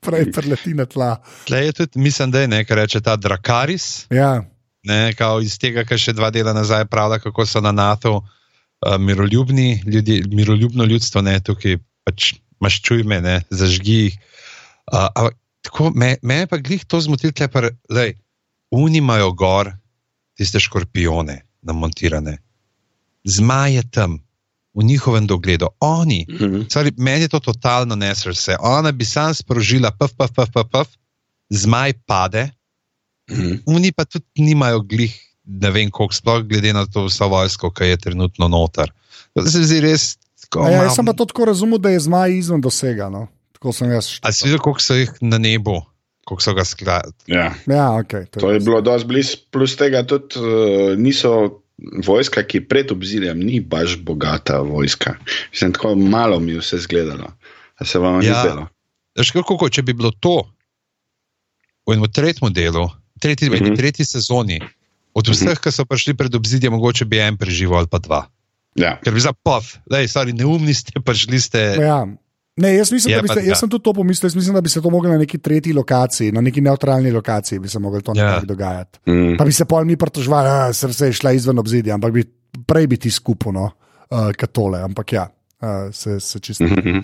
[0.00, 1.16] prej preleti na tla.
[1.44, 4.42] Tle je tudi, mislim, da je nekaj reče ta Drakaris, Ja,
[4.84, 9.82] ne, iz tega, kar še dva dela nazaj pravda, kako so na NATO uh, miroljubni
[9.86, 14.18] ljudje, miroljubno ljudstvo, ne, tukaj pač maščuj me, ne, zažgi jih.
[14.92, 18.14] Uh, ampak tako, me, me pa glih to zmotil, tle pa, lej,
[18.74, 19.72] oni imajo gor
[20.36, 22.36] tiste škorpione namontirane,
[23.24, 24.18] zmaje tam,
[24.74, 26.26] v njihovem dogledu, oni.
[26.28, 26.66] Mhm.
[26.68, 28.56] Sorry, meni je to totalno nesrce.
[28.60, 30.88] Ona bi sam sprožila, pf, pf, pf, pf, pf,
[31.50, 32.50] zmaj pade,
[33.30, 33.62] Mhm.
[33.66, 35.14] oni pa tudi nimajo glih,
[35.44, 38.92] ne vem, koliko sploh glede na to vso vojsko, ki je trenutno noter.
[39.34, 40.16] To se zdi res.
[40.44, 43.08] Tako, ja, jaz sem pa to tako razumel, da je zmaj izven dosega.
[43.08, 43.26] No?
[43.56, 44.18] Tako sem jaz.
[44.22, 45.80] A si videl, koliko so jih na nebu,
[46.28, 47.16] koliko so ga skladali?
[47.26, 47.54] Ja.
[47.66, 51.60] Ja, okay, to To je bilo dosti blizu, plus tega tudi uh, niso
[52.06, 55.16] vojska, ki pred obzidjem ni baš bogata vojska.
[55.50, 57.32] Mislim, tako malo mi je vse zgledalo.
[57.80, 58.40] A se vam ni Ja.
[58.44, 58.68] zdelo?
[59.18, 60.44] Veš, kako, če bi bilo to
[61.86, 62.88] v enem tretjem delu,
[63.24, 63.64] tretji, mm Mhm.
[63.64, 63.76] -hmm.
[63.76, 64.60] tretji sezoni,
[65.14, 68.26] od vseh, ki so prišli pred obzidjem, mogoče bi en preživel ali pa dva.
[68.74, 68.98] Ja.
[68.98, 71.58] Ker bi za pov, da je stari neumni ste, prišli ste.
[71.80, 72.02] Ja.
[72.56, 73.48] Ne, jaz, mislim, Je da bi se, ga.
[73.48, 74.26] jaz sem tudi to pomislil.
[74.26, 77.58] Jaz mislim, da bi se to moglo na neki tretji lokaciji, na neki neutralni lokaciji,
[77.58, 78.26] bi se lahko to Ja.
[78.26, 78.98] nekako dogajati.
[79.06, 79.36] Mm.
[79.36, 82.24] Pa bi se pol mi pritožvali, da srce je šla izven obzidja, ampak bi
[82.64, 83.70] prej bi ti skupno,
[84.10, 84.78] uh, kot tole.
[84.80, 85.26] Ampak ja,
[85.60, 86.64] uh, se, se čisto.
[86.64, 86.98] Mhm.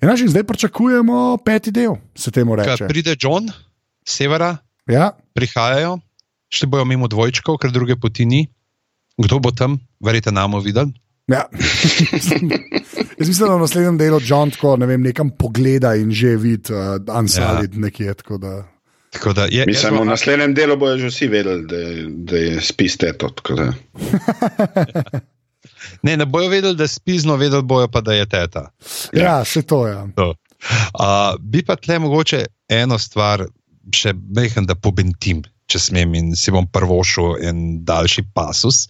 [0.00, 2.86] Ja, naš, in zdaj pričakujemo peti del, se temu Kaj reče.
[2.86, 3.48] pride John,
[4.02, 4.56] severa,
[4.86, 5.98] Ja, prihajajo,
[6.48, 8.46] šli bojo mimo dvojčkov, ker druge poti ni.
[9.16, 10.92] Kdo bo tam, verjete, namo videl?
[11.26, 11.48] ja.
[13.14, 16.68] Jaz mislim, da v naslednjem delu John tako ne vem, nekam pogleda in že vidi
[16.68, 17.80] uh, Unsolid ja.
[17.80, 18.14] nekje.
[18.14, 18.64] tako Da...
[19.10, 22.06] Tako da je, Mislim, jaz v bom- naslednjem delu bojo že vsi vedeli, da, je-
[22.08, 23.30] da je spis teto.
[23.30, 23.72] tako da-
[26.02, 28.70] ne, ne bojo vedeli, da je spizno, vedeli bojo pa, da je teta.
[29.12, 29.94] Ja, ja še to je.
[29.94, 30.04] Ja.
[30.24, 30.34] Uh,
[31.40, 33.46] bi pa tle mogoče eno stvar
[33.92, 38.84] še mehen, da pobentim, če smem in si bom prvošil en daljši pasus,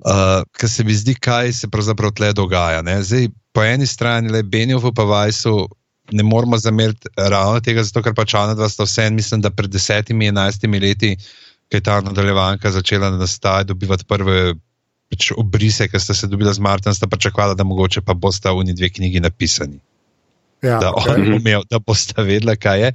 [0.00, 2.82] uh, ker se mi zdi, kaj se pravzaprav tle dogaja.
[2.86, 3.00] Ne?
[3.04, 5.54] Zdaj, po eni strani le Benjovu pa Vajsu
[6.12, 9.70] ne moramo zameriti ravno tega, zato ker pač ona dva sta vse, mislim, da pred
[9.70, 11.14] desetimi, enajstimi leti,
[11.70, 14.40] ki je ta nadaljevanka začela nastajati, dobivati prve.
[15.10, 18.68] Pač obrise, ki sta se dobila z Martinom, sta pričakovala, da mogoče pa bosta v
[18.68, 19.80] njih dve knjigi napisani.
[20.62, 21.16] Ja, da, okay.
[21.16, 22.90] on umel, da boste vedeli, kaj je.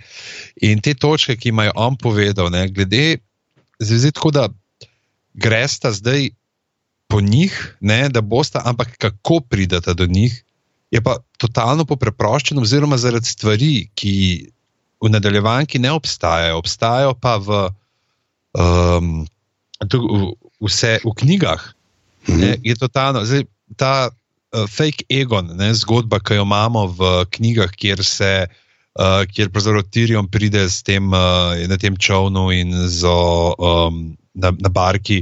[0.69, 3.17] In te točke, ki imajo on povedal, ne, glede,
[3.81, 4.47] zdaj tako, da
[5.33, 6.29] gresta zdaj
[7.09, 10.35] po njih, ne, da boste, ampak kako pridete do njih,
[10.93, 14.13] je pa totalno popreproščeno, oziroma zaradi stvari, ki
[15.01, 17.63] v nadaljevanki ne obstajajo, obstajajo pa v,
[18.57, 19.09] um,
[19.89, 20.29] tu, v,
[20.69, 21.65] vse, v knjigah.
[22.27, 23.21] Ne, je totalno.
[23.25, 23.43] Zdaj,
[23.77, 24.09] ta
[24.67, 28.47] fake Egon, ne, zgodba, ki jo imamo v knjigah, kjer se.
[28.95, 34.69] Uh, kjer pravzaprav Tirion pride tem, uh, na tem čovnu in zo, um, na, na
[34.71, 35.17] barki,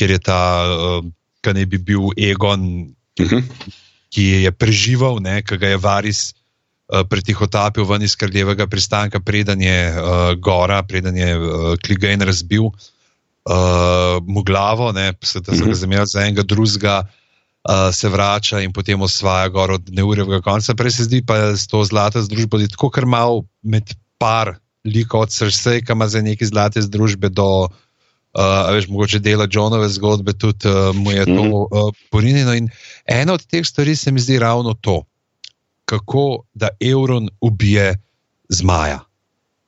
[0.00, 1.04] kjer je ta, uh,
[1.44, 2.88] ki naj bi bil Egon,
[3.18, 3.42] Uh -huh.
[4.14, 6.32] ki je preživel, ki ga je Varis
[6.88, 12.70] uh, pretihotapil ven iz kraljevega pristanka, preden je uh, gora, preden je uh, Kligajn razbil
[13.48, 15.74] uh, mu glavo, ne, se, da so ga Mhm.
[15.74, 17.02] zamenjali za enega drugega.
[17.68, 20.72] Uh, se vrača in potem osvaja gor od neurjevega konca.
[20.74, 24.54] Prej se zdi, pa s to zlato združbo, da je tako kar mal med par
[24.88, 29.88] likov od srca, ki ima za neke zlate združbe do, uh, veš, mogoče dela Johnove
[29.92, 31.52] zgodbe, tudi uh, mu je to Mhm.
[31.52, 32.54] uh, porinjeno.
[32.56, 32.70] In
[33.04, 35.02] ena od teh stvari se mi zdi ravno to,
[35.84, 38.00] kako da Euron ubije
[38.48, 39.00] zmaja.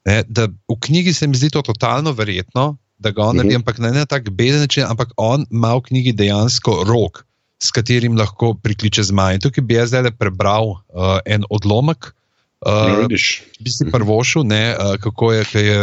[0.04, 3.78] Ne, da v knjigi se mi zdi to totalno verjetno, da ga on naredi, ampak
[3.78, 7.24] ne na tak beden način, ampak on ima v knjigi dejansko rok,
[7.60, 9.36] s katerim lahko prikliče zmaj.
[9.36, 12.12] In tukaj bi jaz zdaj prebral uh, en odlomek,
[12.64, 15.44] uh, bi si prvošil, ne, uh, kako je.
[15.52, 15.82] kaj je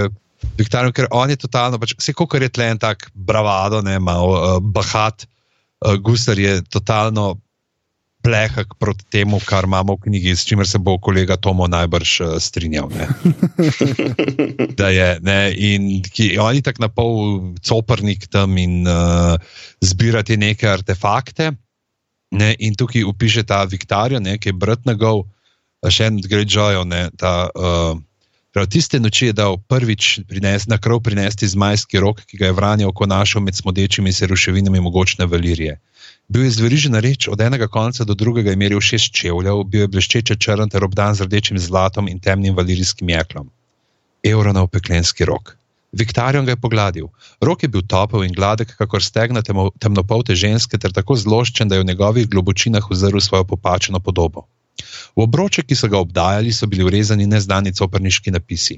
[0.58, 4.58] Viktorijan, ker on je totalno, pač, vse kako je tlen tak bravado, ne, malo uh,
[4.62, 7.36] bahat, uh, gusar je totalno
[8.26, 12.36] plehak proti temu, kar imamo v knjigi, s čimer se bo kolega Tomo najbrž uh,
[12.42, 12.90] strinjal.
[12.94, 13.08] Ne.
[14.80, 17.16] Da je, ne, in ki, on je tako na pol
[17.66, 19.38] coprnik tam in uh,
[19.82, 21.54] zbirati neke artefakte.
[22.32, 25.26] Ne, in tukaj upiše ta Viktorijan, ki je brat njegov,
[25.88, 27.50] še en Greyjoy, ne, ta.
[27.56, 28.04] Uh,
[28.58, 32.56] Prav tiste noči je dal prvič prines, na krov prinesti zmajski rok, ki ga je
[32.58, 35.76] vranjal, ko našel med smodečimi se ruševinami mogočne valirije.
[36.28, 39.92] Bil je zverižen reč, od enega konca do drugega je meril šest čevljev, bil je
[39.94, 43.52] bleščeče črn ter obdan z rdečim zlatom in temnim valirijskim jeklom.
[44.24, 45.57] Euronov peklenski rok.
[45.92, 47.08] Viktarion ga je pogladil.
[47.42, 51.78] Rok je bil topel in gladek, kakor stegna temo, temnopolte ženske, ter tako zloščen, da
[51.78, 54.48] je v njegovih globočinah uzrl svojo popačeno podobo.
[55.16, 58.78] V obroče, ki so ga obdajali, so bili urezani neznani coprniški napisi.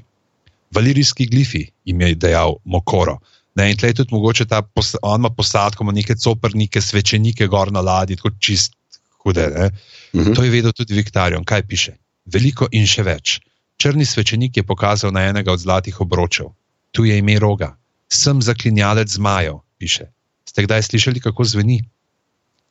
[0.70, 3.18] Valirijski glifi, jim je dejal Mokoro.
[3.58, 7.72] Ne, in tleh tudi mogoče ta, pos, on ima posadko, ima neke coprnike, svečenike gor
[7.72, 8.76] na ladji, tako čist
[9.22, 9.50] hude.
[9.50, 9.66] Ne.
[10.12, 10.34] Uh -huh.
[10.36, 11.96] To je vedel tudi Viktarion, kaj piše.
[12.24, 13.40] Veliko in še več.
[13.76, 16.46] Črni svečenik je pokazal na enega od zlatih obročev.
[16.90, 17.76] Tu je ime roga,
[18.12, 20.10] sem zaklinjalec zmajev, piše.
[20.44, 21.80] Ste kdaj slišali, kako zveni?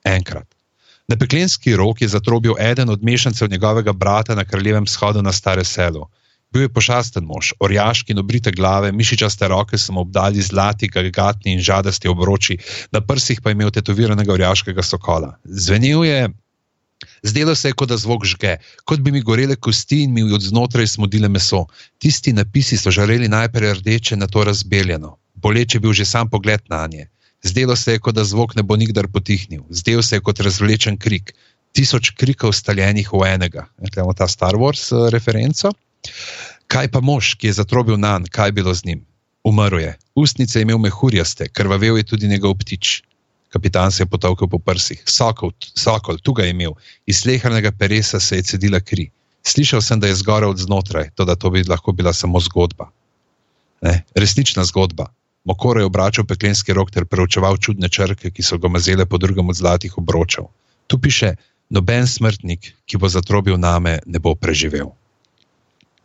[0.04, 0.48] Enkrat.
[1.08, 5.64] Na peklenski rok je zatrobil eden od mešancev njegovega brata na kraljevem shodu na Stare
[5.66, 6.10] selo.
[6.52, 11.54] Bil je pošasten mož, orjaški in obrite glave, mišičaste roke so mu obdali zlati, gagatni
[11.54, 12.58] in žadasti obroči,
[12.91, 15.36] na prsih pa je imel tetoviranega orjaškega sokola.
[15.44, 16.30] Zvenel je,
[17.23, 20.41] zdelo se je, kot da zvok žge, kot bi mi gorele kosti in mi od
[20.41, 21.65] znotraj smodile meso.
[21.97, 25.17] Tisti napisi so žareli najprej rdeče, na to razbeljeno.
[25.35, 27.07] Boleče je bil že sam pogled na nje.
[27.43, 30.97] Zdelo se je, kot da zvok ne bo nikdar potihnil, zdel se je kot razvlečen
[30.97, 31.34] krik,
[31.71, 33.67] tisoč krikov staljenih v enega.
[33.80, 35.71] Imamo ta Star Wars uh, referenco.
[36.67, 39.05] Kaj pa mož, ki je zatrobil nan, kaj je bilo z njim?
[39.43, 43.01] Umrl je, ustnice je imel mehurjaste, krvavel je tudi njegov ptič.
[43.49, 48.19] Kapitan se je potovkal po prsih, sokol, sokol tu ga je imel, iz slehrnega peresa
[48.19, 49.09] se je cedila kri.
[49.43, 52.91] Slišal sem, da je zgoraj od znotraj, to da to bi lahko bila samo zgodba.
[53.81, 55.07] Ne, resnična zgodba.
[55.43, 59.49] Mokoro je obračal peklenski rok ter preučeval čudne črke, ki so ga mazele po drugem
[59.49, 60.51] od zlatih obročev.
[60.88, 61.35] Tu piše:
[61.69, 64.91] Noben smrtnik, ki bo zatrobil name, ne bo preživel.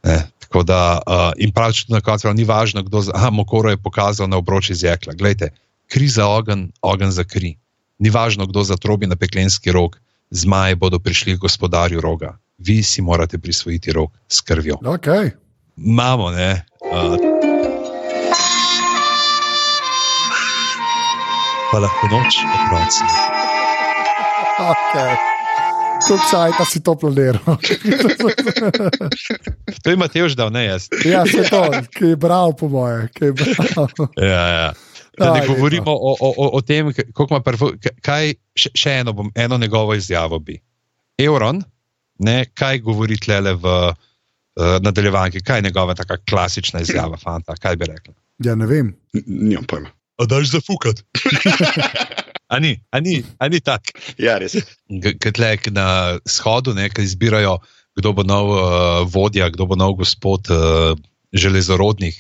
[0.05, 3.31] Ne, tako da, uh, in pravič, na koncu ni važno, kdo za.
[3.33, 5.13] Mokoro je pokazal na obroči iz jekla.
[5.13, 5.51] Glejte,
[5.95, 7.55] kri za ogen, ogen za kri.
[7.99, 10.01] Ni važno, kdo zatrobi na peklenski rok,
[10.31, 12.39] zmaji bodo prišli k gospodarju roga.
[12.59, 14.75] Vi si morate prisvojiti rok s krvjo.
[14.83, 15.31] Okay.
[15.77, 16.67] Imamo, ne.
[16.83, 17.15] Uh,
[21.71, 23.07] pa lahko noč, otroci.
[24.59, 25.15] Okay.
[26.09, 27.39] Kako saj pa si to planiral?
[29.85, 30.89] To je Mateoš dal, ne jaz.
[31.05, 31.69] ja, se to,
[31.99, 33.09] ki je bral, po moje.
[33.15, 33.89] ki je bral.
[34.17, 34.73] Ja, ja.
[35.19, 37.71] Da ne govorimo o, o, o, o tem, kako ima prvo.
[38.03, 40.59] Kaj, še, eno, bom, eno njegovo izjavo bi.
[41.19, 41.63] Euron,
[42.19, 47.77] ne, kaj govori tlele v uh, nadaljevanki, kaj je njegova taka klasična izjava, fanta, kaj
[47.77, 48.15] bi rekla?
[48.45, 48.95] Ja, ne vem.
[49.27, 49.93] Nimam pojma.
[50.19, 51.03] A daš zafukat?
[52.55, 53.95] a ni, a ni, a ni tak.
[54.19, 54.59] Ja, res.
[55.23, 55.87] Kot le na
[56.27, 57.59] shodu, ki izbirajo
[57.95, 58.61] kdo bo nov uh,
[59.07, 60.99] vodja, kdo bo nov gospod uh,
[61.35, 62.15] železorodnih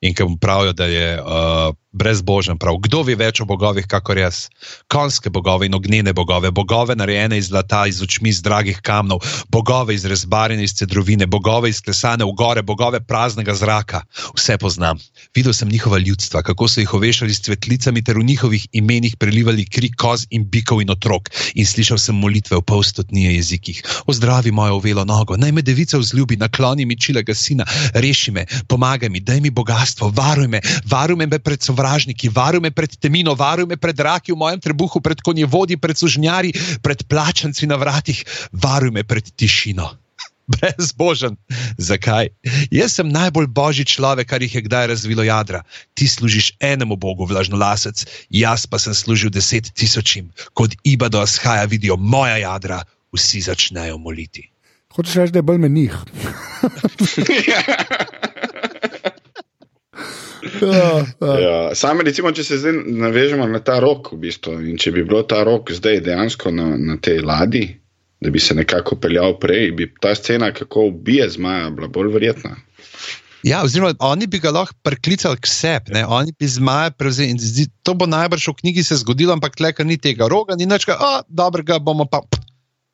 [0.00, 2.58] in ki mu pravijo, da je uh, brezbožen.
[2.58, 2.78] Prav.
[2.78, 4.46] Kdo ve več o bogovih, kakor jaz?
[4.90, 9.94] Konske bogove in ognjene bogove, bogove narejene iz zlata, iz očmi, iz dragih kamnov, bogove
[9.94, 14.04] iz rezbarjene iz cedrovine, bogove iz klesane v gore, bogove praznega zraka.
[14.36, 14.98] Vse poznam.
[15.36, 19.66] Videl sem njihova ljudstva, kako so jih ovešali s cvetlicami ter v njihovih imenih prelivali
[19.66, 21.30] kri koz in bikov in otrok.
[21.54, 23.82] In slišal sem molitve v polstotnije jezikih.
[24.06, 29.08] Ozdravi mojo uvelo nogo, naj me devica vzljubi, nakloni mi čilega sina, reši me, pomagaj
[29.08, 33.34] mi, daj mi bogatstvo, varuj me, varuj me pred sovražniki sovražniki, varuj me pred temino,
[33.34, 36.52] varuj me pred raki v mojem trebuhu, pred konjevodi, pred sužnjari,
[36.82, 39.90] pred plačanci na vratih, varuj me pred tišino.
[40.50, 41.36] Brezbožen.
[41.78, 42.28] Zakaj?
[42.70, 45.62] Jaz sem najbolj božji človek, kar jih je kdaj razvilo jadra.
[45.94, 50.30] Ti služiš enemu bogu, vlažno lasec, jaz pa sem služil deset tisočim.
[50.54, 52.82] Kot iba do ashaja vidijo moja jadra,
[53.14, 54.50] vsi začnejo moliti.
[54.90, 55.94] Hočeš reči, da je bolj menih.
[60.62, 61.74] Ja, ja.
[61.74, 65.22] Same, recimo, če se zdaj navežemo na ta rok, v bistvu, in če bi bilo
[65.22, 67.66] ta rok zdaj dejansko na, na tej ladji,
[68.20, 72.56] da bi se nekako peljal prej, bi ta scena, kako ubije zmaja, bila bolj verjetna.
[73.46, 77.38] Ja, oziroma, oni bi ga lahko priklicali k sebi, oni bi zmaja prevzeli.
[77.40, 80.84] Zdi, to bo najbrž v knjigi se zgodilo, ampak tle, ni tega roga, ni več,
[80.84, 82.20] da dobrega bomo pa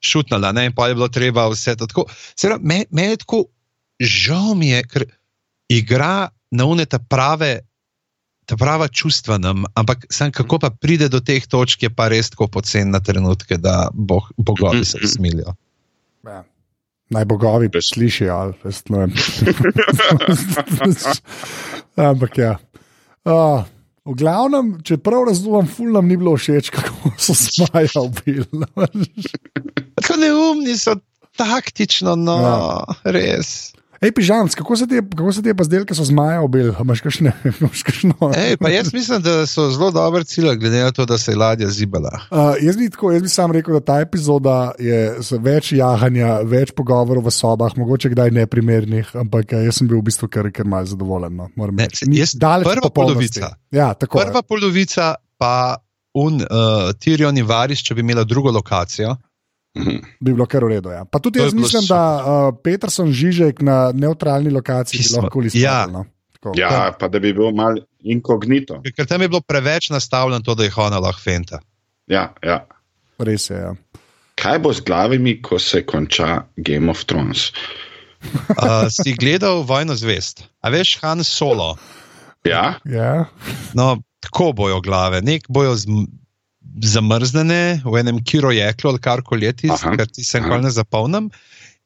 [0.06, 2.06] šutnili, ne pa je bilo treba vse to tako.
[2.60, 3.44] Meni me je tako
[3.98, 5.06] žal, mi je, ker
[5.72, 7.60] igra na une ta prave.
[8.46, 12.30] Ta prava čustva nam, ampak sem, kako pa pride do teh točk, je pa res
[12.30, 15.56] tako pocen na trenutke, da bo, bogovi se smilijo.
[16.22, 16.44] Ja.
[17.10, 18.54] Naj bogovi slišijo, ali
[18.88, 19.12] ne vem.
[22.10, 22.54] ampak ja.
[23.26, 23.66] Uh,
[24.06, 28.44] v glavnem, če prav razumem, ful nam ni bilo všeč, kako so smajali.
[29.98, 30.94] Tako neumni so,
[31.38, 33.10] taktično, no, ja.
[33.16, 33.75] res.
[34.06, 36.70] Ej, pižam, kako se ti je pa zdelo, da so zmaja obili?
[36.80, 37.32] Imaš kakšne?
[38.38, 41.68] Ej, jaz mislim, da so zelo dobre cilje, glede na to, da se je ladja
[41.68, 42.20] zibala.
[42.30, 46.70] Uh, jaz, bi tako, jaz bi sam rekel, da ta epizoda je več jahanja, več
[46.76, 50.94] pogovorov v sobah, mogoče kdaj neprimernih, ampak jaz sem bil v bistvu kar, kar malce
[50.94, 51.34] zadovoljen.
[51.34, 51.50] No.
[51.74, 53.56] Ne, jaz, prva polovica.
[53.74, 55.82] Ja, prva polovica pa
[56.14, 59.16] un uh, Tirion in Varis, če bi imela drugo lokacijo.
[60.20, 60.90] Bi bilo kar v redu.
[60.94, 61.04] Ja.
[61.04, 65.22] Pa tudi jaz mislim, da uh, Peterson Žižek na neutralni lokaciji Pismo.
[65.22, 65.60] lahko izkoristi.
[65.60, 65.86] Ja.
[65.86, 66.06] No?
[66.54, 68.78] Ja, pa da bi bil mal inkognito.
[68.96, 71.60] Ker tam je bilo preveč nastavljeno to, da je ona lahko fenta.
[72.06, 72.66] Ja, ja.
[73.18, 73.56] Res je.
[73.56, 73.74] Ja.
[74.36, 77.50] Kaj bo z glavami, ko se konča Game of Thrones?
[78.60, 81.76] uh, si gledal Vojno zvest, a veš, Han Solo.
[82.44, 82.76] Ja.
[82.84, 83.26] ja.
[83.74, 85.88] No, tako bojo glave, nek bojo z
[86.82, 91.30] zamrznjene v enem kiro jeklu ali kar koli leti, ker ti se nikoli ne zapolnim.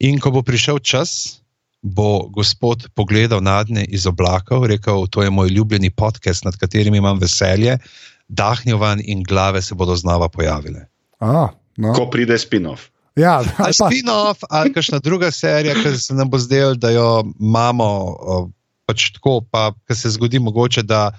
[0.00, 1.40] In ko bo prišel čas,
[1.82, 6.94] bo gospod pogledal na dne iz oblakov, rekel: To je moj ljubljeni podcast, nad katerim
[6.94, 7.78] imam veselje,
[8.28, 10.86] dahnil van in glave se bodo znova pojavile.
[11.20, 11.92] A, no.
[11.92, 12.88] Ko pride spin-off.
[13.16, 17.88] Ja, ali spin-off, ali kakšna druga serija, ki se nam bo zdelo, da jo imamo
[18.86, 21.10] pač tako, pa se zgodi mogoče, da.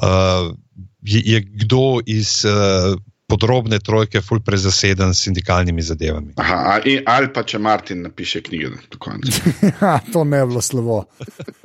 [0.00, 0.54] Uh,
[1.02, 2.96] je, je kdo iz uh,
[3.32, 6.34] podrobne trojke ful prezaseden s sindikalnimi zadevami.
[6.36, 9.32] Aha, ali, ali pa če Martin napiše knjige do konca.
[9.80, 11.04] ja, to ne bi bilo slovo.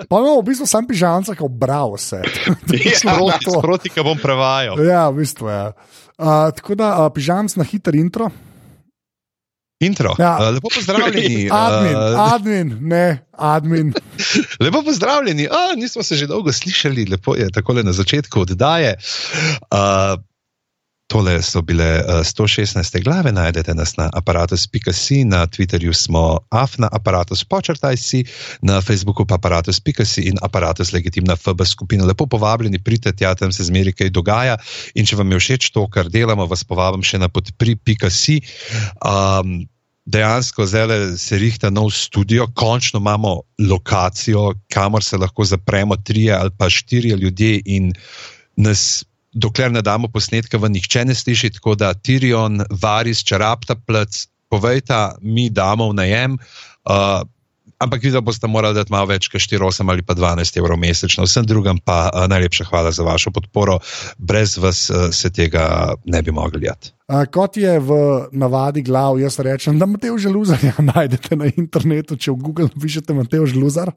[0.08, 2.22] Pa imamo v bistvu sam pižamca, ki obral vse.
[3.02, 4.80] Sproti, sproti, ki bom prevajal.
[4.88, 5.62] Ja, v bistvu je.
[5.68, 5.72] Ja.
[6.18, 8.32] Uh, tako da uh, pižamc na hiter intro.
[9.80, 10.16] Intro.
[10.20, 10.38] Ja.
[10.42, 11.50] Uh, lepo pozdravljeni.
[11.66, 13.94] admin, uh, admin, ne, admin.
[14.60, 15.48] lepo pozdravljeni.
[15.48, 18.98] A, nismo se že dolgo slišali, lepo je tako le na začetku oddaje.
[19.72, 20.22] Uh,
[21.08, 27.46] Tole so bile uh, 116 glave, najdete nas na aparatus.si, na Twitterju smo afna aparatus,
[27.48, 28.26] počrtaj si,
[28.62, 32.06] na Facebooku pa aparatus.si in aparatus legitimna FB skupina.
[32.06, 34.58] Lepo povabljeni, pridite tja, tam se zmeri kaj dogaja.
[34.96, 38.42] In če vam je všeč to, kar delamo, vas povabim še na podpri.si.
[39.00, 39.64] Um,
[40.08, 46.52] Dejansko zdaj se rihta nov studio, končno imamo lokacijo, kamor se lahko zapremo, tri ali
[46.58, 47.92] pa štiri ljudje in
[48.56, 49.04] nas
[49.38, 55.18] dokler ne damo posnetka, v nihče ne sliši, tako da Tirion, Varis, Čarapta, Plec, povejta,
[55.22, 56.38] mi damo v najem.
[56.88, 57.22] Uh,
[57.78, 61.28] ampak videl boste morali dati malo več, kot 4, 8 ali pa 12 evrov mesečno.
[61.28, 63.80] Vsem drugim pa uh, najlepša hvala za vašo podporo.
[64.18, 66.97] Brez vas uh, se tega ne bi mogli jati.
[67.08, 67.90] Uh, kot je v
[68.36, 73.48] navadi glav, jaz rečem, da Mateo Želuzarja najdete na internetu, če v Google pišete Mateo
[73.48, 73.94] Želuzar,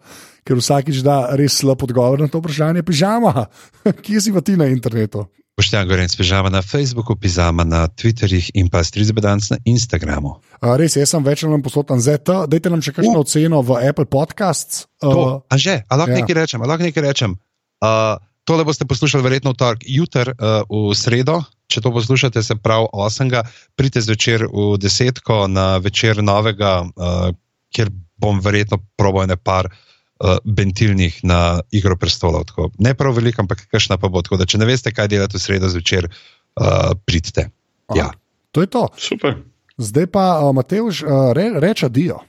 [0.47, 2.87] ker vsakič da res slab odgovor na to vprašanje.
[2.87, 3.51] Pižama,
[4.07, 5.27] kje si pa ti na internetu?
[5.59, 10.39] Poštjan Gorenc, pižama na Facebooku, pižama na Twitterjih in pa Strizbedanc na Instagramu.
[10.63, 12.47] Uh, res, jaz sem več ali manj posloten ZT.
[12.47, 13.27] Dajte nam še kakšno uh.
[13.27, 14.87] oceno v Apple Podcasts.
[15.03, 16.23] Uh, a že, a lahko ja.
[16.23, 17.35] nekaj rečem, a lahko nekaj rečem.
[17.83, 21.43] Uh, tole boste poslušali verjetno v torek, jutr uh, v sredo.
[21.71, 23.31] Če to poslušate, se pravi 8.
[23.79, 27.31] pridite zvečer v desetko na večer novega, uh,
[27.71, 32.49] kjer bom verjetno probo ene par uh, bentilnih na igro prestolov.
[32.51, 32.71] Tako.
[32.83, 34.23] Ne prav veliko, ampak kakšna pa bo.
[34.23, 37.49] Tako da, če ne veste, kaj delate v sredo zvečer, uh, pridite.
[37.95, 38.11] Ja.
[38.51, 38.89] To je to.
[38.99, 39.39] Super.
[39.79, 42.21] Zdaj pa uh, Mateoš uh, re, reče adijo.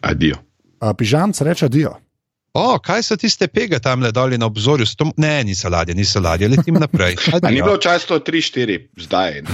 [0.00, 0.40] Adijo.
[0.80, 1.98] Uh, Pižamc reče adijo.
[2.52, 4.86] O, kaj so tiste pege tam le dolje na obzorju?
[4.96, 5.12] Tom...
[5.16, 7.16] Ne, niso ladje, niso ladje, letim naprej.
[7.50, 9.42] Ni bilo čas to 3-4, zdaj.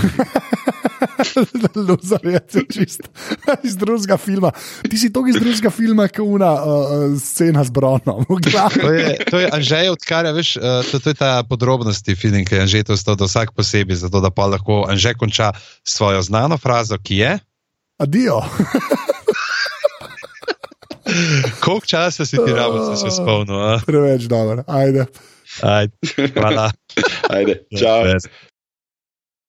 [1.89, 2.41] Luzar je
[2.73, 3.09] čist
[3.67, 4.51] iz drugega filma.
[4.91, 8.25] Ti si to iz drugega filma, kot una uh, scena z Bronom.
[8.81, 12.45] to je, to je Anžej, odkar je, veš, uh, to, to je ta podrobnosti film,
[12.45, 15.53] ki je Anžej to stalo vsak posebej, zato da pa lahko Anžej konča
[15.85, 17.39] svojo znano frazo, ki je.
[17.99, 18.41] Adijo.
[21.61, 23.85] Koliko časa si ti rabo, da se spomniš?
[23.87, 25.07] Preveč dobro, ajde.
[25.63, 25.93] Ajde,
[26.35, 26.71] hvala.
[27.37, 28.03] Ajde, čau.